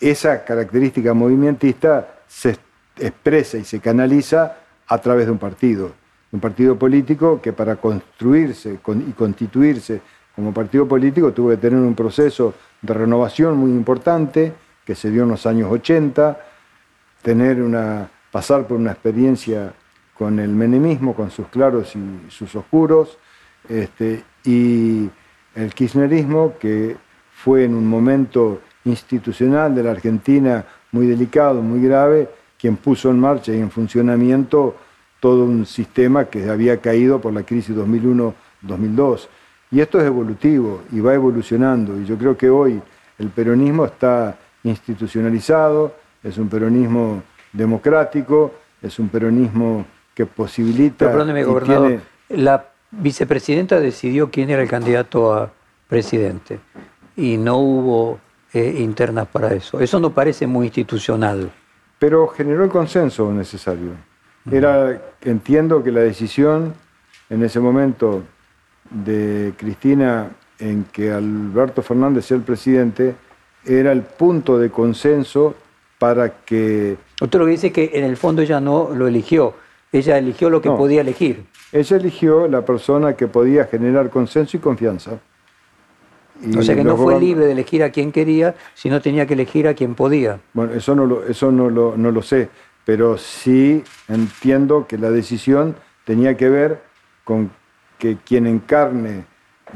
esa 0.00 0.44
característica 0.44 1.14
movimentista 1.14 2.20
se 2.26 2.58
expresa 2.98 3.56
y 3.56 3.64
se 3.64 3.80
canaliza 3.80 4.56
a 4.88 4.98
través 4.98 5.26
de 5.26 5.32
un 5.32 5.38
partido, 5.38 5.92
un 6.32 6.40
partido 6.40 6.78
político 6.78 7.40
que 7.40 7.52
para 7.52 7.76
construirse 7.76 8.74
y 8.74 9.12
constituirse 9.12 10.00
como 10.34 10.52
partido 10.52 10.86
político 10.86 11.32
tuvo 11.32 11.50
que 11.50 11.56
tener 11.56 11.78
un 11.78 11.94
proceso 11.94 12.54
de 12.82 12.92
renovación 12.92 13.56
muy 13.56 13.70
importante 13.70 14.52
que 14.84 14.94
se 14.94 15.10
dio 15.10 15.22
en 15.22 15.30
los 15.30 15.46
años 15.46 15.70
80, 15.70 16.38
tener 17.22 17.62
una, 17.62 18.10
pasar 18.30 18.66
por 18.66 18.76
una 18.76 18.92
experiencia 18.92 19.72
con 20.16 20.38
el 20.38 20.50
menemismo, 20.50 21.14
con 21.14 21.30
sus 21.30 21.46
claros 21.48 21.94
y 21.96 22.30
sus 22.30 22.54
oscuros, 22.54 23.18
este, 23.68 24.22
y 24.44 25.08
el 25.54 25.72
kirchnerismo 25.72 26.54
que 26.58 26.96
fue 27.32 27.64
en 27.64 27.74
un 27.74 27.86
momento 27.86 28.60
institucional 28.84 29.74
de 29.74 29.82
la 29.82 29.92
Argentina 29.92 30.64
muy 30.92 31.06
delicado, 31.06 31.62
muy 31.62 31.80
grave, 31.80 32.28
quien 32.64 32.78
puso 32.78 33.10
en 33.10 33.20
marcha 33.20 33.52
y 33.52 33.58
en 33.58 33.70
funcionamiento 33.70 34.74
todo 35.20 35.44
un 35.44 35.66
sistema 35.66 36.24
que 36.24 36.48
había 36.48 36.78
caído 36.78 37.20
por 37.20 37.34
la 37.34 37.42
crisis 37.42 37.76
2001-2002. 37.76 39.28
Y 39.70 39.80
esto 39.82 40.00
es 40.00 40.06
evolutivo 40.06 40.80
y 40.90 40.98
va 41.00 41.12
evolucionando. 41.12 42.00
Y 42.00 42.06
yo 42.06 42.16
creo 42.16 42.38
que 42.38 42.48
hoy 42.48 42.80
el 43.18 43.28
peronismo 43.28 43.84
está 43.84 44.38
institucionalizado, 44.62 45.94
es 46.22 46.38
un 46.38 46.48
peronismo 46.48 47.22
democrático, 47.52 48.54
es 48.80 48.98
un 48.98 49.10
peronismo 49.10 49.84
que 50.14 50.24
posibilita... 50.24 51.10
perdóneme, 51.10 51.44
gobernador, 51.44 52.00
la 52.30 52.64
vicepresidenta 52.92 53.78
decidió 53.78 54.30
quién 54.30 54.48
era 54.48 54.62
el 54.62 54.70
candidato 54.70 55.34
a 55.34 55.52
presidente 55.86 56.60
y 57.14 57.36
no 57.36 57.58
hubo 57.58 58.20
eh, 58.54 58.76
internas 58.78 59.26
para 59.26 59.52
eso. 59.52 59.80
Eso 59.80 60.00
no 60.00 60.14
parece 60.14 60.46
muy 60.46 60.68
institucional. 60.68 61.50
Pero 62.04 62.28
generó 62.28 62.64
el 62.64 62.70
consenso 62.70 63.32
necesario. 63.32 63.92
Era, 64.52 65.00
entiendo 65.22 65.82
que 65.82 65.90
la 65.90 66.00
decisión 66.00 66.74
en 67.30 67.42
ese 67.42 67.60
momento 67.60 68.22
de 68.90 69.54
Cristina 69.56 70.28
en 70.58 70.84
que 70.92 71.10
Alberto 71.10 71.80
Fernández 71.80 72.26
sea 72.26 72.36
el 72.36 72.42
presidente 72.42 73.14
era 73.64 73.90
el 73.90 74.02
punto 74.02 74.58
de 74.58 74.68
consenso 74.68 75.54
para 75.98 76.44
que... 76.44 76.98
Usted 77.22 77.38
lo 77.38 77.46
que 77.46 77.52
dice 77.52 77.66
es 77.68 77.72
que 77.72 77.90
en 77.94 78.04
el 78.04 78.18
fondo 78.18 78.42
ella 78.42 78.60
no 78.60 78.90
lo 78.94 79.08
eligió, 79.08 79.54
ella 79.90 80.18
eligió 80.18 80.50
lo 80.50 80.60
que 80.60 80.68
podía 80.68 81.00
elegir. 81.00 81.46
Ella 81.72 81.96
eligió 81.96 82.46
la 82.48 82.66
persona 82.66 83.14
que 83.14 83.28
podía 83.28 83.64
generar 83.64 84.10
consenso 84.10 84.58
y 84.58 84.60
confianza. 84.60 85.20
O 86.56 86.62
sea 86.62 86.74
que 86.74 86.84
no 86.84 86.96
fue 86.96 87.18
libre 87.20 87.46
de 87.46 87.52
elegir 87.52 87.82
a 87.82 87.90
quien 87.90 88.12
quería, 88.12 88.54
sino 88.74 89.00
tenía 89.00 89.26
que 89.26 89.34
elegir 89.34 89.68
a 89.68 89.74
quien 89.74 89.94
podía. 89.94 90.40
Bueno, 90.52 90.72
eso 90.72 90.94
no 90.94 91.06
lo, 91.06 91.24
eso 91.26 91.52
no 91.52 91.70
lo, 91.70 91.96
no 91.96 92.10
lo 92.10 92.22
sé, 92.22 92.48
pero 92.84 93.16
sí 93.16 93.82
entiendo 94.08 94.86
que 94.86 94.98
la 94.98 95.10
decisión 95.10 95.76
tenía 96.04 96.36
que 96.36 96.48
ver 96.48 96.82
con 97.24 97.50
que 97.98 98.18
quien 98.24 98.46
encarne 98.46 99.24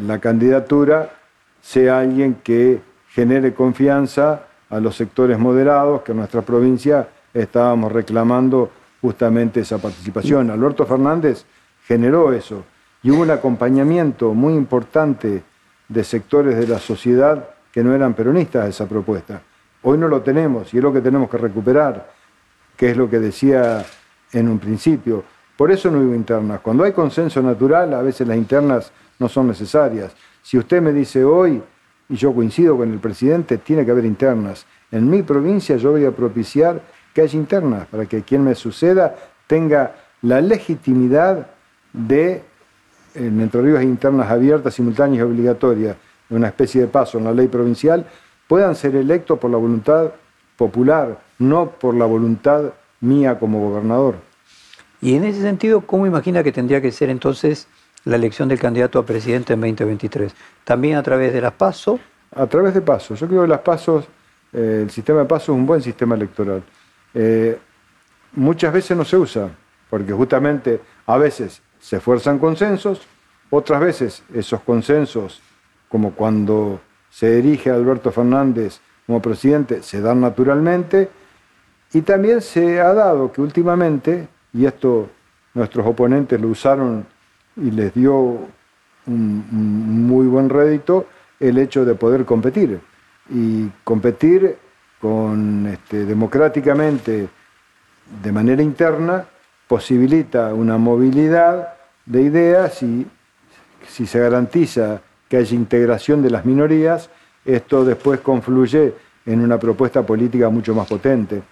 la 0.00 0.18
candidatura 0.18 1.11
sea 1.61 2.00
alguien 2.00 2.36
que 2.42 2.80
genere 3.11 3.54
confianza 3.54 4.46
a 4.70 4.80
los 4.80 4.96
sectores 4.96 5.38
moderados 5.38 6.02
que 6.02 6.12
en 6.12 6.18
nuestra 6.18 6.42
provincia 6.42 7.09
estábamos 7.32 7.92
reclamando 7.92 8.70
justamente 9.00 9.61
esa 9.61 9.78
participación. 9.78 10.50
Alberto 10.50 10.84
Fernández 10.84 11.44
generó 11.86 12.32
eso 12.32 12.64
y 13.02 13.11
hubo 13.11 13.22
un 13.22 13.30
acompañamiento 13.30 14.34
muy 14.34 14.54
importante 14.54 15.42
de 15.89 16.05
sectores 16.05 16.57
de 16.57 16.66
la 16.66 16.78
sociedad 16.78 17.49
que 17.72 17.82
no 17.82 17.95
eran 17.95 18.14
peronistas 18.14 18.64
a 18.64 18.68
esa 18.68 18.86
propuesta. 18.86 19.41
Hoy 19.82 19.99
no 19.99 20.09
lo 20.09 20.22
tenemos 20.22 20.72
y 20.74 20.78
es 20.78 20.82
lo 20.82 20.93
que 20.93 21.01
tenemos 21.01 21.30
que 21.30 21.39
recuperar, 21.39 22.11
que 22.76 22.91
es 22.91 22.97
lo 22.97 23.09
que 23.09 23.18
decía 23.18 23.84
en 24.32 24.49
un 24.49 24.59
principio. 24.59 25.24
Por 25.57 25.70
eso 25.70 25.91
no 25.91 25.99
hubo 25.99 26.14
internas. 26.14 26.61
Cuando 26.61 26.84
hay 26.84 26.93
consenso 26.93 27.43
natural, 27.43 27.95
a 27.95 28.03
veces 28.03 28.26
las 28.26 28.36
internas 28.36 28.93
no 29.18 29.28
son 29.28 29.49
necesarias. 29.49 30.14
Si 30.43 30.59
usted 30.59 30.80
me 30.80 30.93
dice 30.93 31.24
hoy, 31.24 31.62
y 32.09 32.16
yo 32.16 32.34
coincido 32.34 32.76
con 32.76 32.91
el 32.91 32.99
presidente, 32.99 33.59
tiene 33.59 33.84
que 33.84 33.91
haber 33.91 34.05
internas. 34.05 34.66
En 34.91 35.09
mi 35.11 35.22
provincia 35.22 35.76
yo 35.76 35.93
voy 35.93 36.05
a 36.05 36.11
propiciar 36.11 36.80
que 37.12 37.22
haya 37.22 37.39
internas 37.39 37.86
para 37.86 38.07
que 38.07 38.22
quien 38.22 38.45
me 38.45 38.55
suceda 38.55 39.14
tenga 39.47 39.95
la 40.22 40.41
legitimidad 40.41 41.49
de, 41.93 42.43
en 43.18 43.40
Entre 43.40 43.60
Ríos 43.60 43.82
internas 43.82 44.30
abiertas, 44.30 44.74
simultáneas 44.74 45.20
y 45.20 45.22
obligatorias, 45.22 45.96
una 46.30 46.48
especie 46.48 46.82
de 46.82 46.86
paso 46.86 47.18
en 47.18 47.24
la 47.24 47.32
ley 47.32 47.48
provincial, 47.48 48.06
puedan 48.46 48.74
ser 48.74 48.96
electos 48.96 49.38
por 49.38 49.50
la 49.50 49.56
voluntad 49.56 50.12
popular, 50.56 51.18
no 51.38 51.70
por 51.70 51.94
la 51.94 52.06
voluntad 52.06 52.72
mía 53.00 53.38
como 53.38 53.60
gobernador. 53.60 54.16
Y 55.00 55.14
en 55.14 55.24
ese 55.24 55.42
sentido, 55.42 55.82
¿cómo 55.82 56.06
imagina 56.06 56.42
que 56.42 56.52
tendría 56.52 56.80
que 56.80 56.90
ser 56.90 57.10
entonces 57.10 57.68
la 58.04 58.16
elección 58.16 58.48
del 58.48 58.58
candidato 58.58 58.98
a 58.98 59.06
presidente 59.06 59.52
en 59.52 59.60
2023? 59.60 60.34
¿También 60.64 60.96
a 60.96 61.02
través 61.02 61.32
de 61.32 61.40
las 61.40 61.52
PASO? 61.52 62.00
A 62.34 62.46
través 62.46 62.74
de 62.74 62.80
PASO. 62.80 63.14
Yo 63.14 63.28
creo 63.28 63.42
que 63.42 63.48
las 63.48 63.60
PASO, 63.60 64.04
eh, 64.52 64.80
el 64.82 64.90
sistema 64.90 65.20
de 65.20 65.24
PASO 65.26 65.52
es 65.52 65.58
un 65.58 65.66
buen 65.66 65.82
sistema 65.82 66.14
electoral. 66.14 66.62
Eh, 67.14 67.58
muchas 68.32 68.72
veces 68.72 68.96
no 68.96 69.04
se 69.04 69.16
usa, 69.16 69.48
porque 69.88 70.12
justamente 70.12 70.80
a 71.06 71.16
veces 71.16 71.62
se 71.81 72.01
fuerzan 72.01 72.39
consensos, 72.39 73.01
otras 73.51 73.81
veces 73.81 74.22
esos 74.35 74.61
consensos, 74.61 75.41
como 75.89 76.12
cuando 76.12 76.81
se 77.11 77.39
erige 77.39 77.70
a 77.70 77.74
Alberto 77.74 78.11
Fernández 78.12 78.81
como 79.07 79.22
presidente, 79.22 79.83
se 79.83 80.01
dan 80.01 80.20
naturalmente, 80.20 81.09
y 81.93 82.03
también 82.03 82.43
se 82.43 82.81
ha 82.81 82.93
dado 82.93 83.33
que 83.33 83.41
últimamente, 83.41 84.29
y 84.53 84.66
esto 84.66 85.09
nuestros 85.55 85.87
oponentes 85.87 86.41
lo 86.41 86.49
usaron 86.49 87.07
y 87.57 87.70
les 87.70 87.95
dio 87.95 88.14
un, 89.07 90.07
muy 90.07 90.26
buen 90.26 90.51
rédito, 90.51 91.07
el 91.41 91.59
hecho 91.59 91.85
de 91.85 91.95
poder 91.95 92.24
competir. 92.24 92.81
Y 93.31 93.68
competir 93.85 94.57
con, 95.01 95.66
este, 95.66 96.05
democráticamente 96.05 97.29
de 98.22 98.33
manera 98.33 98.62
interna 98.62 99.24
posibilita 99.68 100.54
una 100.54 100.78
movilidad 100.78 101.74
de 102.06 102.22
ideas 102.22 102.82
y 102.82 103.06
si 103.86 104.06
se 104.06 104.18
garantiza 104.18 105.02
que 105.28 105.36
haya 105.36 105.54
integración 105.54 106.22
de 106.22 106.30
las 106.30 106.44
minorías, 106.44 107.10
esto 107.44 107.84
después 107.84 108.20
confluye 108.20 108.94
en 109.26 109.40
una 109.40 109.58
propuesta 109.58 110.02
política 110.02 110.48
mucho 110.48 110.74
más 110.74 110.88
potente. 110.88 111.42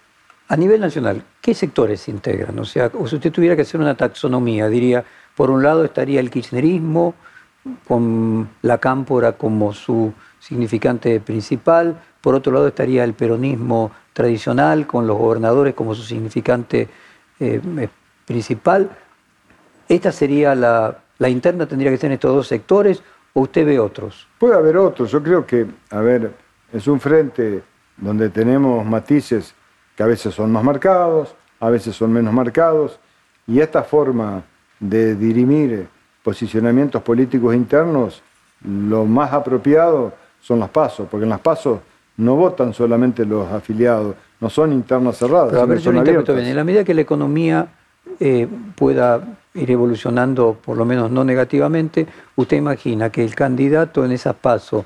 A 0.49 0.57
nivel 0.57 0.81
nacional, 0.81 1.21
¿qué 1.41 1.53
sectores 1.53 2.01
se 2.01 2.11
integran? 2.11 2.57
O 2.57 2.65
sea, 2.65 2.89
si 2.89 3.15
usted 3.15 3.31
tuviera 3.31 3.55
que 3.55 3.61
hacer 3.61 3.79
una 3.79 3.95
taxonomía, 3.95 4.67
diría, 4.67 5.03
por 5.35 5.51
un 5.51 5.61
lado 5.61 5.85
estaría 5.85 6.19
el 6.19 6.31
kirchnerismo, 6.31 7.13
con 7.87 8.49
la 8.61 8.77
cámpora 8.77 9.33
como 9.33 9.73
su 9.73 10.13
significante 10.39 11.19
principal, 11.19 11.99
por 12.21 12.33
otro 12.33 12.53
lado 12.53 12.67
estaría 12.67 13.03
el 13.03 13.13
peronismo 13.13 13.91
tradicional, 14.13 14.87
con 14.87 15.05
los 15.05 15.17
gobernadores 15.17 15.73
como 15.73 15.93
su 15.93 16.03
significante 16.03 16.87
eh, 17.39 17.61
principal. 18.27 18.91
¿Esta 19.89 20.11
sería 20.11 20.53
la, 20.53 20.99
la 21.17 21.29
interna, 21.29 21.65
tendría 21.65 21.89
que 21.89 21.97
ser 21.97 22.07
en 22.07 22.15
estos 22.15 22.35
dos 22.35 22.47
sectores, 22.47 23.01
o 23.33 23.41
usted 23.41 23.65
ve 23.65 23.79
otros? 23.79 24.27
Puede 24.37 24.55
haber 24.55 24.77
otros, 24.77 25.09
yo 25.09 25.23
creo 25.23 25.45
que, 25.45 25.65
a 25.89 26.01
ver, 26.01 26.31
es 26.73 26.87
un 26.87 26.99
frente 26.99 27.63
donde 27.95 28.29
tenemos 28.29 28.85
matices 28.85 29.55
que 29.95 30.03
a 30.03 30.05
veces 30.05 30.35
son 30.35 30.51
más 30.51 30.63
marcados, 30.63 31.33
a 31.59 31.69
veces 31.69 31.95
son 31.95 32.11
menos 32.11 32.33
marcados, 32.33 32.99
y 33.47 33.61
esta 33.61 33.81
forma 33.81 34.43
de 34.79 35.15
dirimir 35.15 35.87
posicionamientos 36.21 37.01
políticos 37.01 37.55
internos, 37.55 38.21
lo 38.63 39.05
más 39.05 39.31
apropiado 39.31 40.13
son 40.41 40.59
las 40.59 40.69
pasos, 40.69 41.07
porque 41.09 41.23
en 41.23 41.29
las 41.29 41.39
pasos 41.39 41.79
no 42.17 42.35
votan 42.35 42.73
solamente 42.73 43.25
los 43.25 43.49
afiliados, 43.51 44.15
no 44.41 44.49
son 44.49 44.73
internas 44.73 45.17
cerradas. 45.17 45.49
Pero 45.51 45.61
a 45.61 45.65
ver, 45.65 45.79
yo 45.79 45.91
lo 45.91 45.99
interpreto 45.99 46.33
bien. 46.33 46.47
En 46.47 46.55
la 46.55 46.63
medida 46.63 46.83
que 46.83 46.93
la 46.93 47.01
economía 47.01 47.67
eh, 48.19 48.47
pueda 48.75 49.37
ir 49.53 49.71
evolucionando, 49.71 50.57
por 50.63 50.77
lo 50.77 50.85
menos 50.85 51.11
no 51.11 51.23
negativamente, 51.23 52.07
usted 52.35 52.57
imagina 52.57 53.09
que 53.09 53.23
el 53.23 53.35
candidato 53.35 54.05
en 54.05 54.11
esas 54.11 54.35
pasos 54.35 54.85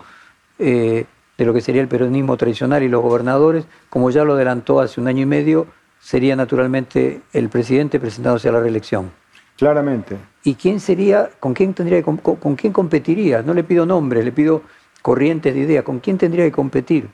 eh, 0.59 1.05
de 1.37 1.45
lo 1.45 1.53
que 1.53 1.61
sería 1.61 1.81
el 1.81 1.87
peronismo 1.87 2.37
tradicional 2.37 2.83
y 2.83 2.89
los 2.89 3.01
gobernadores, 3.01 3.65
como 3.89 4.09
ya 4.11 4.23
lo 4.23 4.33
adelantó 4.33 4.79
hace 4.79 5.01
un 5.01 5.07
año 5.07 5.23
y 5.23 5.25
medio, 5.25 5.67
sería 5.99 6.35
naturalmente 6.35 7.21
el 7.33 7.49
presidente 7.49 7.99
presentándose 7.99 8.49
a 8.49 8.51
la 8.51 8.59
reelección. 8.59 9.11
Claramente. 9.57 10.17
¿Y 10.43 10.55
quién 10.55 10.79
sería, 10.79 11.29
con 11.39 11.53
quién 11.53 11.73
tendría 11.73 12.01
con, 12.01 12.17
con 12.17 12.55
quién 12.55 12.73
competiría? 12.73 13.41
No 13.43 13.53
le 13.53 13.63
pido 13.63 13.85
nombres, 13.85 14.25
le 14.25 14.31
pido 14.31 14.63
corrientes 15.01 15.53
de 15.53 15.61
idea. 15.61 15.83
¿Con 15.83 15.99
quién 15.99 16.17
tendría 16.17 16.45
que 16.45 16.51
competir? 16.51 17.09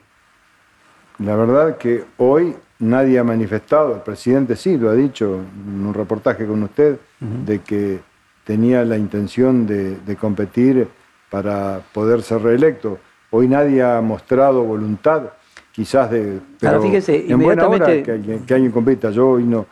La 1.18 1.36
verdad 1.36 1.76
que 1.76 2.04
hoy 2.16 2.54
nadie 2.78 3.18
ha 3.18 3.24
manifestado, 3.24 3.94
el 3.94 4.02
presidente 4.02 4.56
sí 4.56 4.76
lo 4.76 4.90
ha 4.90 4.94
dicho 4.94 5.34
en 5.34 5.86
un 5.86 5.94
reportaje 5.94 6.46
con 6.46 6.62
usted, 6.62 6.98
de 7.20 7.60
que 7.60 8.00
tenía 8.44 8.84
la 8.84 8.96
intención 8.96 9.66
de, 9.66 9.96
de 9.96 10.16
competir 10.16 10.88
para 11.30 11.82
poder 11.92 12.22
ser 12.22 12.42
reelecto. 12.42 12.98
Hoy 13.30 13.48
nadie 13.48 13.82
ha 13.82 14.00
mostrado 14.00 14.62
voluntad, 14.62 15.24
quizás 15.72 16.10
de. 16.10 16.40
Pero 16.60 16.80
fíjese, 16.80 17.30
en 17.30 17.38
buena 17.40 17.68
hora 17.68 18.02
que 18.02 18.10
alguien, 18.10 18.46
que 18.46 18.54
alguien 18.54 18.72
compita. 18.72 19.10
Yo 19.10 19.30
hoy 19.30 19.44
no. 19.44 19.66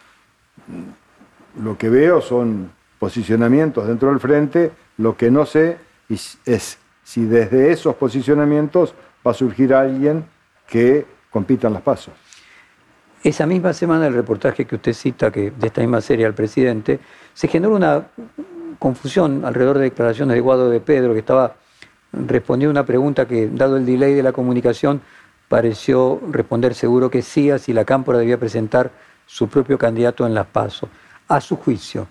Lo 1.62 1.78
que 1.78 1.88
veo 1.88 2.20
son 2.20 2.70
posicionamientos 2.98 3.86
dentro 3.86 4.10
del 4.10 4.20
frente. 4.20 4.72
Lo 4.98 5.16
que 5.16 5.30
no 5.30 5.46
sé 5.46 5.78
es 6.08 6.78
si 7.02 7.24
desde 7.24 7.70
esos 7.70 7.94
posicionamientos 7.94 8.94
va 9.26 9.30
a 9.30 9.34
surgir 9.34 9.72
alguien 9.72 10.24
que 10.68 11.06
compita 11.30 11.68
en 11.68 11.74
las 11.74 11.82
pasos. 11.82 12.12
Esa 13.22 13.46
misma 13.46 13.72
semana, 13.72 14.06
el 14.06 14.14
reportaje 14.14 14.66
que 14.66 14.76
usted 14.76 14.92
cita, 14.92 15.30
que 15.30 15.50
de 15.50 15.66
esta 15.66 15.80
misma 15.80 16.00
serie 16.00 16.26
al 16.26 16.34
presidente, 16.34 17.00
se 17.34 17.48
generó 17.48 17.74
una 17.74 18.06
confusión 18.78 19.44
alrededor 19.44 19.78
de 19.78 19.84
declaraciones 19.84 20.34
de 20.34 20.40
Guado 20.40 20.70
de 20.70 20.80
Pedro, 20.80 21.12
que 21.12 21.20
estaba 21.20 21.56
respondió 22.12 22.70
una 22.70 22.86
pregunta 22.86 23.26
que, 23.26 23.48
dado 23.48 23.76
el 23.76 23.86
delay 23.86 24.14
de 24.14 24.22
la 24.22 24.32
comunicación, 24.32 25.00
pareció 25.48 26.20
responder 26.30 26.74
seguro 26.74 27.10
que 27.10 27.22
sí, 27.22 27.50
así 27.50 27.72
la 27.72 27.84
Cámpora 27.84 28.18
debía 28.18 28.38
presentar 28.38 28.90
su 29.26 29.48
propio 29.48 29.78
candidato 29.78 30.26
en 30.26 30.34
las 30.34 30.46
PASO. 30.46 30.88
A 31.28 31.40
su 31.40 31.56
juicio, 31.56 32.06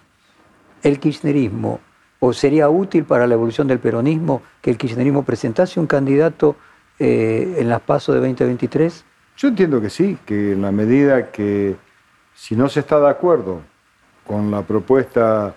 ¿el 0.84 1.00
kirchnerismo 1.00 1.80
o 2.20 2.34
sería 2.34 2.70
útil 2.70 3.06
para 3.06 3.28
la 3.28 3.34
evolución 3.34 3.68
del 3.68 3.80
peronismo 3.80 4.42
que 4.62 4.72
el 4.72 4.78
kirchnerismo 4.78 5.24
presentase 5.24 5.80
un 5.80 5.88
candidato 5.88 6.56
eh, 7.00 7.56
en 7.58 7.70
las 7.70 7.82
PASO 7.82 8.14
de 8.14 8.20
2023? 8.20 9.06
Yo 9.38 9.50
entiendo 9.50 9.82
que 9.82 9.90
sí, 9.90 10.18
que 10.26 10.54
en 10.54 10.62
la 10.62 10.72
medida 10.72 11.32
que 11.32 11.76
si 12.34 12.56
no 12.56 12.70
se 12.70 12.82
está 12.82 13.00
de 13.00 13.10
acuerdo 13.10 13.62
con 14.26 14.50
la 14.50 14.62
propuesta 14.62 15.56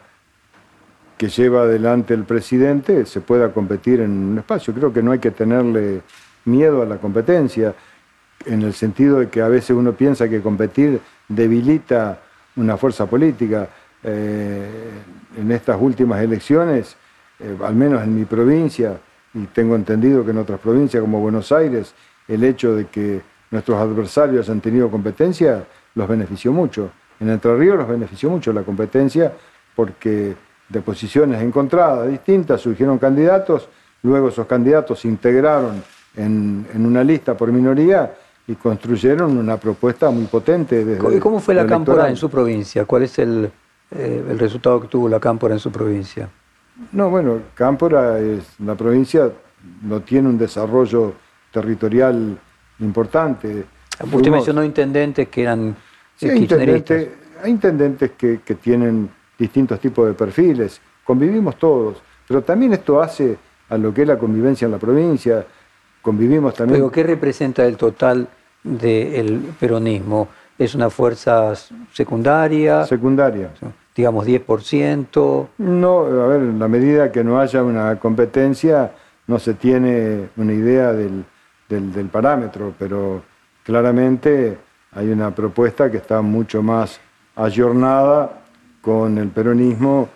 que 1.17 1.29
lleva 1.29 1.63
adelante 1.63 2.15
el 2.15 2.25
presidente, 2.25 3.07
se 3.07 3.21
pueda 3.21 3.53
competir 3.53 4.01
en 4.01 4.11
un 4.11 4.39
espacio. 4.39 4.73
Creo 4.75 4.93
que 4.93 5.03
no 5.03 5.13
hay 5.13 5.19
que 5.19 5.33
tenerle 5.33 6.03
miedo 6.45 6.83
a 6.83 6.87
la 6.87 6.99
competencia, 6.99 7.75
en 8.47 8.63
el 8.63 8.73
sentido 8.73 9.19
de 9.19 9.29
que 9.29 9.43
a 9.43 9.49
veces 9.49 9.71
uno 9.71 9.93
piensa 9.93 10.29
que 10.29 10.41
competir 10.41 11.01
debilita 11.29 12.21
una 12.57 12.77
fuerza 12.77 13.07
política. 13.07 13.69
Eh, 14.03 14.91
en 15.37 15.51
estas 15.51 15.77
últimas 15.81 16.23
elecciones, 16.23 16.97
eh, 17.41 17.57
al 17.65 17.75
menos 17.75 18.03
en 18.03 18.15
mi 18.15 18.25
provincia, 18.25 18.99
y 19.35 19.47
tengo 19.47 19.75
entendido 19.75 20.25
que 20.25 20.31
en 20.31 20.39
otras 20.39 20.61
provincias 20.61 21.01
como 21.01 21.21
Buenos 21.21 21.51
Aires, 21.51 21.95
el 22.29 22.45
hecho 22.45 22.75
de 22.75 22.87
que 22.87 23.21
nuestros 23.51 23.79
adversarios 23.79 24.49
han 24.51 24.61
tenido 24.61 24.91
competencia 24.91 25.65
los 25.95 26.09
benefició 26.09 26.53
mucho. 26.53 26.91
En 27.21 27.29
Entre 27.29 27.57
Ríos 27.57 27.77
los 27.77 27.89
benefició 27.89 28.31
mucho 28.31 28.53
la 28.53 28.63
competencia 28.63 29.33
porque 29.75 30.37
de 30.69 30.81
posiciones 30.81 31.43
encontradas, 31.43 32.09
distintas, 32.09 32.61
surgieron 32.61 32.99
candidatos, 32.99 33.69
luego 34.03 34.29
esos 34.29 34.47
candidatos 34.47 35.01
se 35.01 35.09
integraron 35.09 35.83
en, 36.17 36.67
una 36.75 37.03
lista 37.03 37.37
por 37.37 37.51
minoría 37.51 38.15
y 38.47 38.55
construyeron 38.55 39.37
una 39.37 39.57
propuesta 39.57 40.11
muy 40.11 40.25
potente. 40.25 40.85
Desde 40.85 41.17
¿Y 41.17 41.19
cómo 41.19 41.41
fue 41.41 41.55
la 41.55 41.67
cámpora 41.67 42.09
en 42.09 42.17
su 42.17 42.31
provincia? 42.31 42.85
¿Cuál 42.85 43.05
es 43.05 43.19
el, 43.19 43.51
eh, 43.91 44.25
el 44.31 44.39
resultado 44.39 44.81
que 44.81 44.89
tuvo 44.89 45.09
la 45.09 45.21
cámpora 45.21 45.55
en 45.55 45.61
su 45.61 45.71
provincia? 45.71 46.29
No, 46.93 47.11
bueno, 47.11 47.41
Cámpora 47.55 48.19
es 48.21 48.61
la 48.61 48.75
provincia 48.75 49.33
no 49.83 50.01
tiene 50.01 50.29
un 50.29 50.39
desarrollo 50.39 51.15
territorial 51.53 52.39
importante. 52.81 53.65
Usted 54.13 54.31
mencionó 54.31 54.63
intendentes 54.63 55.29
que 55.29 55.43
eran 55.43 55.77
sí, 56.17 56.29
hay 56.29 56.39
intendentes, 56.39 57.09
hay 57.43 57.51
intendentes 57.51 58.11
que, 58.13 58.39
tienen 58.61 59.09
distintos 59.39 59.81
tipos 59.81 60.07
de 60.07 60.15
perfiles, 60.15 60.81
convivimos 61.05 61.57
todos, 61.57 62.03
pero 62.27 62.43
también 62.43 62.73
esto 62.73 63.01
hace 63.01 63.37
a 63.69 63.79
lo 63.79 63.93
que 63.93 64.03
es 64.03 64.09
la 64.09 64.19
convivencia 64.19 64.67
en 64.67 64.73
la 64.73 64.79
provincia, 64.79 65.45
convivimos 66.03 66.55
también... 66.55 66.81
Pero 66.81 66.91
¿qué 66.91 67.03
representa 67.03 67.65
el 67.67 67.77
total 67.77 68.27
del 68.63 69.55
peronismo? 69.59 70.29
¿Es 70.59 70.75
una 70.75 70.91
fuerza 70.91 71.55
secundaria? 71.93 72.85
Secundaria 72.87 73.51
digamos, 73.99 74.29
10%? 74.29 75.49
No, 75.59 75.99
a 76.05 76.27
ver, 76.29 76.41
en 76.41 76.59
la 76.61 76.69
medida 76.69 77.11
que 77.11 77.25
no 77.25 77.41
haya 77.41 77.65
una 77.65 77.99
competencia, 77.99 78.93
no 79.27 79.41
se 79.41 79.55
tiene 79.55 80.29
una 80.37 80.53
idea 80.53 80.93
del, 80.93 81.25
parámetro, 82.11 82.75
pero 82.79 83.23
claramente 83.65 84.59
hay 84.93 85.11
una 85.11 85.35
propuesta 85.35 85.91
que 85.91 85.99
está 85.99 86.23
mucho 86.23 86.63
más 86.63 87.01
ayornada 87.37 88.43
con 88.81 89.19
el 89.19 89.29
peronismo 89.29 90.09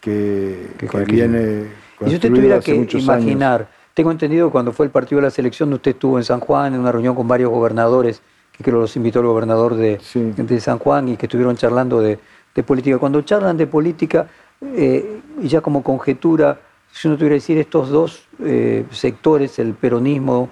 que, 0.00 0.68
viene 1.06 1.66
Y 2.00 2.08
si 2.10 2.14
usted 2.16 2.28
tuviera 2.28 2.60
que 2.60 2.74
imaginar, 2.74 3.68
tengo 3.94 4.10
entendido 4.10 4.48
que 4.48 4.52
cuando 4.52 4.72
fue 4.72 4.86
el 4.86 4.92
partido 4.92 5.20
de 5.20 5.26
la 5.26 5.30
selección, 5.30 5.72
usted 5.72 5.92
estuvo 5.92 6.18
en 6.18 6.24
San 6.24 6.40
Juan 6.40 6.74
en 6.74 6.80
una 6.80 6.92
reunión 6.92 7.14
con 7.14 7.28
varios 7.28 7.50
gobernadores, 7.50 8.22
que 8.52 8.64
creo 8.64 8.80
los 8.80 8.96
invitó 8.96 9.20
el 9.20 9.26
gobernador 9.26 9.74
de, 9.74 10.00
de 10.14 10.60
San 10.60 10.78
Juan 10.78 11.08
y 11.08 11.16
que 11.16 11.26
estuvieron 11.26 11.56
charlando 11.56 12.00
de, 12.00 12.18
de 12.54 12.62
política. 12.62 12.98
Cuando 12.98 13.22
charlan 13.22 13.56
de 13.56 13.66
política, 13.66 14.28
eh, 14.62 15.20
y 15.40 15.48
ya 15.48 15.60
como 15.60 15.82
conjetura, 15.82 16.58
si 16.92 17.08
uno 17.08 17.16
tuviera 17.16 17.34
que 17.34 17.40
decir 17.40 17.58
estos 17.58 17.88
dos 17.88 18.26
eh, 18.42 18.84
sectores, 18.90 19.58
el 19.58 19.74
peronismo 19.74 20.50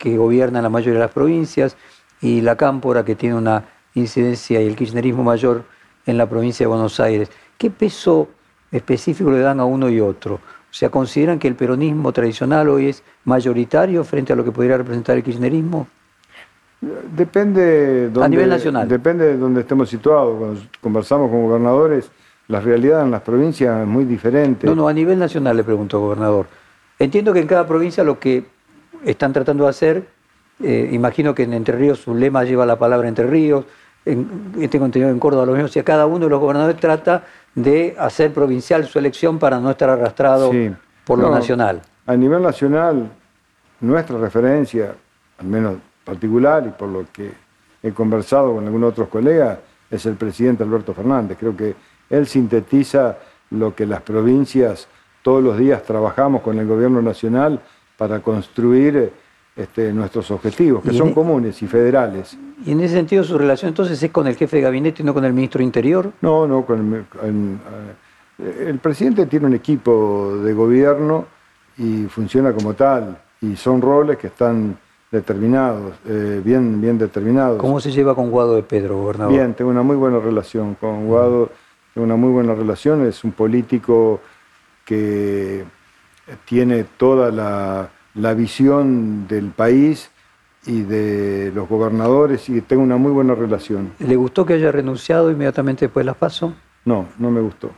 que 0.00 0.16
gobierna 0.16 0.62
la 0.62 0.70
mayoría 0.70 0.94
de 0.94 1.00
las 1.00 1.12
provincias 1.12 1.76
y 2.22 2.40
la 2.40 2.56
cámpora 2.56 3.04
que 3.04 3.14
tiene 3.14 3.36
una 3.36 3.64
incidencia 3.92 4.60
y 4.62 4.66
el 4.66 4.74
kirchnerismo 4.74 5.22
mayor 5.22 5.64
en 6.06 6.16
la 6.16 6.26
provincia 6.26 6.64
de 6.64 6.68
Buenos 6.68 6.98
Aires, 7.00 7.30
¿qué 7.58 7.70
peso 7.70 8.28
específico 8.72 9.30
le 9.30 9.40
dan 9.40 9.60
a 9.60 9.66
uno 9.66 9.90
y 9.90 10.00
otro? 10.00 10.36
O 10.36 10.72
sea, 10.72 10.88
¿consideran 10.88 11.38
que 11.38 11.48
el 11.48 11.54
peronismo 11.54 12.12
tradicional 12.12 12.70
hoy 12.70 12.88
es 12.88 13.02
mayoritario 13.24 14.02
frente 14.02 14.32
a 14.32 14.36
lo 14.36 14.42
que 14.42 14.52
podría 14.52 14.78
representar 14.78 15.18
el 15.18 15.22
kirchnerismo? 15.22 15.86
Depende 16.80 18.08
donde, 18.08 18.24
a 18.24 18.28
nivel 18.28 18.48
nacional. 18.48 18.88
Depende 18.88 19.26
de 19.26 19.36
donde 19.36 19.60
estemos 19.60 19.90
situados. 19.90 20.38
Cuando 20.38 20.60
conversamos 20.80 21.30
con 21.30 21.42
gobernadores, 21.42 22.10
la 22.48 22.60
realidad 22.60 23.02
en 23.02 23.10
las 23.10 23.20
provincias 23.20 23.82
es 23.82 23.86
muy 23.86 24.06
diferente. 24.06 24.66
No, 24.66 24.74
no, 24.74 24.88
a 24.88 24.94
nivel 24.94 25.18
nacional 25.18 25.58
le 25.58 25.64
pregunto, 25.64 26.00
gobernador. 26.00 26.46
Entiendo 26.98 27.34
que 27.34 27.40
en 27.40 27.46
cada 27.46 27.66
provincia 27.66 28.02
lo 28.02 28.18
que 28.18 28.46
están 29.04 29.32
tratando 29.32 29.64
de 29.64 29.70
hacer, 29.70 30.08
eh, 30.62 30.90
imagino 30.92 31.34
que 31.34 31.44
en 31.44 31.54
Entre 31.54 31.76
Ríos 31.76 32.00
su 32.00 32.14
lema 32.14 32.44
lleva 32.44 32.66
la 32.66 32.78
palabra 32.78 33.08
Entre 33.08 33.26
Ríos, 33.26 33.64
en, 34.04 34.52
tengo 34.70 34.86
entendido 34.86 35.10
en 35.10 35.18
Córdoba 35.18 35.46
lo 35.46 35.52
mismo, 35.52 35.66
o 35.66 35.68
sea, 35.68 35.84
cada 35.84 36.06
uno 36.06 36.24
de 36.24 36.30
los 36.30 36.40
gobernadores 36.40 36.80
trata 36.80 37.24
de 37.54 37.94
hacer 37.98 38.32
provincial 38.32 38.86
su 38.86 38.98
elección 38.98 39.38
para 39.38 39.60
no 39.60 39.70
estar 39.70 39.90
arrastrado 39.90 40.50
por 41.04 41.18
lo 41.18 41.30
nacional. 41.30 41.82
A 42.06 42.16
nivel 42.16 42.42
nacional, 42.42 43.10
nuestra 43.80 44.18
referencia, 44.18 44.94
al 45.38 45.46
menos 45.46 45.76
particular 46.04 46.66
y 46.66 46.70
por 46.70 46.88
lo 46.88 47.06
que 47.12 47.30
he 47.82 47.92
conversado 47.92 48.54
con 48.54 48.64
algunos 48.64 48.92
otros 48.92 49.08
colegas, 49.08 49.58
es 49.90 50.06
el 50.06 50.14
presidente 50.14 50.62
Alberto 50.62 50.94
Fernández. 50.94 51.36
Creo 51.38 51.56
que 51.56 51.74
él 52.08 52.26
sintetiza 52.26 53.18
lo 53.50 53.74
que 53.74 53.86
las 53.86 54.02
provincias 54.02 54.88
todos 55.22 55.42
los 55.42 55.58
días 55.58 55.82
trabajamos 55.82 56.42
con 56.42 56.58
el 56.58 56.66
gobierno 56.66 57.02
nacional 57.02 57.60
para 58.00 58.20
construir 58.20 59.12
este, 59.54 59.92
nuestros 59.92 60.30
objetivos, 60.30 60.82
que 60.82 60.90
son 60.90 61.08
e- 61.08 61.12
comunes 61.12 61.60
y 61.60 61.66
federales. 61.66 62.34
¿Y 62.64 62.72
en 62.72 62.80
ese 62.80 62.94
sentido 62.94 63.22
su 63.24 63.36
relación 63.36 63.68
entonces 63.68 64.02
es 64.02 64.10
con 64.10 64.26
el 64.26 64.36
jefe 64.36 64.56
de 64.56 64.62
gabinete 64.62 65.02
y 65.02 65.04
no 65.04 65.12
con 65.12 65.22
el 65.26 65.34
ministro 65.34 65.62
Interior? 65.62 66.10
No, 66.22 66.46
no, 66.46 66.64
con 66.64 66.94
el, 66.94 67.58
eh, 68.42 68.68
el 68.68 68.78
presidente 68.78 69.26
tiene 69.26 69.48
un 69.48 69.52
equipo 69.52 70.38
de 70.42 70.54
gobierno 70.54 71.26
y 71.76 72.04
funciona 72.04 72.54
como 72.54 72.72
tal, 72.72 73.18
y 73.42 73.54
son 73.54 73.82
roles 73.82 74.16
que 74.16 74.28
están 74.28 74.78
determinados, 75.12 75.92
eh, 76.08 76.40
bien, 76.42 76.80
bien 76.80 76.96
determinados. 76.96 77.58
¿Cómo 77.58 77.80
se 77.80 77.90
lleva 77.90 78.14
con 78.14 78.30
Guado 78.30 78.54
de 78.54 78.62
Pedro, 78.62 78.96
gobernador? 78.96 79.34
Bien, 79.34 79.52
tengo 79.52 79.70
una 79.70 79.82
muy 79.82 79.96
buena 79.96 80.20
relación 80.20 80.74
con 80.74 81.06
Guado, 81.06 81.50
tengo 81.92 82.06
una 82.06 82.16
muy 82.16 82.30
buena 82.30 82.54
relación, 82.54 83.06
es 83.06 83.24
un 83.24 83.32
político 83.32 84.20
que 84.86 85.64
tiene 86.44 86.84
toda 86.84 87.30
la, 87.30 87.90
la 88.14 88.34
visión 88.34 89.26
del 89.28 89.50
país 89.50 90.10
y 90.66 90.82
de 90.82 91.52
los 91.54 91.68
gobernadores 91.68 92.48
y 92.48 92.60
tengo 92.60 92.82
una 92.82 92.96
muy 92.96 93.12
buena 93.12 93.34
relación. 93.34 93.92
¿Le 93.98 94.16
gustó 94.16 94.44
que 94.44 94.54
haya 94.54 94.70
renunciado 94.70 95.30
inmediatamente 95.30 95.86
después 95.86 96.04
de 96.04 96.06
las 96.08 96.16
PASO? 96.16 96.54
No, 96.84 97.08
no 97.18 97.30
me 97.30 97.40
gustó. 97.40 97.70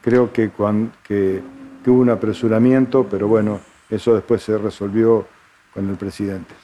Creo 0.00 0.32
que, 0.32 0.50
cuando, 0.50 0.92
que, 1.02 1.42
que 1.82 1.90
hubo 1.90 2.02
un 2.02 2.10
apresuramiento, 2.10 3.06
pero 3.10 3.26
bueno, 3.26 3.60
eso 3.90 4.14
después 4.14 4.42
se 4.42 4.58
resolvió 4.58 5.26
con 5.72 5.88
el 5.88 5.96
presidente. 5.96 6.54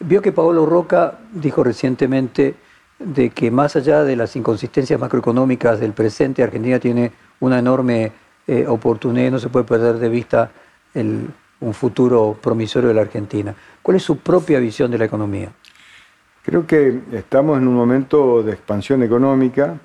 Vio 0.00 0.22
que 0.22 0.32
Paolo 0.32 0.66
Roca 0.66 1.18
dijo 1.32 1.64
recientemente 1.64 2.54
de 2.98 3.30
que 3.30 3.50
más 3.50 3.76
allá 3.76 4.04
de 4.04 4.16
las 4.16 4.36
inconsistencias 4.36 4.98
macroeconómicas 4.98 5.80
del 5.80 5.92
presente, 5.92 6.42
Argentina 6.42 6.78
tiene 6.78 7.12
una 7.40 7.58
enorme 7.58 8.12
eh, 8.46 8.66
oportunidad 8.66 9.28
y 9.28 9.30
no 9.30 9.38
se 9.38 9.48
puede 9.48 9.64
perder 9.64 9.98
de 9.98 10.08
vista 10.08 10.50
un 10.94 11.74
futuro 11.74 12.38
promisorio 12.40 12.88
de 12.88 12.94
la 12.94 13.02
Argentina. 13.02 13.54
¿Cuál 13.82 13.98
es 13.98 14.02
su 14.02 14.18
propia 14.18 14.58
visión 14.58 14.90
de 14.90 14.98
la 14.98 15.04
economía? 15.04 15.50
Creo 16.42 16.66
que 16.66 17.00
estamos 17.12 17.58
en 17.58 17.68
un 17.68 17.74
momento 17.74 18.42
de 18.42 18.52
expansión 18.52 19.02
económica. 19.02 19.76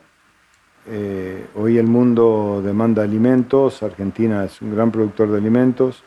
Eh, 0.88 1.48
hoy 1.56 1.78
el 1.78 1.88
mundo 1.88 2.62
demanda 2.64 3.04
alimentos, 3.04 3.84
Argentina 3.84 4.46
es 4.46 4.62
un 4.62 4.74
gran 4.74 4.92
productor 4.92 5.30
de 5.30 5.38
alimentos 5.38 6.04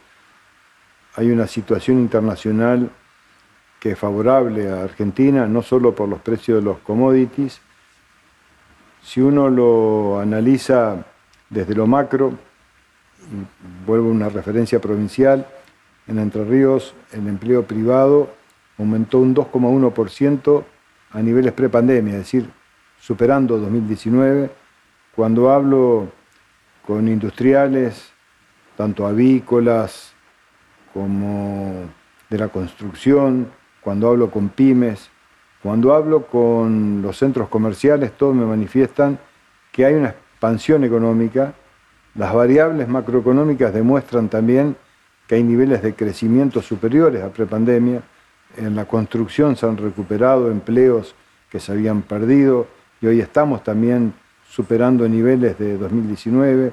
hay 1.17 1.31
una 1.31 1.47
situación 1.47 1.99
internacional 1.99 2.91
que 3.79 3.93
es 3.93 3.99
favorable 3.99 4.71
a 4.71 4.83
Argentina, 4.83 5.47
no 5.47 5.63
solo 5.63 5.95
por 5.95 6.09
los 6.09 6.21
precios 6.21 6.59
de 6.59 6.65
los 6.65 6.79
commodities. 6.79 7.61
Si 9.03 9.21
uno 9.21 9.49
lo 9.49 10.19
analiza 10.19 11.05
desde 11.55 11.75
lo 11.75 11.87
macro, 11.87 12.35
vuelvo 13.87 14.09
a 14.09 14.13
una 14.13 14.29
referencia 14.29 14.81
provincial, 14.81 15.47
en 16.07 16.19
Entre 16.19 16.45
Ríos 16.45 16.95
el 17.13 17.27
empleo 17.29 17.63
privado 17.63 18.29
aumentó 18.77 19.21
un 19.21 19.35
2,1% 19.35 20.65
a 21.13 21.23
niveles 21.23 21.53
prepandemia, 21.53 22.15
es 22.15 22.19
decir, 22.19 22.51
superando 23.01 23.57
2019. 23.59 24.51
Cuando 25.15 25.51
hablo 25.51 26.09
con 26.85 27.07
industriales, 27.07 28.13
tanto 28.77 29.07
avícolas, 29.07 30.13
como 30.93 31.89
de 32.29 32.39
la 32.39 32.49
construcción, 32.49 33.49
cuando 33.81 34.09
hablo 34.09 34.31
con 34.31 34.49
pymes, 34.49 35.09
cuando 35.63 35.95
hablo 35.95 36.27
con 36.27 37.01
los 37.01 37.17
centros 37.17 37.49
comerciales, 37.49 38.13
todos 38.13 38.35
me 38.35 38.45
manifiestan 38.45 39.19
que 39.73 39.85
hay 39.85 39.95
una 39.95 40.15
expansión 40.45 40.85
económica. 40.85 41.55
Las 42.15 42.35
variables 42.35 42.87
macroeconómicas 42.87 43.73
demuestran 43.73 44.29
también 44.29 44.77
que 45.27 45.37
hay 45.37 45.43
niveles 45.43 45.83
de 45.83 45.95
crecimiento 45.95 46.61
superiores 46.61 47.23
a 47.23 47.31
prepandemia. 47.31 48.03
En 48.59 48.77
la 48.77 48.85
construcción 48.85 49.57
se 49.57 49.65
han 49.65 49.79
recuperado 49.79 50.51
empleos 50.51 51.15
que 51.49 51.61
se 51.61 51.73
habían 51.73 52.03
perdido 52.03 52.67
y 53.01 53.07
hoy 53.07 53.21
estamos 53.21 53.65
también 53.65 54.13
superando 54.47 55.09
niveles 55.09 55.59
de 55.59 55.79
2019. 55.79 56.73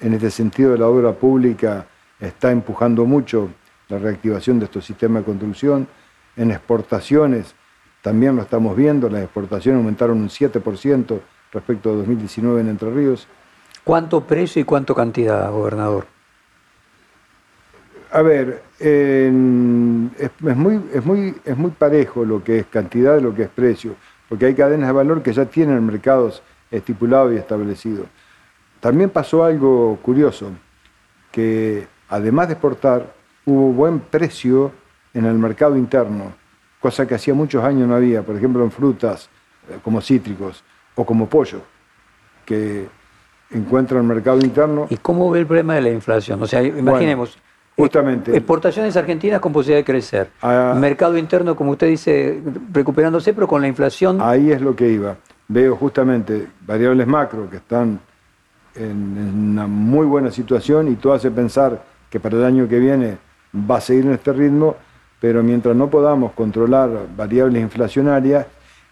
En 0.00 0.14
este 0.14 0.30
sentido, 0.30 0.76
la 0.76 0.86
obra 0.86 1.12
pública 1.12 1.86
está 2.20 2.52
empujando 2.52 3.04
mucho 3.04 3.50
la 3.88 3.98
reactivación 3.98 4.60
de 4.60 4.66
estos 4.66 4.84
sistemas 4.84 5.22
de 5.22 5.26
construcción. 5.26 5.88
En 6.36 6.52
exportaciones 6.52 7.52
también 8.00 8.36
lo 8.36 8.42
estamos 8.42 8.76
viendo, 8.76 9.10
las 9.10 9.24
exportaciones 9.24 9.78
aumentaron 9.78 10.20
un 10.20 10.28
7% 10.28 11.20
respecto 11.52 11.90
a 11.90 11.94
2019 11.94 12.60
en 12.60 12.68
Entre 12.68 12.90
Ríos. 12.90 13.26
¿Cuánto 13.84 14.22
precio 14.22 14.60
y 14.60 14.64
cuánto 14.64 14.94
cantidad, 14.94 15.50
gobernador? 15.50 16.06
A 18.10 18.22
ver, 18.22 18.62
es, 18.78 19.32
muy, 19.32 20.82
es, 20.92 21.04
muy, 21.04 21.34
es 21.44 21.56
muy 21.56 21.70
parejo 21.70 22.24
lo 22.24 22.42
que 22.42 22.60
es 22.60 22.66
cantidad 22.66 23.14
de 23.14 23.20
lo 23.20 23.34
que 23.34 23.42
es 23.42 23.48
precio, 23.48 23.94
porque 24.28 24.46
hay 24.46 24.54
cadenas 24.54 24.88
de 24.88 24.92
valor 24.92 25.22
que 25.22 25.32
ya 25.32 25.44
tienen 25.44 25.84
mercados 25.84 26.42
estipulados 26.70 27.32
y 27.32 27.36
establecidos. 27.36 28.06
También 28.80 29.10
pasó 29.10 29.44
algo 29.44 29.98
curioso, 30.02 30.50
que 31.32 31.86
además 32.08 32.48
de 32.48 32.54
exportar, 32.54 33.12
hubo 33.44 33.72
buen 33.72 34.00
precio 34.00 34.72
en 35.14 35.24
el 35.24 35.34
mercado 35.38 35.76
interno, 35.76 36.32
cosa 36.80 37.06
que 37.06 37.14
hacía 37.14 37.34
muchos 37.34 37.64
años 37.64 37.88
no 37.88 37.94
había, 37.94 38.22
por 38.22 38.36
ejemplo 38.36 38.62
en 38.62 38.70
frutas 38.70 39.28
eh, 39.68 39.78
como 39.82 40.00
cítricos 40.00 40.62
o 40.98 41.06
como 41.06 41.28
pollo, 41.28 41.60
que 42.44 42.88
encuentran 43.50 44.00
el 44.00 44.06
mercado 44.08 44.40
interno. 44.40 44.88
¿Y 44.90 44.96
cómo 44.96 45.30
ve 45.30 45.38
el 45.38 45.46
problema 45.46 45.76
de 45.76 45.82
la 45.82 45.90
inflación? 45.90 46.42
O 46.42 46.46
sea, 46.46 46.60
imaginemos, 46.60 47.38
justamente, 47.76 48.36
exportaciones 48.36 48.96
argentinas 48.96 49.40
con 49.40 49.52
posibilidad 49.52 49.78
de 49.78 49.84
crecer, 49.84 50.30
ah, 50.42 50.74
mercado 50.76 51.16
interno, 51.16 51.54
como 51.54 51.70
usted 51.70 51.86
dice, 51.86 52.42
recuperándose, 52.72 53.32
pero 53.32 53.46
con 53.46 53.62
la 53.62 53.68
inflación... 53.68 54.18
Ahí 54.20 54.50
es 54.50 54.60
lo 54.60 54.74
que 54.74 54.88
iba. 54.88 55.16
Veo 55.46 55.76
justamente 55.76 56.48
variables 56.66 57.06
macro 57.06 57.48
que 57.48 57.58
están 57.58 58.00
en 58.74 59.50
una 59.52 59.68
muy 59.68 60.04
buena 60.04 60.32
situación 60.32 60.88
y 60.88 60.96
todo 60.96 61.12
hace 61.12 61.30
pensar 61.30 61.80
que 62.10 62.18
para 62.18 62.36
el 62.38 62.44
año 62.44 62.68
que 62.68 62.80
viene 62.80 63.18
va 63.54 63.76
a 63.76 63.80
seguir 63.80 64.04
en 64.06 64.12
este 64.12 64.32
ritmo, 64.32 64.74
pero 65.20 65.44
mientras 65.44 65.76
no 65.76 65.88
podamos 65.88 66.32
controlar 66.32 66.90
variables 67.16 67.62
inflacionarias, 67.62 68.46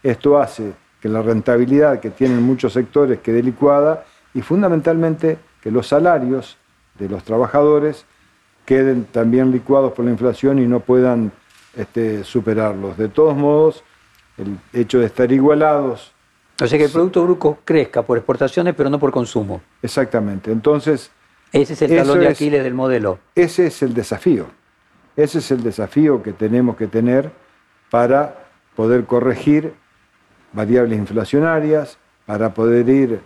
esto 0.04 0.38
hace 0.38 0.72
que 1.00 1.08
la 1.08 1.22
rentabilidad 1.22 2.00
que 2.00 2.10
tienen 2.10 2.42
muchos 2.42 2.72
sectores 2.72 3.20
quede 3.20 3.42
licuada 3.42 4.04
y 4.34 4.42
fundamentalmente 4.42 5.38
que 5.60 5.70
los 5.70 5.88
salarios 5.88 6.56
de 6.98 7.08
los 7.08 7.24
trabajadores 7.24 8.04
queden 8.64 9.04
también 9.04 9.52
licuados 9.52 9.92
por 9.92 10.04
la 10.04 10.10
inflación 10.10 10.58
y 10.58 10.66
no 10.66 10.80
puedan 10.80 11.32
este, 11.76 12.24
superarlos. 12.24 12.96
De 12.96 13.08
todos 13.08 13.36
modos, 13.36 13.84
el 14.38 14.58
hecho 14.72 14.98
de 14.98 15.06
estar 15.06 15.30
igualados... 15.30 16.12
O 16.60 16.66
sea 16.66 16.78
que 16.78 16.84
el 16.84 16.90
Producto 16.90 17.22
Bruto 17.22 17.58
crezca 17.64 18.02
por 18.02 18.16
exportaciones, 18.16 18.74
pero 18.74 18.88
no 18.88 18.98
por 18.98 19.10
consumo. 19.10 19.60
Exactamente. 19.82 20.50
Entonces... 20.50 21.10
Ese 21.52 21.74
es 21.74 21.82
el 21.82 21.96
talón 21.96 22.20
de 22.20 22.28
Aquiles 22.28 22.64
del 22.64 22.74
modelo. 22.74 23.18
Ese 23.34 23.66
es 23.68 23.82
el 23.82 23.94
desafío. 23.94 24.46
Ese 25.16 25.38
es 25.38 25.50
el 25.50 25.62
desafío 25.62 26.22
que 26.22 26.32
tenemos 26.32 26.76
que 26.76 26.86
tener 26.86 27.30
para 27.90 28.46
poder 28.74 29.04
corregir 29.04 29.74
variables 30.52 30.98
inflacionarias, 30.98 31.98
para 32.26 32.52
poder 32.52 32.88
ir 32.88 33.20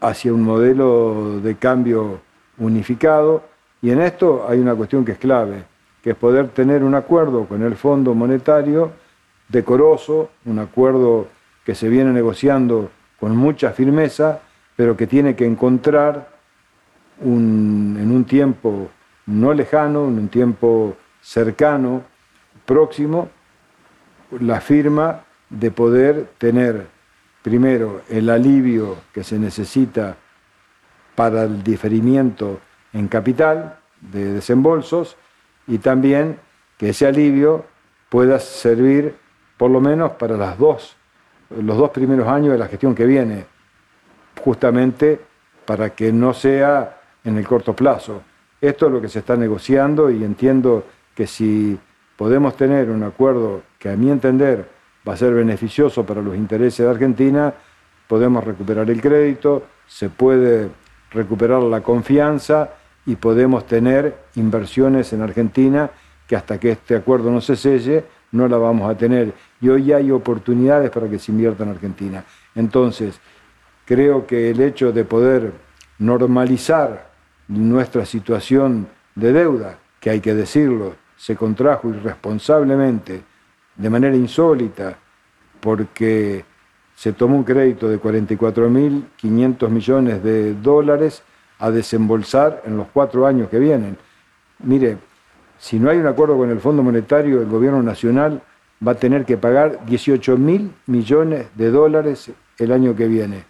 hacia 0.00 0.32
un 0.32 0.42
modelo 0.42 1.40
de 1.40 1.56
cambio 1.56 2.20
unificado. 2.58 3.44
Y 3.80 3.90
en 3.90 4.00
esto 4.00 4.46
hay 4.48 4.58
una 4.58 4.74
cuestión 4.74 5.04
que 5.04 5.12
es 5.12 5.18
clave, 5.18 5.64
que 6.02 6.10
es 6.10 6.16
poder 6.16 6.48
tener 6.48 6.84
un 6.84 6.94
acuerdo 6.94 7.46
con 7.46 7.62
el 7.62 7.74
Fondo 7.76 8.14
Monetario 8.14 8.92
decoroso, 9.48 10.30
un 10.44 10.58
acuerdo 10.58 11.26
que 11.64 11.74
se 11.74 11.88
viene 11.88 12.12
negociando 12.12 12.90
con 13.18 13.36
mucha 13.36 13.70
firmeza, 13.72 14.40
pero 14.76 14.96
que 14.96 15.06
tiene 15.06 15.36
que 15.36 15.46
encontrar 15.46 16.28
en 17.20 18.10
un 18.10 18.24
tiempo 18.24 18.88
no 19.26 19.52
lejano, 19.52 20.08
en 20.08 20.18
un 20.18 20.28
tiempo 20.28 20.96
cercano, 21.20 22.02
próximo, 22.64 23.28
la 24.40 24.60
firma 24.60 25.24
de 25.52 25.70
poder 25.70 26.28
tener 26.38 26.86
primero 27.42 28.02
el 28.08 28.30
alivio 28.30 28.96
que 29.12 29.22
se 29.22 29.38
necesita 29.38 30.16
para 31.14 31.44
el 31.44 31.62
diferimiento 31.62 32.60
en 32.92 33.08
capital 33.08 33.78
de 34.00 34.32
desembolsos 34.32 35.16
y 35.66 35.78
también 35.78 36.38
que 36.78 36.90
ese 36.90 37.06
alivio 37.06 37.66
pueda 38.08 38.38
servir 38.38 39.14
por 39.56 39.70
lo 39.70 39.80
menos 39.80 40.12
para 40.12 40.36
las 40.36 40.58
dos, 40.58 40.96
los 41.50 41.76
dos 41.76 41.90
primeros 41.90 42.26
años 42.26 42.52
de 42.52 42.58
la 42.58 42.66
gestión 42.66 42.94
que 42.94 43.06
viene, 43.06 43.44
justamente 44.42 45.20
para 45.66 45.90
que 45.90 46.12
no 46.12 46.32
sea 46.32 47.00
en 47.24 47.36
el 47.38 47.46
corto 47.46 47.74
plazo. 47.76 48.22
Esto 48.60 48.86
es 48.86 48.92
lo 48.92 49.00
que 49.00 49.08
se 49.08 49.20
está 49.20 49.36
negociando 49.36 50.10
y 50.10 50.24
entiendo 50.24 50.84
que 51.14 51.26
si 51.26 51.78
podemos 52.16 52.56
tener 52.56 52.90
un 52.90 53.02
acuerdo 53.02 53.62
que 53.78 53.90
a 53.90 53.96
mi 53.96 54.10
entender 54.10 54.68
va 55.06 55.14
a 55.14 55.16
ser 55.16 55.34
beneficioso 55.34 56.04
para 56.04 56.22
los 56.22 56.36
intereses 56.36 56.84
de 56.84 56.90
Argentina, 56.90 57.52
podemos 58.06 58.44
recuperar 58.44 58.88
el 58.90 59.00
crédito, 59.00 59.64
se 59.86 60.08
puede 60.08 60.68
recuperar 61.10 61.62
la 61.62 61.80
confianza 61.80 62.70
y 63.04 63.16
podemos 63.16 63.66
tener 63.66 64.16
inversiones 64.36 65.12
en 65.12 65.22
Argentina 65.22 65.90
que 66.26 66.36
hasta 66.36 66.58
que 66.58 66.70
este 66.70 66.94
acuerdo 66.94 67.30
no 67.30 67.40
se 67.40 67.56
selle 67.56 68.04
no 68.32 68.48
la 68.48 68.56
vamos 68.56 68.90
a 68.90 68.96
tener. 68.96 69.32
Y 69.60 69.68
hoy 69.68 69.92
hay 69.92 70.10
oportunidades 70.10 70.90
para 70.90 71.08
que 71.08 71.18
se 71.18 71.32
invierta 71.32 71.64
en 71.64 71.70
Argentina. 71.70 72.24
Entonces, 72.54 73.20
creo 73.84 74.26
que 74.26 74.50
el 74.50 74.60
hecho 74.60 74.92
de 74.92 75.04
poder 75.04 75.52
normalizar 75.98 77.10
nuestra 77.48 78.06
situación 78.06 78.88
de 79.14 79.32
deuda, 79.32 79.78
que 80.00 80.10
hay 80.10 80.20
que 80.20 80.34
decirlo, 80.34 80.94
se 81.16 81.36
contrajo 81.36 81.90
irresponsablemente 81.90 83.22
de 83.76 83.90
manera 83.90 84.16
insólita, 84.16 84.98
porque 85.60 86.44
se 86.94 87.12
tomó 87.12 87.36
un 87.36 87.44
crédito 87.44 87.88
de 87.88 88.00
44.500 88.00 89.68
millones 89.68 90.22
de 90.22 90.54
dólares 90.54 91.22
a 91.58 91.70
desembolsar 91.70 92.62
en 92.66 92.76
los 92.76 92.88
cuatro 92.92 93.26
años 93.26 93.48
que 93.48 93.58
vienen. 93.58 93.96
Mire, 94.60 94.98
si 95.58 95.78
no 95.78 95.90
hay 95.90 95.98
un 95.98 96.06
acuerdo 96.06 96.36
con 96.36 96.50
el 96.50 96.60
Fondo 96.60 96.82
Monetario, 96.82 97.40
el 97.40 97.48
gobierno 97.48 97.82
nacional 97.82 98.42
va 98.86 98.92
a 98.92 98.96
tener 98.96 99.24
que 99.24 99.36
pagar 99.36 99.84
18.000 99.86 100.70
millones 100.86 101.46
de 101.54 101.70
dólares 101.70 102.30
el 102.58 102.72
año 102.72 102.96
que 102.96 103.06
viene, 103.06 103.44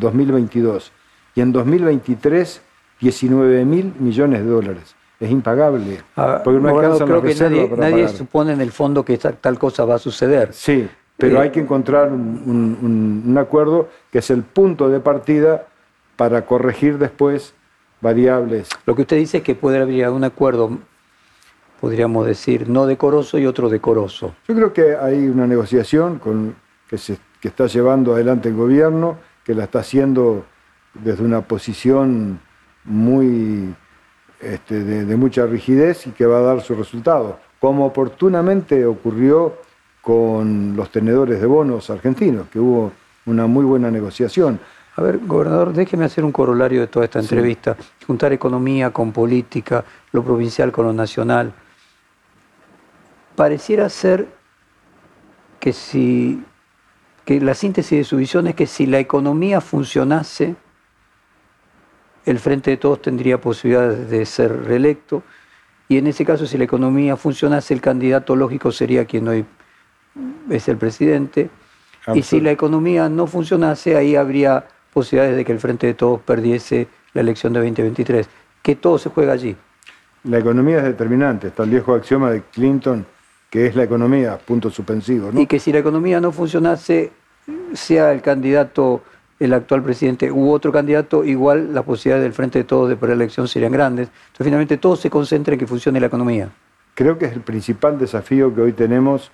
2022. 0.00 0.92
Y 1.34 1.40
en 1.40 1.52
2023, 1.52 2.62
19.000 3.00 3.94
millones 3.98 4.40
de 4.40 4.48
dólares 4.48 4.97
es 5.20 5.30
impagable. 5.30 6.02
Ah, 6.16 6.40
porque 6.44 6.60
no 6.60 6.76
creo 6.76 7.22
que 7.22 7.34
nadie, 7.76 8.08
supone 8.08 8.52
en 8.52 8.60
el 8.60 8.70
fondo 8.70 9.04
que 9.04 9.18
tal 9.18 9.58
cosa 9.58 9.84
va 9.84 9.96
a 9.96 9.98
suceder. 9.98 10.52
Sí, 10.52 10.88
pero 11.16 11.38
eh, 11.38 11.42
hay 11.42 11.50
que 11.50 11.60
encontrar 11.60 12.12
un, 12.12 13.36
acuerdo 13.38 13.88
que 14.10 14.18
es 14.18 14.30
el 14.30 14.42
punto 14.42 14.88
de 14.88 15.00
partida 15.00 15.66
para 16.16 16.46
corregir 16.46 16.98
después 16.98 17.54
variables. 18.00 18.68
Lo 18.86 18.94
que 18.94 19.02
usted 19.02 19.16
dice 19.16 19.38
es 19.38 19.42
que 19.42 19.54
puede 19.54 19.78
haber 19.78 20.08
un 20.10 20.24
acuerdo, 20.24 20.78
podríamos 21.80 22.26
decir, 22.26 22.68
no 22.68 22.86
decoroso 22.86 23.38
y 23.38 23.46
otro 23.46 23.68
decoroso. 23.68 24.34
Yo 24.46 24.54
creo 24.54 24.72
que 24.72 24.96
hay 24.96 25.26
una 25.26 25.46
negociación 25.46 26.18
con, 26.18 26.54
que, 26.88 26.98
se, 26.98 27.18
que 27.40 27.48
está 27.48 27.66
llevando 27.66 28.14
adelante 28.14 28.48
el 28.48 28.54
gobierno, 28.54 29.18
que 29.44 29.54
la 29.54 29.64
está 29.64 29.80
haciendo 29.80 30.44
desde 30.94 31.24
una 31.24 31.42
posición 31.42 32.40
muy 32.84 33.74
este, 34.40 34.84
de, 34.84 35.16
mucha 35.16 35.46
rigidez 35.46 36.06
y 36.06 36.10
que 36.10 36.26
va 36.26 36.38
a 36.38 36.42
dar 36.42 36.60
su 36.60 36.74
resultado, 36.74 37.38
como 37.60 37.86
oportunamente 37.86 38.86
ocurrió 38.86 39.56
con 40.00 40.76
los 40.76 40.90
tenedores 40.90 41.40
de 41.40 41.46
bonos 41.46 41.90
argentinos, 41.90 42.48
que 42.48 42.60
hubo 42.60 42.92
una 43.26 43.46
muy 43.46 43.64
buena 43.64 43.90
negociación. 43.90 44.60
A 44.96 45.02
ver, 45.02 45.18
gobernador, 45.18 45.72
déjeme 45.72 46.04
hacer 46.04 46.24
un 46.24 46.32
corolario 46.32 46.80
de 46.80 46.86
toda 46.86 47.04
esta 47.04 47.20
entrevista, 47.20 47.76
juntar 48.06 48.32
economía 48.32 48.90
con 48.90 49.12
política, 49.12 49.84
lo 50.12 50.24
provincial 50.24 50.72
con 50.72 50.86
lo 50.86 50.92
nacional. 50.92 51.52
Pareciera 53.36 53.88
ser 53.88 54.28
que 55.60 55.72
si 55.72 56.42
que 57.28 57.42
la 57.42 57.52
síntesis 57.52 57.98
de 57.98 58.04
su 58.04 58.16
visión 58.16 58.46
es 58.46 58.54
que 58.54 58.66
si 58.66 58.86
la 58.86 59.00
economía 59.00 59.60
funcionase, 59.60 60.56
el 62.30 62.38
Frente 62.38 62.72
de 62.72 62.76
Todos 62.76 63.00
tendría 63.00 63.40
posibilidades 63.40 64.10
de 64.10 64.26
ser 64.26 64.64
reelecto 64.64 65.22
y 65.88 65.96
en 65.96 66.06
ese 66.06 66.24
caso 66.24 66.46
si 66.46 66.58
la 66.58 66.64
economía 66.64 67.16
funcionase 67.16 67.72
el 67.72 67.80
candidato 67.80 68.36
lógico 68.36 68.70
sería 68.70 69.04
quien 69.06 69.28
hoy 69.28 69.44
es 70.50 70.68
el 70.68 70.76
presidente 70.76 71.48
y 72.14 72.22
si 72.22 72.40
la 72.40 72.50
economía 72.50 73.08
no 73.08 73.26
funcionase 73.26 73.96
ahí 73.96 74.16
habría 74.16 74.66
posibilidades 74.92 75.36
de 75.36 75.44
que 75.44 75.52
el 75.52 75.58
Frente 75.58 75.86
de 75.86 75.94
Todos 75.94 76.20
perdiese 76.20 76.88
la 77.14 77.22
elección 77.22 77.52
de 77.52 77.60
2023, 77.60 78.28
que 78.62 78.76
todo 78.76 78.98
se 78.98 79.08
juega 79.10 79.32
allí. 79.32 79.56
La 80.24 80.38
economía 80.38 80.78
es 80.78 80.84
determinante, 80.84 81.48
está 81.48 81.62
el 81.62 81.70
viejo 81.70 81.94
axioma 81.94 82.30
de 82.30 82.42
Clinton 82.42 83.06
que 83.50 83.66
es 83.66 83.74
la 83.74 83.84
economía, 83.84 84.38
punto 84.38 84.70
suspensivo. 84.70 85.30
Y 85.34 85.46
que 85.46 85.58
si 85.58 85.72
la 85.72 85.78
economía 85.78 86.20
no 86.20 86.32
funcionase, 86.32 87.12
sea 87.72 88.12
el 88.12 88.20
candidato, 88.20 89.02
el 89.40 89.52
actual 89.54 89.82
presidente 89.82 90.30
u 90.32 90.50
otro 90.50 90.72
candidato, 90.72 91.24
igual 91.24 91.72
las 91.72 91.84
posibilidades 91.84 92.24
del 92.24 92.32
Frente 92.32 92.58
de 92.58 92.64
Todos 92.64 92.88
de 92.88 92.96
preelección 92.96 93.46
serían 93.46 93.72
grandes. 93.72 94.08
Entonces 94.08 94.44
finalmente 94.44 94.76
todo 94.78 94.96
se 94.96 95.10
concentra 95.10 95.54
en 95.54 95.60
que 95.60 95.66
funcione 95.66 96.00
la 96.00 96.06
economía. 96.06 96.48
Creo 96.94 97.16
que 97.16 97.26
es 97.26 97.32
el 97.32 97.42
principal 97.42 97.98
desafío 97.98 98.52
que 98.54 98.60
hoy 98.60 98.72
tenemos 98.72 99.30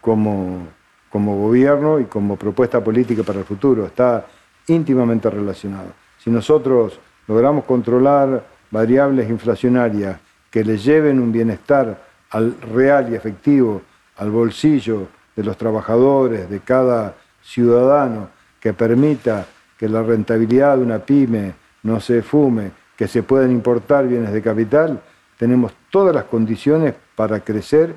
como, 0.00 0.66
como 1.10 1.36
gobierno 1.38 1.98
y 1.98 2.04
como 2.04 2.36
propuesta 2.36 2.84
política 2.84 3.22
para 3.22 3.38
el 3.38 3.44
futuro. 3.44 3.86
Está 3.86 4.26
íntimamente 4.66 5.30
relacionado. 5.30 5.92
Si 6.18 6.30
nosotros 6.30 7.00
logramos 7.26 7.64
controlar 7.64 8.44
variables 8.70 9.30
inflacionarias 9.30 10.18
que 10.50 10.64
le 10.64 10.76
lleven 10.76 11.20
un 11.20 11.32
bienestar 11.32 12.02
al 12.30 12.54
real 12.60 13.10
y 13.10 13.14
efectivo, 13.14 13.80
al 14.16 14.30
bolsillo 14.30 15.08
de 15.34 15.44
los 15.44 15.56
trabajadores, 15.56 16.50
de 16.50 16.60
cada 16.60 17.14
ciudadano, 17.42 18.28
que 18.68 18.74
permita 18.74 19.46
que 19.78 19.88
la 19.88 20.02
rentabilidad 20.02 20.76
de 20.76 20.82
una 20.82 20.98
pyme 20.98 21.54
no 21.84 22.00
se 22.00 22.20
fume, 22.20 22.70
que 22.98 23.08
se 23.08 23.22
puedan 23.22 23.50
importar 23.50 24.06
bienes 24.06 24.30
de 24.30 24.42
capital, 24.42 25.00
tenemos 25.38 25.72
todas 25.90 26.14
las 26.14 26.24
condiciones 26.24 26.94
para 27.16 27.40
crecer 27.40 27.94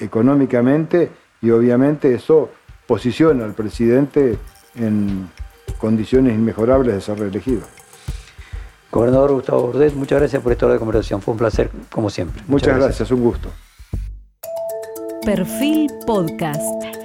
económicamente 0.00 1.10
y 1.40 1.50
obviamente 1.50 2.12
eso 2.12 2.50
posiciona 2.88 3.44
al 3.44 3.52
presidente 3.52 4.36
en 4.74 5.30
condiciones 5.78 6.34
inmejorables 6.34 6.92
de 6.96 7.00
ser 7.00 7.20
reelegido. 7.20 7.62
Gobernador 8.90 9.30
Gustavo 9.30 9.68
Bordet, 9.68 9.94
muchas 9.94 10.18
gracias 10.18 10.42
por 10.42 10.50
esta 10.50 10.66
hora 10.66 10.72
de 10.72 10.80
conversación. 10.80 11.22
Fue 11.22 11.30
un 11.32 11.38
placer, 11.38 11.70
como 11.88 12.10
siempre. 12.10 12.42
Muchas, 12.48 12.76
gracias, 12.76 13.12
un 13.12 13.22
gusto. 13.22 13.48
Perfil 15.24 15.88
Podcast. 16.04 16.99